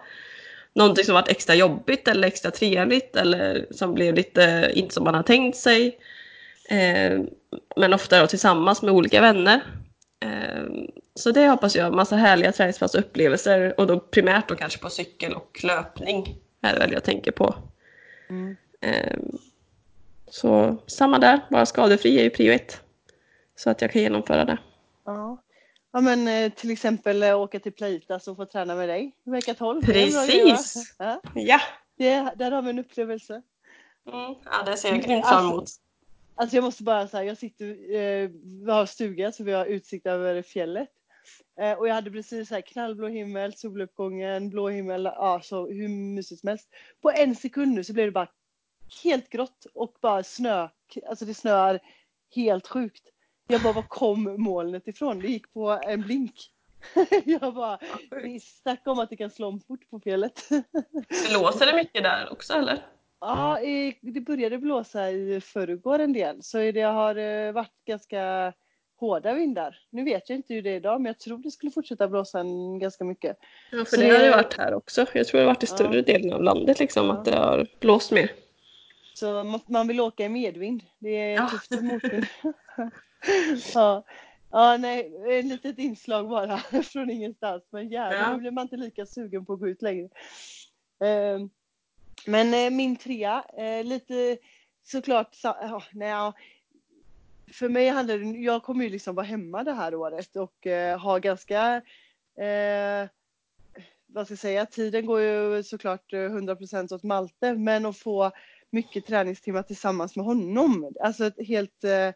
någonting 0.74 1.06
som 1.06 1.14
varit 1.14 1.30
extra 1.30 1.56
jobbigt 1.56 2.08
eller 2.08 2.28
extra 2.28 2.52
trevligt 2.52 3.16
eller 3.16 3.68
som 3.72 3.94
blev 3.94 4.16
lite 4.16 4.72
inte 4.76 4.94
som 4.94 5.04
man 5.04 5.16
har 5.16 5.24
tänkt 5.24 5.58
sig. 5.58 6.00
Eh, 6.70 7.22
men 7.76 7.94
ofta 7.94 8.22
då 8.22 8.28
tillsammans 8.28 8.82
med 8.82 8.94
olika 8.94 9.22
vänner. 9.22 9.62
Eh, 10.20 10.64
så 11.16 11.32
det 11.32 11.48
hoppas 11.48 11.76
jag, 11.76 11.94
massa 11.94 12.16
härliga 12.16 12.52
träningspass 12.52 12.94
och 12.94 13.00
upplevelser 13.00 13.80
och 13.80 13.88
då 13.88 14.00
primärt 14.00 14.50
då 14.50 14.56
kanske 14.56 14.80
på 14.80 14.90
cykel 14.90 15.34
och 15.34 15.60
löpning 15.64 16.36
är 16.62 16.74
det 16.74 16.80
väl 16.80 16.92
jag 16.92 17.04
tänker 17.04 17.32
på. 17.32 17.56
mm. 18.30 18.56
Eh, 18.82 19.18
så 20.28 20.78
samma 20.88 21.20
där, 21.20 21.40
vara 21.50 21.66
skadefri 21.66 22.20
är 22.20 22.24
ju 22.24 22.30
prio 22.30 22.54
ett. 22.54 22.82
Så 23.56 23.70
att 23.70 23.82
jag 23.82 23.92
kan 23.92 24.02
genomföra 24.02 24.46
det. 24.46 24.58
Ja. 25.06 25.43
Ja, 25.94 26.02
men 26.02 26.28
eh, 26.28 26.52
till 26.52 26.72
exempel 26.72 27.24
eh, 27.24 27.40
åka 27.40 27.60
till 27.60 27.72
Playtas 27.72 28.28
och 28.28 28.38
få 28.38 28.46
träna 28.46 28.76
med 28.76 28.90
dig 28.90 29.16
vecka 29.24 29.54
12. 29.54 29.82
Det 29.86 30.02
är 30.02 30.06
en 30.08 30.12
bra 30.12 30.26
grej, 30.26 30.44
va? 30.44 30.52
Precis! 30.52 30.96
Ja, 31.00 31.22
Ja! 31.34 31.60
det, 31.98 32.34
där 32.36 32.52
har 32.52 32.62
vi 32.62 32.70
en 32.70 32.80
upplevelse. 32.80 33.42
Mm, 34.14 34.36
ja, 34.46 34.64
det 34.66 34.78
ser 34.78 34.90
jag 34.90 35.02
grymt 35.04 35.28
fram 35.28 35.46
emot. 35.46 35.70
Alltså 36.36 36.56
jag 36.58 36.64
måste 36.64 36.84
bara 36.84 37.08
säga, 37.08 37.24
jag 37.24 37.38
sitter, 37.38 37.66
eh, 37.96 38.30
vi 38.66 38.72
har 38.72 38.86
stuga 38.86 39.32
så 39.32 39.44
vi 39.44 39.52
har 39.52 39.66
utsikt 39.66 40.06
över 40.06 40.42
fjället. 40.42 40.90
Eh, 41.60 41.72
och 41.72 41.88
jag 41.88 41.94
hade 41.94 42.12
precis 42.12 42.50
så 42.50 42.56
här 42.56 42.62
knallblå 42.62 43.08
himmel, 43.08 43.54
soluppgången, 43.54 44.50
blå 44.50 44.70
himmel, 44.70 45.04
ja 45.04 45.42
så 45.44 45.68
hur 45.68 45.88
mysigt 45.88 46.42
som 46.42 46.50
helst. 46.50 46.70
På 47.02 47.12
en 47.12 47.36
sekund 47.36 47.74
nu 47.76 47.84
så 47.84 47.94
blev 47.94 48.06
det 48.06 48.12
bara 48.12 48.28
helt 49.04 49.30
grått 49.30 49.66
och 49.74 49.96
bara 50.02 50.24
snö, 50.24 50.70
alltså 51.10 51.26
det 51.26 51.34
snöar 51.34 51.80
helt 52.36 52.68
sjukt. 52.68 53.04
Jag 53.48 53.62
bara, 53.62 53.74
var 53.74 53.82
kom 53.82 54.36
molnet 54.42 54.88
ifrån? 54.88 55.20
Det 55.20 55.28
gick 55.28 55.54
på 55.54 55.80
en 55.84 56.02
blink. 56.02 56.34
jag 57.26 57.54
bara, 57.54 57.80
vi 58.24 58.40
snackar 58.40 58.92
om 58.92 59.00
att 59.00 59.10
det 59.10 59.16
kan 59.16 59.30
slå 59.30 59.48
om 59.48 59.60
fort 59.60 59.90
på 59.90 60.00
fjället. 60.00 60.50
Blåser 61.30 61.66
det 61.66 61.74
mycket 61.76 62.04
där 62.04 62.32
också 62.32 62.54
eller? 62.54 62.86
Ja, 63.20 63.60
det 64.02 64.22
började 64.22 64.58
blåsa 64.58 65.10
i 65.12 65.42
förrgår 65.42 66.00
en 66.00 66.14
del 66.14 66.44
så 66.44 66.58
det 66.58 66.82
har 66.82 67.16
eh, 67.16 67.52
varit 67.52 67.86
ganska 67.86 68.54
hårda 69.00 69.34
vindar. 69.34 69.78
Nu 69.90 70.04
vet 70.04 70.30
jag 70.30 70.36
inte 70.36 70.54
hur 70.54 70.62
det 70.62 70.70
är 70.70 70.76
idag 70.76 71.02
men 71.02 71.06
jag 71.10 71.20
tror 71.20 71.38
det 71.38 71.52
skulle 71.52 71.72
fortsätta 71.72 72.08
blåsa 72.08 72.40
en, 72.40 72.80
ganska 72.80 73.04
mycket. 73.04 73.38
Ja, 73.72 73.78
för 73.78 73.86
Så 73.86 74.02
det 74.02 74.10
har 74.10 74.20
det 74.20 74.30
varit 74.32 74.58
här 74.58 74.74
också. 74.74 75.06
Jag 75.14 75.28
tror 75.28 75.40
det 75.40 75.46
har 75.46 75.54
varit 75.54 75.64
i 75.64 75.68
Ja. 75.70 75.76
större 75.76 76.02
delen 76.02 76.34
av 76.34 76.44
landet 76.44 76.80
liksom, 76.80 77.08
Ja. 77.08 77.14
att 77.14 77.26
det 77.26 77.36
har 77.36 77.68
blåst 77.80 78.12
mer. 78.12 78.32
Så 79.14 79.44
man, 79.44 79.60
man 79.68 79.88
vill 79.88 80.02
åka 80.02 80.26
i 80.26 80.30
medvind. 80.30 80.84
Det 81.00 81.10
är 81.10 81.34
Ja. 81.36 81.50
tufft 81.50 81.72
motvind. 81.82 82.26
ja. 83.74 84.04
ja, 84.52 84.78
nej, 84.78 85.12
ett 85.30 85.46
litet 85.46 85.78
inslag 85.80 86.30
bara 86.30 86.58
från 86.84 87.10
ingenstans. 87.10 87.64
Men 87.70 87.90
jävlar, 87.90 88.32
Ja. 88.32 88.38
blir 88.38 88.52
man 88.52 88.62
inte 88.64 88.78
lika 88.78 89.06
sugen 89.06 89.46
på 89.46 89.54
att 89.54 89.60
gå 89.60 89.68
ut 89.68 89.82
längre. 89.82 90.10
Eh, 91.04 91.40
men 92.26 92.54
eh, 92.54 92.70
min 92.72 92.96
trea, 92.96 93.44
eh, 93.58 93.84
lite 93.86 94.38
såklart, 94.84 95.36
sa- 95.36 95.58
ja, 95.62 95.84
nej, 95.92 96.10
ja. 96.10 96.34
för 97.54 97.70
mig 97.70 97.90
handlar 97.90 98.18
det, 98.18 98.40
jag 98.40 98.64
kommer 98.64 98.84
ju 98.84 98.90
liksom 98.90 99.16
vara 99.16 99.26
hemma 99.26 99.64
det 99.64 99.74
här 99.74 99.96
året 99.96 100.36
och 100.36 100.68
eh, 100.68 101.00
ha 101.00 101.18
ganska 101.18 101.76
eh, 102.38 103.10
vad 104.08 104.26
ska 104.26 104.32
jag 104.32 104.40
säga, 104.40 104.66
tiden 104.66 105.06
går 105.06 105.22
ju 105.22 105.64
såklart 105.64 106.14
eh, 106.14 106.18
100% 106.18 106.94
åt 106.94 107.04
Malte, 107.04 107.54
men 107.54 107.86
att 107.86 107.98
få 107.98 108.32
mycket 108.74 109.06
träningstimmar 109.06 109.64
tillsammans 109.64 110.16
med 110.16 110.26
honom. 110.26 110.94
Alltså 111.02 111.26
ett 111.26 111.48
helt, 111.48 111.84
eh, 111.84 112.08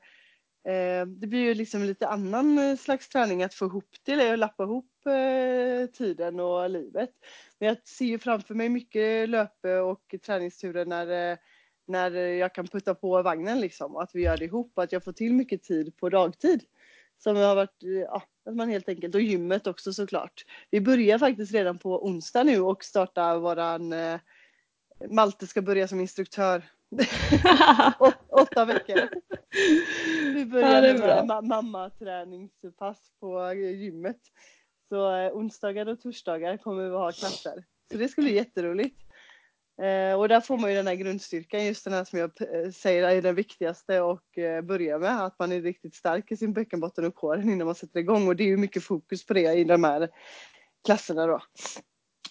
eh 0.73 1.05
det 1.07 1.27
blir 1.27 1.39
ju 1.39 1.53
liksom 1.53 1.83
lite 1.83 2.07
annan 2.07 2.57
eh, 2.57 2.75
slags 2.75 3.09
träning 3.09 3.43
att 3.43 3.53
få 3.53 3.65
ihop 3.65 3.95
det, 4.03 4.31
och 4.31 4.37
lappa 4.37 4.63
ihop 4.63 4.91
eh, 5.05 5.89
tiden 5.89 6.39
och 6.39 6.69
livet. 6.69 7.09
Men 7.59 7.67
jag 7.67 7.87
ser 7.87 8.05
ju 8.05 8.19
framför 8.19 8.53
mig 8.53 8.69
mycket 8.69 9.29
löpe 9.29 9.79
och 9.79 10.15
träningsturer 10.25 10.85
när, 10.85 11.31
eh, 11.31 11.37
när 11.87 12.11
jag 12.11 12.53
kan 12.53 12.67
putta 12.67 12.95
på 12.95 13.21
vagnen 13.21 13.61
liksom 13.61 13.95
och 13.95 14.03
att 14.03 14.15
vi 14.15 14.21
gör 14.21 14.37
det 14.37 14.45
ihop 14.45 14.71
och 14.75 14.83
att 14.83 14.91
jag 14.91 15.03
får 15.03 15.13
till 15.13 15.33
mycket 15.33 15.63
tid 15.63 15.97
på 15.97 16.09
dagtid. 16.09 16.63
Som 17.19 17.35
har 17.35 17.55
varit, 17.55 17.77
ja, 17.81 18.23
att 18.45 18.55
man 18.55 18.69
helt 18.69 18.89
enkelt, 18.89 19.15
och 19.15 19.21
gymmet 19.21 19.67
också 19.67 19.93
såklart. 19.93 20.45
Vi 20.69 20.81
börjar 20.81 21.19
faktiskt 21.19 21.53
redan 21.53 21.77
på 21.77 22.05
onsdag 22.05 22.43
nu 22.43 22.59
och 22.59 22.83
startar 22.83 23.39
våran 23.39 23.93
eh, 23.93 24.19
Malte 25.09 25.47
ska 25.47 25.61
börja 25.61 25.87
som 25.87 25.99
instruktör. 25.99 26.63
Å, 27.99 28.11
åtta 28.29 28.65
veckor. 28.65 29.09
Vi 30.33 30.45
börjar 30.45 30.83
Ja, 30.83 31.23
ma- 31.23 31.41
mammaträningspass 31.47 33.11
på 33.19 33.53
gymmet. 33.53 34.19
Så 34.89 35.15
eh, 35.15 35.31
onsdagar 35.31 35.85
och 35.85 36.01
torsdagar 36.01 36.57
kommer 36.57 36.83
vi 36.83 36.89
att 36.89 36.93
ha 37.01 37.11
klasser. 37.11 37.63
Så 37.91 37.97
det 37.97 38.07
ska 38.07 38.21
bli 38.21 38.35
jätteroligt. 38.35 39.01
Eh, 39.81 40.19
och 40.19 40.27
där 40.29 40.41
får 40.41 40.57
man 40.57 40.69
ju 40.69 40.75
den 40.75 40.87
här 40.87 40.95
grundstyrkan, 40.95 41.65
just 41.65 41.83
den 41.83 41.93
här 41.93 42.03
som 42.03 42.19
jag 42.19 42.31
eh, 42.41 42.71
säger 42.71 43.03
är 43.03 43.21
den 43.21 43.35
viktigaste 43.35 44.01
och 44.01 44.37
eh, 44.37 44.61
börja 44.61 44.97
med. 44.99 45.23
Att 45.25 45.39
man 45.39 45.51
är 45.51 45.61
riktigt 45.61 45.95
stark 45.95 46.31
i 46.31 46.37
sin 46.37 46.53
bäckenbotten 46.53 47.05
och 47.05 47.15
kåren 47.15 47.49
innan 47.49 47.65
man 47.65 47.75
sätter 47.75 47.99
igång. 47.99 48.27
Och 48.27 48.35
det 48.35 48.43
är 48.43 48.47
ju 48.47 48.57
mycket 48.57 48.83
fokus 48.83 49.25
på 49.25 49.33
det 49.33 49.53
i 49.53 49.63
de 49.63 49.83
här 49.83 50.09
klasserna 50.85 51.27
då. 51.27 51.41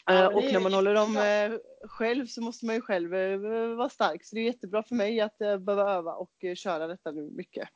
Ja, 0.06 0.12
Eh, 0.14 0.28
det 0.30 0.34
och 0.34 0.42
är 0.44 0.52
när 0.52 0.60
man 0.60 0.72
håller 0.74 0.94
dem 0.94 1.16
eh, 1.16 1.58
själv 1.88 2.26
så 2.26 2.40
måste 2.42 2.66
man 2.66 2.74
ju 2.74 2.80
själv 2.80 3.14
eh, 3.14 3.38
vara 3.76 3.88
stark. 3.88 4.24
Så 4.24 4.34
det 4.34 4.40
är 4.40 4.44
jättebra 4.44 4.82
för 4.82 4.94
mig 4.94 5.20
att 5.20 5.40
eh, 5.40 5.56
behöva 5.58 5.90
öva 5.92 6.12
och 6.12 6.30
köra 6.56 6.86
detta 6.86 7.10
nu 7.10 7.30
mycket. 7.32 7.68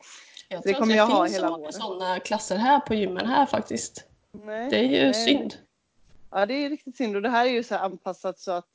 Jag 0.49 0.62
Det 0.62 0.74
kommer 0.74 0.95
jag 0.95 1.09
det 1.09 1.12
ha 1.14 1.24
finns 1.24 1.37
hela 1.37 1.47
så 1.47 1.53
många 1.53 1.61
våren. 1.62 1.72
sådana 1.72 2.20
klasser 2.20 2.57
här 2.57 2.81
på 2.81 2.95
gymmen 2.95 3.26
här 3.26 3.47
faktiskt. 3.47 4.05
Nej, 4.33 4.70
Det 4.70 4.76
är 4.76 4.83
ju 4.83 5.05
nej, 5.05 5.14
synd. 5.14 5.55
Ja, 6.31 6.47
det 6.47 6.55
är 6.55 6.70
riktigt 6.70 6.97
synd 6.97 7.16
och 7.16 7.22
det 7.22 7.28
här 7.28 7.47
är 7.47 7.51
ju 7.51 7.62
så 7.62 7.74
anpassat 7.74 8.39
så 8.39 8.53
att 8.53 8.70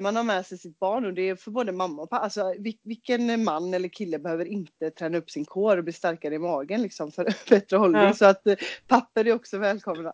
man 0.00 0.16
har 0.16 0.22
med 0.22 0.46
sig 0.46 0.58
sitt 0.58 0.78
barn 0.78 1.04
och 1.04 1.14
det 1.14 1.22
är 1.28 1.36
för 1.36 1.50
både 1.50 1.72
mamma 1.72 2.02
och 2.02 2.10
pappa. 2.10 2.24
Alltså 2.24 2.54
vil- 2.54 2.78
vilken 2.82 3.44
man 3.44 3.74
eller 3.74 3.88
kille 3.88 4.18
behöver 4.18 4.44
inte 4.44 4.90
träna 4.90 5.18
upp 5.18 5.30
sin 5.30 5.44
kår 5.44 5.76
och 5.76 5.84
bli 5.84 5.92
starkare 5.92 6.34
i 6.34 6.38
magen 6.38 6.82
liksom 6.82 7.12
för 7.12 7.34
bättre 7.50 7.76
hållning. 7.76 8.02
Ja. 8.02 8.12
Så 8.14 8.24
att 8.24 8.42
papper 8.88 9.26
är 9.26 9.32
också 9.34 9.58
välkomna. 9.58 10.12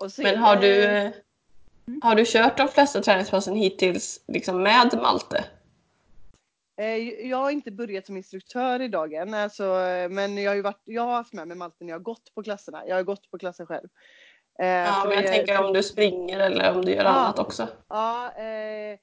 Och 0.00 0.12
så 0.12 0.22
är 0.22 0.24
Men 0.26 0.36
har 0.38 0.56
du, 0.56 0.84
eh, 0.84 1.10
har 2.02 2.14
du 2.14 2.24
kört 2.26 2.56
de 2.56 2.68
flesta 2.68 3.00
träningspassen 3.02 3.54
hittills 3.54 4.20
liksom 4.26 4.62
med 4.62 4.98
Malte? 5.02 5.44
Eh, 6.80 6.96
Jag 7.28 7.36
har 7.36 7.50
inte 7.50 7.70
börjat 7.70 8.06
som 8.06 8.16
instruktör 8.16 8.82
idag 8.82 9.12
än, 9.14 9.34
alltså, 9.34 9.62
men 10.10 10.38
jag 10.38 10.50
har, 10.50 10.56
ju 10.56 10.62
varit, 10.62 10.82
jag 10.84 11.02
har 11.02 11.12
haft 11.14 11.32
med 11.32 11.48
mig 11.48 11.56
Malte 11.56 11.84
när 11.84 11.88
jag 11.88 11.98
har 11.98 12.02
gått 12.04 12.34
på 12.34 12.42
klasserna. 12.42 12.82
Jag 12.86 12.96
har 12.96 13.02
gått 13.02 13.30
på 13.30 13.38
klasser 13.38 13.66
själv. 13.66 13.88
Eh, 14.60 14.66
Ja, 14.66 15.04
men 15.08 15.14
jag 15.14 15.24
det- 15.24 15.28
tänker 15.28 15.64
om 15.64 15.72
du 15.72 15.82
springer 15.82 16.40
eller 16.40 16.74
om 16.76 16.84
du 16.84 16.92
gör 16.92 17.04
Ja. 17.04 17.10
annat 17.10 17.38
också. 17.38 17.68
Ja, 17.88 18.32
eh, 18.36 18.98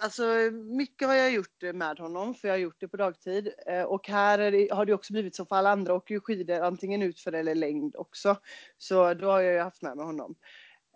alltså 0.00 0.24
mycket 0.52 1.08
har 1.08 1.14
jag 1.14 1.32
gjort 1.32 1.62
eh, 1.62 1.72
med 1.72 1.98
honom 1.98 2.34
för 2.34 2.48
jag 2.48 2.54
har 2.54 2.58
gjort 2.58 2.80
det 2.80 2.88
på 2.88 2.96
dagtid. 2.96 3.52
Eh, 3.66 3.82
och 3.82 4.08
här 4.08 4.50
det, 4.50 4.68
har 4.72 4.86
det 4.86 4.94
också 4.94 5.12
blivit 5.12 5.36
så 5.36 5.44
för 5.44 5.56
alla 5.56 5.70
andra 5.70 5.94
åker 5.94 6.14
ju 6.14 6.20
skidor 6.20 6.60
antingen 6.60 7.02
utför 7.02 7.32
eller 7.32 7.54
längd 7.54 7.96
också. 7.96 8.36
Så 8.78 9.14
då 9.14 9.30
har 9.30 9.40
jag 9.40 9.54
ju 9.54 9.60
haft 9.60 9.82
med 9.82 9.96
mig 9.96 10.06
honom. 10.06 10.34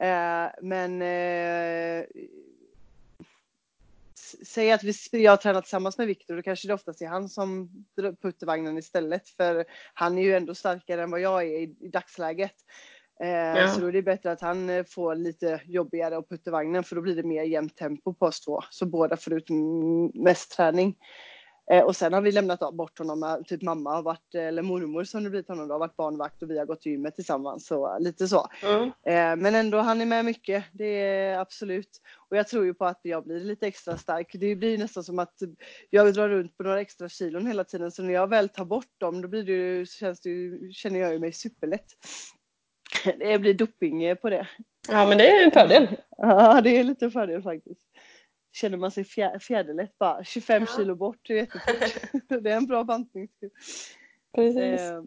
Eh, 0.01 0.49
men 0.63 1.03
Säg 4.43 4.73
att 4.73 4.85
vi, 4.85 4.93
jag 5.13 5.41
tränar 5.41 5.61
tillsammans 5.61 5.99
med 5.99 6.07
Viktor, 6.07 6.37
då 6.37 6.43
kanske 6.43 6.69
det 6.69 6.75
oftast 6.75 7.03
är 7.03 7.07
han 7.07 7.29
som 7.29 7.71
puttar 8.23 8.47
vagnen 8.47 8.79
istället. 8.79 9.29
För 9.29 9.65
han 9.95 10.19
är 10.19 10.23
ju 10.23 10.35
ändå 10.35 10.55
starkare 10.55 11.03
än 11.03 11.11
vad 11.11 11.21
jag 11.21 11.43
är 11.43 11.59
i, 11.59 11.77
i 11.81 11.89
dagsläget. 11.89 12.55
Eh, 13.23 13.29
Ja. 13.29 13.69
Så 13.69 13.81
då 13.81 13.87
är 13.87 13.93
det 13.93 14.03
bättre 14.03 14.33
att 14.33 14.41
han 14.41 14.71
eh, 14.71 14.85
får 14.85 15.15
lite 15.15 15.61
jobbigare 15.67 16.17
att 16.17 16.29
putta 16.29 16.51
vagnen 16.51 16.85
för 16.85 16.97
då 16.97 17.03
blir 17.03 17.17
det 17.17 17.23
mer 17.23 17.43
jämnt 17.43 17.77
tempo 17.77 18.15
på 18.15 18.27
oss 18.27 18.41
två. 18.41 18.61
Så 18.71 18.87
båda 18.87 19.17
får 19.17 19.33
ut 19.33 19.49
mest 20.15 20.51
träning. 20.57 20.97
Eh, 21.71 21.85
och 21.85 21.97
sen 21.97 22.13
har 22.13 22.21
vi 22.21 22.33
lämnat 22.33 22.75
bort 22.75 22.99
honom, 22.99 23.45
typ 23.47 23.63
mamma 23.63 23.95
har 23.95 24.03
varit, 24.03 24.35
eller 24.35 24.63
mormor 24.63 25.05
som 25.05 25.25
det 25.25 25.31
blivit 25.31 25.49
honom 25.49 25.69
då, 25.69 25.75
har 25.75 25.79
varit 25.79 25.97
barnvakt 25.97 26.43
och 26.43 26.51
vi 26.51 26.59
har 26.59 26.67
gått 26.67 26.81
till 26.81 26.93
gymmet 26.93 27.15
tillsammans. 27.15 27.67
Så 27.67 27.99
lite 27.99 28.29
så. 28.29 28.47
Mm. 28.63 29.41
Men 29.43 29.55
ändå, 29.55 29.79
han 29.79 30.01
är 30.01 30.07
med 30.07 30.25
mycket. 30.25 30.65
Det 30.73 30.85
är 31.03 31.39
absolut. 31.39 32.01
Och 32.29 32.37
jag 32.37 32.49
tror 32.49 32.65
ju 32.65 32.75
på 32.75 32.85
att 32.85 33.01
jag 33.03 33.25
blir 33.25 33.41
lite 33.41 33.67
extra 33.67 33.97
stark. 33.97 34.31
Det 34.33 34.57
blir 34.57 34.79
nästan 34.79 35.05
som 35.05 35.19
att 35.19 35.35
jag 35.91 36.15
drar 36.15 36.29
runt 36.29 36.57
på 36.57 36.63
några 36.63 36.81
extra 36.81 37.09
kilon 37.09 37.47
hela 37.47 37.65
tiden. 37.65 37.91
Så 37.91 38.03
när 38.03 38.15
jag 38.15 38.27
väl 38.31 38.49
tar 38.49 38.65
bort 38.65 38.95
dem, 38.99 39.23
då 39.23 39.29
blir 39.29 39.43
det 39.43 39.53
ju, 39.53 39.87
känns 39.87 40.21
det 40.21 40.31
ju, 40.31 40.73
känner 40.73 41.01
jag 41.01 41.13
ju 41.13 41.19
mig 41.19 41.33
superlätt. 41.33 41.87
Det 43.19 43.39
blir 43.39 43.55
doping 43.55 44.17
på 44.17 44.31
det. 44.31 44.49
Ja, 44.89 45.07
men 45.07 45.19
det 45.19 45.31
är 45.31 45.45
en 45.45 45.51
fördel. 45.51 45.89
Ja, 46.17 46.61
det 46.61 46.79
är 46.79 46.85
lite 46.85 47.11
fördel 47.11 47.43
faktiskt. 47.43 47.87
Känner 48.53 48.77
man 48.77 48.91
sig 48.91 49.05
fjär, 49.05 49.39
fjäderlätt 49.39 49.99
bara. 49.99 50.25
25 50.25 50.63
Ja. 50.63 50.77
kilo 50.77 50.95
bort, 50.95 51.19
det 51.23 51.33
är 51.33 51.37
jättefort. 51.37 52.23
det 52.43 52.51
är 52.51 52.57
en 52.57 52.67
bra 52.67 52.85
bantningskur. 52.85 53.51
Precis. 54.35 54.81
Eh, 54.81 55.03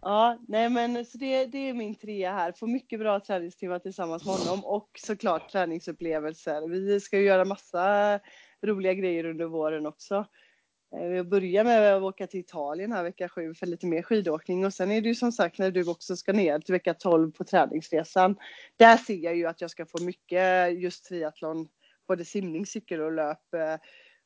ja, 0.00 0.38
nej 0.48 0.70
men 0.70 1.04
så 1.04 1.18
det, 1.18 1.46
det 1.46 1.58
är 1.68 1.74
min 1.74 1.94
trea 1.94 2.32
här. 2.32 2.52
Få 2.52 2.66
mycket 2.66 2.98
bra 2.98 3.20
träningstimmar 3.20 3.78
tillsammans 3.78 4.24
med 4.24 4.34
honom 4.34 4.64
och 4.64 4.90
såklart 4.98 5.52
träningsupplevelser. 5.52 6.68
Vi 6.68 7.00
ska 7.00 7.18
ju 7.18 7.24
göra 7.24 7.44
massa 7.44 8.20
roliga 8.62 8.94
grejer 8.94 9.24
under 9.24 9.44
våren 9.44 9.86
också. 9.86 10.26
Eh, 10.96 11.02
Vi 11.08 11.22
börjar 11.22 11.64
med 11.64 11.94
att 11.96 12.02
åka 12.02 12.26
till 12.26 12.40
Italien 12.40 12.92
här 12.92 13.02
vecka 13.02 13.28
sju 13.28 13.54
för 13.54 13.66
lite 13.66 13.86
mer 13.86 14.02
skidåkning 14.02 14.66
och 14.66 14.74
sen 14.74 14.90
är 14.90 15.00
det 15.00 15.08
ju 15.08 15.14
som 15.14 15.32
sagt 15.32 15.58
när 15.58 15.70
du 15.70 15.90
också 15.90 16.16
ska 16.16 16.32
ner 16.32 16.58
till 16.58 16.72
vecka 16.72 16.94
12 16.94 17.32
på 17.32 17.44
träningsresan. 17.44 18.36
Där 18.76 18.96
ser 18.96 19.14
jag 19.16 19.36
ju 19.36 19.46
att 19.46 19.60
jag 19.60 19.70
ska 19.70 19.86
få 19.86 20.02
mycket 20.02 20.72
just 20.80 21.04
triathlon, 21.04 21.68
både 22.08 22.24
simning, 22.24 22.66
cykel 22.66 23.00
och 23.00 23.12
löp 23.12 23.54
eh, 23.54 23.74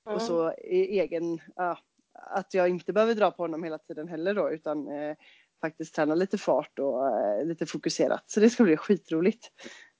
och 0.05 0.13
Mm. 0.13 0.21
så 0.27 0.53
i 0.53 1.01
egen, 1.01 1.39
ja, 1.57 1.79
att 2.13 2.55
jag 2.55 2.69
inte 2.69 2.93
behöver 2.93 3.15
dra 3.15 3.31
på 3.31 3.43
honom 3.43 3.65
hela 3.65 3.79
tiden 3.79 4.09
heller 4.09 4.35
då 4.35 4.51
utan 4.51 4.89
eh, 4.89 5.17
faktiskt 5.61 5.95
träna 5.95 6.15
lite 6.15 6.39
fart 6.39 6.79
och 6.79 7.07
eh, 7.21 7.45
lite 7.47 7.67
fokuserat. 7.67 8.23
Så 8.27 8.41
det 8.41 8.51
ska 8.51 8.63
bli 8.63 8.77
skitroligt. 8.77 9.51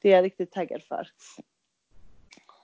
Det 0.03 0.09
är 0.13 0.17
jag 0.17 0.25
riktigt 0.25 0.53
taggad 0.53 0.83
för. 0.83 1.09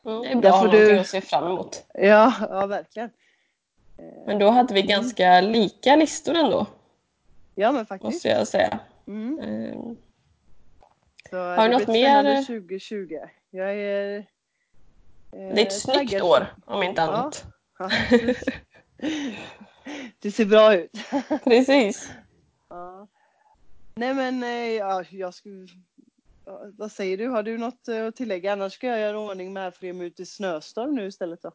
Mm, 0.05 0.23
det 0.23 0.29
är 0.29 0.37
bra 0.37 0.51
någonting 0.51 0.81
du- 0.81 0.99
att 0.99 1.07
se 1.07 1.21
fram 1.21 1.45
emot. 1.47 1.85
Ja, 1.95 2.33
ja 2.41 2.67
verkligen. 2.67 3.11
Men 4.27 4.39
då 4.39 4.51
hade 4.51 4.75
vi 4.75 4.83
ganska 4.83 5.41
lika 5.41 5.97
listor 5.97 6.35
ändå, 6.35 6.67
Ja 7.55 7.73
men 7.73 7.87
faktiskt. 7.87 8.05
måste 8.15 8.29
jag 8.29 8.49
säga. 8.49 8.79
Mm. 9.07 9.39
Eh, 9.41 9.79
Så 11.31 11.37
Har 11.37 11.69
du 11.69 11.79
något 11.79 11.89
mer? 11.89 12.37
2020. 12.45 13.19
Jag 13.51 13.75
är 13.75 14.19
eh, 14.19 14.25
Det 15.33 15.39
är 15.63 15.67
ett 15.67 15.81
snyggt 15.81 16.11
taggad. 16.13 16.23
år, 16.23 16.47
om 16.65 16.83
inte 16.83 17.03
annat. 17.03 17.45
Ja, 17.79 17.91
det 20.19 20.31
ser 20.31 20.45
bra 20.45 20.75
ut. 20.75 20.91
Precis. 21.45 22.11
Ja. 22.69 23.07
Nej 23.95 24.15
men 24.15 24.43
eh, 24.43 24.71
ja, 24.71 25.05
jag 25.11 25.35
skulle... 25.35 25.67
Vad 26.79 26.93
säger 26.93 27.17
du? 27.17 27.29
Har 27.29 27.43
du 27.43 27.59
något 27.59 27.89
eh, 27.89 28.07
att 28.07 28.17
tillägga? 28.17 28.53
Annars 28.53 28.73
ska 28.73 28.87
jag 28.87 29.01
göra 29.01 29.19
ordning 29.19 29.53
med 29.53 29.75
för 29.75 29.79
att 29.79 29.83
ge 29.83 29.93
mig 29.93 30.07
ut 30.07 30.21
i 30.21 30.27
snöstorm 30.27 30.95
nu 30.95 31.07
istället 31.07 31.43
då. 31.43 31.51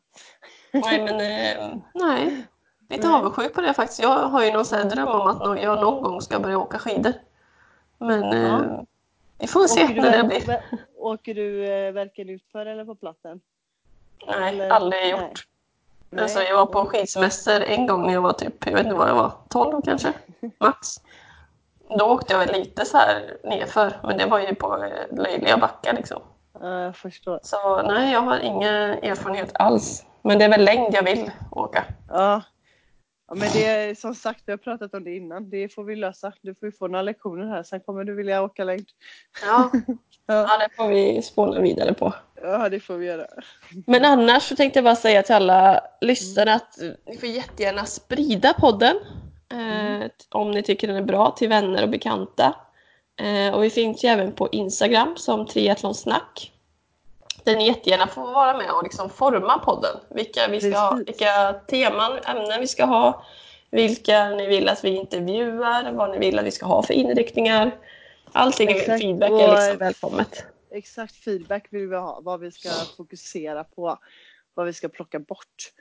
Nej, 0.71 1.03
men 1.03 1.15
eh, 1.19 1.77
nej. 1.93 2.45
Lite 2.89 3.09
avundsjuk 3.09 3.53
på 3.53 3.61
det 3.61 3.73
faktiskt. 3.73 4.01
Jag 4.01 4.09
har 4.17 4.43
ju 4.43 4.51
någon 4.51 4.65
sån 4.65 4.77
här 4.79 4.85
dröm 4.89 5.07
om 5.07 5.27
att 5.27 5.61
jag 5.61 5.81
någon 5.81 6.03
gång 6.03 6.21
ska 6.21 6.39
börja 6.39 6.57
åka 6.57 6.79
skidor. 6.79 7.13
Men 7.97 8.23
eh, 8.23 8.41
Ja. 8.43 8.85
vi 9.39 9.47
får 9.47 9.67
se 9.67 9.83
Åker 9.83 9.93
du, 9.93 10.01
när 10.01 10.17
det 10.17 10.23
blir. 10.23 10.61
åker 10.97 11.33
du 11.35 11.65
eh, 11.65 11.91
verken 11.91 12.29
utför 12.29 12.65
eller 12.65 12.85
på 12.85 12.95
plattan? 12.95 13.41
Nej, 14.27 14.49
eller- 14.49 14.69
aldrig 14.69 15.01
nej. 15.01 15.11
gjort. 15.11 15.47
Nej. 16.09 16.23
Alltså 16.23 16.39
jag 16.41 16.55
var 16.57 16.65
på 16.65 16.85
skidsemester 16.85 17.61
en 17.61 17.87
gång 17.87 18.05
när 18.05 18.13
jag 18.13 18.21
var 18.21 18.33
typ, 18.33 18.65
jag 18.65 18.73
vet 18.73 18.83
inte 18.85 18.95
vad 18.97 19.09
jag 19.09 19.15
var, 19.15 19.31
12 19.49 19.81
kanske, 19.81 20.13
max. 20.59 21.01
Då 21.89 22.05
åkte 22.05 22.33
jag 22.33 22.51
lite 22.51 22.85
så 22.85 22.97
här 22.97 23.37
nerför, 23.43 23.93
men 24.03 24.17
det 24.17 24.25
var 24.25 24.39
ju 24.39 24.55
på 24.55 24.83
eh, 24.83 25.17
löjliga 25.17 25.57
backar 25.57 25.93
liksom. 25.93 26.21
Ja, 26.59 26.79
jag 26.79 26.95
förstår. 26.95 27.39
Så 27.43 27.81
nej, 27.81 28.13
jag 28.13 28.21
har 28.21 28.39
ingen 28.39 28.73
erfarenhet 28.91 29.51
alls. 29.53 30.05
Men 30.21 30.39
det 30.39 30.45
är 30.45 30.49
väl 30.49 30.65
längd 30.65 30.93
jag 30.93 31.03
vill 31.03 31.31
åka. 31.51 31.83
Ja. 32.09 32.41
ja, 33.27 33.35
men 33.35 33.49
det 33.53 33.65
är 33.65 33.95
som 33.95 34.15
sagt, 34.15 34.43
vi 34.45 34.51
har 34.51 34.57
pratat 34.57 34.93
om 34.93 35.03
det 35.03 35.15
innan. 35.15 35.49
Det 35.49 35.69
får 35.69 35.83
vi 35.83 35.95
lösa. 35.95 36.33
Du 36.41 36.55
får 36.55 36.65
ju 36.67 36.71
få 36.71 36.87
några 36.87 37.01
lektioner 37.01 37.47
här, 37.47 37.63
sen 37.63 37.79
kommer 37.79 38.03
du 38.03 38.15
vilja 38.15 38.43
åka 38.43 38.63
längd. 38.63 38.87
Ja, 39.45 39.71
Ja, 40.27 40.35
ja 40.35 40.57
det 40.57 40.75
får 40.75 40.87
vi 40.87 41.21
spåna 41.21 41.61
vidare 41.61 41.93
på. 41.93 42.13
ja 42.41 42.69
det 42.69 42.79
får 42.79 42.93
vi 42.93 43.05
göra. 43.05 43.25
Men 43.87 44.05
annars 44.05 44.43
så 44.43 44.55
tänkte 44.55 44.77
jag 44.77 44.83
bara 44.83 44.95
säga 44.95 45.23
till 45.23 45.35
alla 45.35 45.81
lyssnare 46.01 46.53
att 46.53 46.77
ni 47.07 47.17
får 47.17 47.29
jättegärna 47.29 47.85
sprida 47.85 48.53
podden. 48.53 48.95
Eh, 49.51 50.09
om 50.29 50.51
ni 50.51 50.63
tycker 50.63 50.87
den 50.87 50.97
är 50.97 51.01
bra 51.01 51.31
till 51.31 51.49
vänner 51.49 51.83
och 51.83 51.89
bekanta. 51.89 52.55
Eh, 53.21 53.55
och 53.55 53.63
vi 53.63 53.69
finns 53.69 54.03
ju 54.03 54.07
även 54.07 54.31
på 54.31 54.49
Instagram 54.51 55.17
som 55.17 55.45
triathlonsnack. 55.45 56.51
Där 57.43 57.55
ni 57.55 57.67
jättegärna 57.67 58.07
får 58.07 58.21
vara 58.21 58.57
med 58.57 58.71
och 58.71 58.83
liksom 58.83 59.09
forma 59.09 59.59
podden. 59.59 59.97
Vilka, 60.09 60.47
vi 60.47 60.61
ska 60.61 60.79
ha, 60.79 60.95
vilka 60.95 61.53
teman, 61.53 62.19
ämnen 62.25 62.59
vi 62.59 62.67
ska 62.67 62.85
ha. 62.85 63.25
Vilka 63.71 64.29
ni 64.29 64.47
vill 64.47 64.69
att 64.69 64.83
vi 64.83 64.89
intervjuar, 64.89 65.91
vad 65.91 66.11
ni 66.11 66.17
vill 66.17 66.39
att 66.39 66.45
vi 66.45 66.51
ska 66.51 66.65
ha 66.65 66.83
för 66.83 66.93
inriktningar. 66.93 67.77
Allting 68.31 68.69
Exakt. 68.69 69.01
feedback 69.01 69.31
är 69.31 69.55
liksom 69.55 69.77
välkommet. 69.77 70.45
Exakt 70.71 71.15
feedback 71.15 71.67
vill 71.69 71.87
vi 71.87 71.95
ha, 71.95 72.19
vad 72.21 72.39
vi 72.39 72.51
ska 72.51 72.69
fokusera 72.97 73.63
på, 73.63 73.99
vad 74.53 74.65
vi 74.65 74.73
ska 74.73 74.89
plocka 74.89 75.19
bort. 75.19 75.71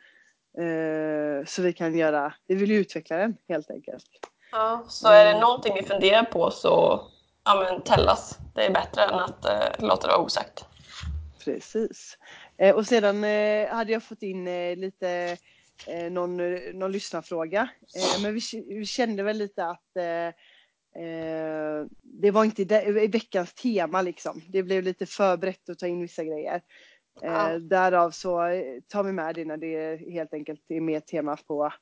Eh, 0.58 1.44
så 1.46 1.62
vi 1.62 1.72
kan 1.72 1.98
göra, 1.98 2.34
vi 2.46 2.54
vill 2.54 2.70
ju 2.70 2.76
utveckla 2.76 3.16
den 3.16 3.36
helt 3.48 3.70
enkelt. 3.70 4.04
Ja, 4.52 4.84
så 4.88 5.08
är 5.08 5.24
det 5.24 5.40
någonting 5.40 5.74
ni 5.74 5.82
funderar 5.82 6.24
på 6.24 6.50
så 6.50 7.00
ja, 7.44 7.54
men 7.54 7.82
tell 7.82 8.08
us. 8.08 8.38
Det 8.54 8.66
är 8.66 8.70
bättre 8.70 9.02
än 9.02 9.14
att 9.14 9.44
eh, 9.44 9.86
låta 9.86 10.06
det 10.06 10.12
vara 10.12 10.24
osagt. 10.24 10.64
Precis. 11.44 12.18
Eh, 12.56 12.74
och 12.74 12.86
sedan 12.86 13.24
eh, 13.24 13.68
hade 13.68 13.92
jag 13.92 14.02
fått 14.02 14.22
in 14.22 14.48
eh, 14.48 14.76
lite 14.76 15.36
eh, 15.86 16.12
någon, 16.12 16.36
någon 16.78 16.92
lyssnarfråga. 16.92 17.68
Men 18.22 18.34
vi, 18.34 18.40
vi 18.68 18.86
kände 18.86 19.22
väl 19.22 19.36
lite 19.36 19.66
att 19.66 19.90
det 22.02 22.30
var 22.30 22.44
inte 22.44 22.62
i 22.62 23.06
veckans 23.06 23.54
tema 23.54 24.02
liksom. 24.02 24.42
Det 24.48 24.62
blev 24.62 24.82
lite 24.82 25.06
för 25.06 25.36
brett 25.36 25.68
att 25.68 25.78
ta 25.78 25.86
in 25.86 26.02
vissa 26.02 26.24
grejer. 26.24 26.62
Eh, 27.22 27.32
Ja. 27.32 27.58
Därav 27.58 28.10
så 28.10 28.46
eh, 28.46 28.80
tar 28.88 29.02
vi 29.04 29.12
med 29.12 29.34
det 29.34 29.44
när 29.44 29.56
det 29.56 29.96
helt 30.12 30.34
enkelt 30.34 30.60
är 30.68 30.80
mer 30.80 31.00
tema 31.00 31.36
på, 31.46 31.72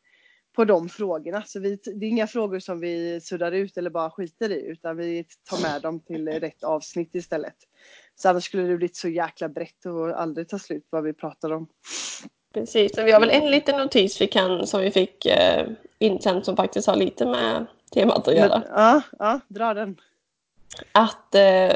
på 0.56 0.64
de 0.64 0.88
frågorna. 0.88 1.42
Så 1.46 1.60
vi, 1.60 1.78
det 1.84 2.06
är 2.06 2.10
inga 2.10 2.26
frågor 2.26 2.58
som 2.58 2.80
vi 2.80 3.20
suddar 3.20 3.52
ut 3.52 3.76
eller 3.76 3.90
bara 3.90 4.10
skiter 4.10 4.50
i 4.52 4.66
utan 4.66 4.96
vi 4.96 5.24
tar 5.50 5.62
med 5.62 5.82
dem 5.82 6.00
till 6.00 6.28
rätt 6.28 6.64
avsnitt 6.64 7.14
istället. 7.14 7.56
Så 8.14 8.28
annars 8.28 8.44
skulle 8.44 8.62
det 8.62 8.76
blivit 8.76 8.96
så 8.96 9.08
jäkla 9.08 9.48
brett 9.48 9.86
och 9.86 10.20
aldrig 10.20 10.48
ta 10.48 10.58
slut 10.58 10.86
vad 10.90 11.04
vi 11.04 11.12
pratar 11.12 11.52
om. 11.52 11.66
Precis, 12.54 12.94
så 12.94 13.02
vi 13.02 13.12
har 13.12 13.20
väl 13.20 13.30
en 13.30 13.50
liten 13.50 13.78
notis 13.78 14.20
vi 14.20 14.26
kan, 14.26 14.66
som 14.66 14.80
vi 14.80 14.90
fick 14.90 15.26
eh, 15.26 15.68
insänd 15.98 16.44
som 16.44 16.56
faktiskt 16.56 16.86
har 16.86 16.96
lite 16.96 17.26
med 17.26 17.66
temat 17.94 18.28
att 18.28 18.34
göra. 18.34 18.58
Men, 18.58 18.68
ja, 18.68 19.02
ja, 19.18 19.40
dra 19.48 19.74
den. 19.74 19.96
Att 20.92 21.34
eh, 21.34 21.72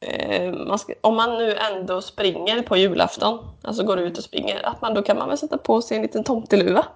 eh, 0.00 0.52
man 0.52 0.78
ska, 0.78 0.94
om 1.00 1.16
man 1.16 1.38
nu 1.38 1.54
ändå 1.54 2.02
springer 2.02 2.62
på 2.62 2.76
julafton, 2.76 3.48
alltså 3.62 3.82
går 3.82 3.98
ut 3.98 4.18
och 4.18 4.24
springer, 4.24 4.66
att 4.66 4.82
man 4.82 4.94
då 4.94 5.02
kan 5.02 5.18
man 5.18 5.28
väl 5.28 5.38
sätta 5.38 5.58
på 5.58 5.82
sig 5.82 5.96
en 5.96 6.02
liten 6.02 6.24
tomteluva. 6.24 6.86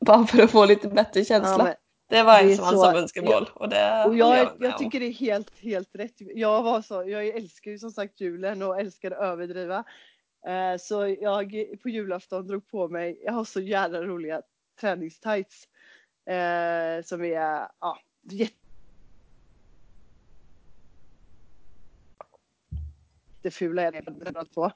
Bara 0.00 0.26
för 0.26 0.42
att 0.42 0.50
få 0.50 0.64
lite 0.64 0.88
bättre 0.88 1.24
känsla. 1.24 1.68
Ja, 1.68 1.74
det 2.08 2.22
var 2.22 2.38
en 2.38 2.56
som 2.56 2.64
hade 2.64 2.78
som 2.78 2.94
önskemål. 2.94 3.50
Och, 3.54 3.68
det 3.68 4.04
och 4.06 4.16
jag, 4.16 4.48
jag 4.58 4.72
om. 4.72 4.78
tycker 4.78 5.00
det 5.00 5.06
är 5.06 5.12
helt, 5.12 5.58
helt 5.58 5.94
rätt. 5.94 6.14
Jag, 6.18 6.62
var 6.62 6.82
så, 6.82 7.04
jag 7.06 7.26
älskar 7.26 7.70
ju 7.70 7.78
som 7.78 7.90
sagt 7.90 8.20
julen 8.20 8.62
och 8.62 8.80
älskar 8.80 9.10
att 9.10 9.18
överdriva. 9.18 9.84
Eh, 10.46 10.78
så 10.80 11.16
jag 11.20 11.66
på 11.82 11.88
julafton 11.88 12.46
drog 12.46 12.68
på 12.68 12.88
mig, 12.88 13.20
jag 13.24 13.32
har 13.32 13.44
så 13.44 13.60
jävla 13.60 14.02
roliga 14.02 14.42
träningstights. 14.80 15.68
Eh, 16.26 17.04
som 17.04 17.24
är 17.24 17.68
ja, 17.80 17.98
jättefula 23.42 23.82
är 23.82 23.92
det 23.92 24.54
på. 24.54 24.72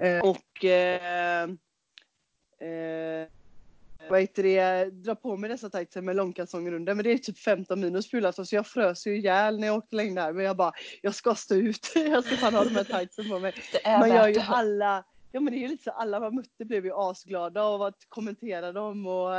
Eh, 0.00 0.20
och 0.20 0.64
eh, 0.64 1.42
eh, 2.60 3.28
vad 4.08 4.20
heter 4.20 4.42
det, 4.42 4.90
dra 4.90 5.14
på 5.14 5.36
mig 5.36 5.50
dessa 5.50 5.70
tightsen 5.70 6.04
med 6.04 6.16
långkalsonger 6.16 6.72
under. 6.72 6.94
Men 6.94 7.04
det 7.04 7.12
är 7.12 7.18
typ 7.18 7.38
15 7.38 7.80
minus 7.80 8.12
julafton 8.12 8.46
så 8.46 8.54
jag 8.54 8.66
frös 8.66 9.06
ju 9.06 9.16
ihjäl 9.16 9.60
när 9.60 9.66
jag 9.66 9.76
åkte 9.76 9.96
längd 9.96 10.16
där. 10.16 10.32
Men 10.32 10.44
jag 10.44 10.56
bara, 10.56 10.72
jag 11.02 11.14
ska 11.14 11.34
stå 11.34 11.54
ut. 11.54 11.92
jag 11.94 12.24
ska 12.24 12.36
fan 12.36 12.54
ha 12.54 12.64
de 12.64 12.70
här 12.70 12.84
tightsen 12.84 13.28
på 13.28 13.38
mig. 13.38 13.54
Man 13.84 14.08
gör 14.08 14.28
ju 14.28 14.40
alla, 14.40 15.04
ja 15.32 15.40
men 15.40 15.52
det 15.52 15.58
är 15.58 15.60
ju 15.60 15.68
lite 15.68 15.84
så 15.84 15.90
alla 15.90 16.20
man 16.20 16.34
mötte 16.34 16.64
blev 16.64 16.84
ju 16.84 16.92
asglada 16.94 17.62
av 17.62 17.82
att 17.82 17.98
kommentera 18.08 18.72
dem 18.72 19.06
och 19.06 19.30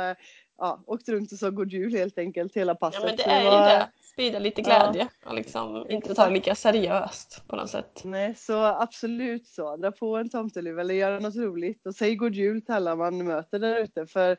ja, 0.58 0.80
åkte 0.86 1.12
runt 1.12 1.32
och 1.32 1.38
sa 1.38 1.50
god 1.50 1.72
jul 1.72 1.92
helt 1.94 2.18
enkelt 2.18 2.56
hela 2.56 2.74
passet. 2.74 3.00
Ja 3.02 3.06
men 3.06 3.16
det 3.16 3.22
är 3.24 3.42
ju 3.42 3.50
det. 3.50 3.90
Sprida 4.12 4.38
lite 4.38 4.60
Ja. 4.60 4.64
glädje 4.66 5.08
och 5.26 5.34
liksom 5.34 5.86
inte 5.90 6.14
ta 6.14 6.26
det 6.26 6.34
lika 6.34 6.54
seriöst 6.54 7.42
på 7.48 7.56
något 7.56 7.70
sätt. 7.70 8.00
Nej, 8.04 8.34
så 8.34 8.64
absolut 8.64 9.46
så. 9.46 9.76
Dra 9.76 9.90
på 9.92 10.16
en 10.16 10.28
tomteluva 10.28 10.80
eller 10.80 10.94
göra 10.94 11.18
något 11.18 11.36
roligt 11.36 11.86
och 11.86 11.94
säg 11.94 12.16
god 12.16 12.34
jul 12.34 12.62
till 12.62 12.74
alla 12.74 12.96
man 12.96 13.24
möter 13.24 13.58
där 13.58 13.76
ute. 13.76 14.06
För 14.06 14.30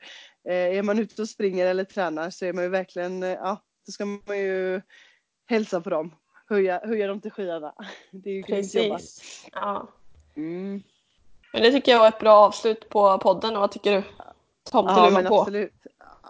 eh, 0.50 0.78
är 0.78 0.84
man 0.84 1.00
ute 1.00 1.22
och 1.22 1.30
springer 1.30 1.66
eller 1.68 1.84
tränar 1.84 2.30
så 2.30 2.46
är 2.46 2.54
man 2.54 2.64
ju 2.64 2.70
verkligen, 2.70 3.24
eh, 3.24 3.30
ja, 3.30 3.62
då 3.86 3.92
ska 3.92 4.06
man 4.06 4.38
ju 4.40 4.82
hälsa 5.50 5.82
på 5.82 5.90
dem. 5.90 6.16
Höja, 6.50 6.82
höja 6.86 7.08
dem 7.08 7.22
till 7.22 7.32
skyarna. 7.32 7.74
Det 8.12 8.30
är 8.30 8.34
ju 8.34 8.42
grymt 8.42 8.74
jobbat. 8.76 8.98
Precis. 8.98 9.46
Ja. 9.52 9.88
Mm. 10.36 10.84
Men 11.54 11.62
det 11.62 11.72
tycker 11.72 11.92
jag 11.92 12.00
var 12.00 12.08
ett 12.08 12.20
bra 12.20 12.34
avslut 12.38 12.90
på 12.90 13.18
podden. 13.18 13.56
Och 13.56 13.62
vad 13.62 13.72
tycker 13.72 13.92
du? 13.92 14.04
Ja, 14.18 14.34
Tomteluva 14.72 15.10
men 15.10 15.26
på. 15.26 15.40
absolut. 15.42 15.74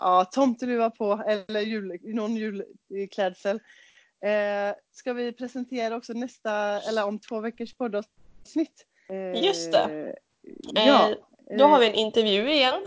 Ja, 0.01 0.25
tomteluva 0.25 0.89
på 0.89 1.23
eller 1.27 1.59
jul, 1.59 1.99
någon 2.03 2.35
julklädsel. 2.35 3.59
Eh, 4.25 4.75
ska 4.91 5.13
vi 5.13 5.31
presentera 5.31 5.95
också 5.95 6.13
nästa, 6.13 6.81
eller 6.81 7.05
om 7.05 7.19
två 7.19 7.39
veckors 7.39 7.73
poddavsnitt? 7.73 8.85
Eh, 9.09 9.43
Just 9.45 9.71
det. 9.71 10.15
Ja. 10.73 11.09
Eh, 11.09 11.57
Då 11.57 11.65
har 11.65 11.79
vi 11.79 11.87
en 11.87 11.93
intervju 11.93 12.51
igen. 12.51 12.85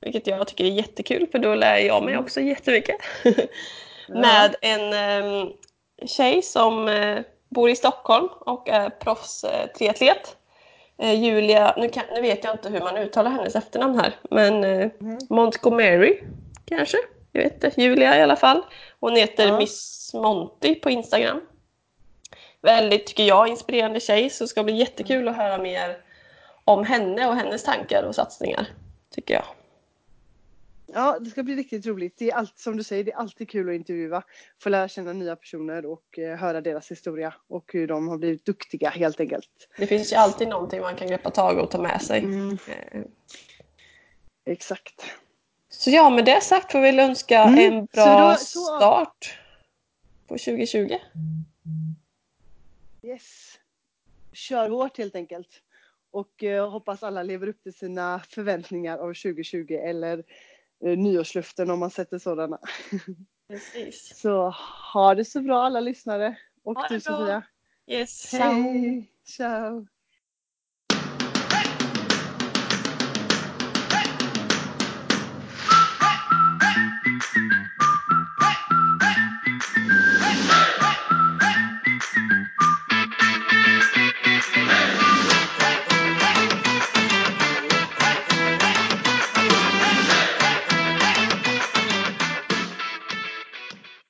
Vilket 0.00 0.26
jag 0.26 0.46
tycker 0.48 0.64
är 0.64 0.68
jättekul 0.68 1.26
för 1.32 1.38
då 1.38 1.54
lär 1.54 1.78
jag 1.78 2.04
mig 2.04 2.18
också 2.18 2.40
jättemycket. 2.40 2.96
Med 4.08 4.54
en 4.62 4.92
eh, 4.92 5.48
tjej 6.06 6.42
som 6.42 6.88
eh, 6.88 7.20
bor 7.48 7.70
i 7.70 7.76
Stockholm 7.76 8.28
och 8.40 8.68
är 8.68 8.90
proffs 8.90 9.44
eh, 9.44 9.66
triatlet. 9.66 10.36
Eh, 10.98 11.24
Julia, 11.24 11.74
nu, 11.76 11.88
kan, 11.88 12.04
nu 12.14 12.20
vet 12.20 12.44
jag 12.44 12.54
inte 12.54 12.68
hur 12.68 12.80
man 12.80 12.96
uttalar 12.96 13.30
hennes 13.30 13.56
efternamn 13.56 13.98
här, 13.98 14.14
men 14.30 14.64
eh, 14.64 14.90
Mm. 15.00 15.18
Montgomery 15.30 16.20
kanske? 16.64 16.96
Jag 17.32 17.42
vet 17.42 17.64
inte, 17.64 17.82
Julia 17.82 18.18
i 18.18 18.22
alla 18.22 18.36
fall. 18.36 18.62
Hon 19.00 19.16
heter 19.16 19.46
Ja. 19.46 19.58
Miss 19.58 20.10
Monty 20.14 20.74
på 20.74 20.90
Instagram. 20.90 21.40
Väldigt, 22.62 23.06
tycker 23.06 23.24
jag, 23.24 23.48
inspirerande 23.48 24.00
tjej 24.00 24.30
så 24.30 24.44
det 24.44 24.48
ska 24.48 24.64
bli 24.64 24.76
jättekul 24.76 25.28
att 25.28 25.36
höra 25.36 25.58
mer 25.58 25.96
om 26.64 26.84
henne 26.84 27.28
och 27.28 27.36
hennes 27.36 27.64
tankar 27.64 28.02
och 28.02 28.14
satsningar, 28.14 28.66
tycker 29.10 29.34
jag. 29.34 29.44
Ja, 30.86 31.18
det 31.20 31.30
ska 31.30 31.42
bli 31.42 31.56
riktigt 31.56 31.86
roligt. 31.86 32.14
Det 32.18 32.30
är 32.30 32.34
allt, 32.34 32.58
som 32.58 32.76
du 32.76 32.82
säger, 32.82 33.04
det 33.04 33.12
är 33.12 33.16
alltid 33.16 33.50
kul 33.50 33.68
att 33.68 33.74
intervjua. 33.74 34.22
Få 34.62 34.68
lära 34.68 34.88
känna 34.88 35.12
nya 35.12 35.36
personer 35.36 35.86
och 35.86 36.18
eh, 36.18 36.36
höra 36.36 36.60
deras 36.60 36.90
historia 36.90 37.34
och 37.48 37.70
hur 37.72 37.86
de 37.86 38.08
har 38.08 38.18
blivit 38.18 38.46
duktiga 38.46 38.90
helt 38.90 39.20
enkelt. 39.20 39.68
Det 39.78 39.86
finns 39.86 40.12
ju 40.12 40.16
alltid 40.16 40.48
någonting 40.48 40.80
man 40.80 40.96
kan 40.96 41.08
greppa 41.08 41.30
tag 41.30 41.58
och 41.58 41.70
ta 41.70 41.82
med 41.82 42.02
sig. 42.02 42.18
Mm. 42.18 42.58
Eh, 42.68 43.00
Exakt. 44.46 45.04
Så 45.78 45.90
ja, 45.90 46.10
med 46.10 46.24
det 46.24 46.40
sagt 46.40 46.72
får 46.72 46.80
vi 46.80 46.86
väl 46.90 46.98
önska 47.00 47.42
Mm. 47.42 47.58
en 47.74 47.86
Så 47.86 47.94
bra 47.94 48.30
då- 48.30 48.36
så- 48.38 48.60
start 48.76 49.38
på 50.26 50.38
2020. 50.38 50.98
Yes. 53.02 53.58
Kör 54.32 54.68
hårt 54.70 54.98
helt 54.98 55.14
enkelt. 55.16 55.48
Och 56.10 56.42
eh, 56.44 56.70
hoppas 56.70 57.02
alla 57.02 57.22
lever 57.22 57.46
upp 57.46 57.62
till 57.62 57.74
sina 57.74 58.20
förväntningar 58.28 58.98
av 58.98 59.14
2020 59.14 59.72
eller 59.74 60.24
eh, 60.84 60.98
nyårslöften 60.98 61.70
om 61.70 61.78
man 61.78 61.90
sätter 61.90 62.18
sådana. 62.18 62.58
Precis. 63.48 64.18
Så 64.20 64.54
ha 64.92 65.14
det 65.14 65.24
så 65.24 65.40
bra 65.40 65.62
alla 65.62 65.80
lyssnare. 65.80 66.38
Och 66.62 66.74
Ha 66.78 66.88
du. 66.88 67.00
Sofia. 67.00 67.42
Yes, 67.86 68.30
ciao. 68.30 68.52
Hej! 68.52 69.10
Ciao! 69.26 69.86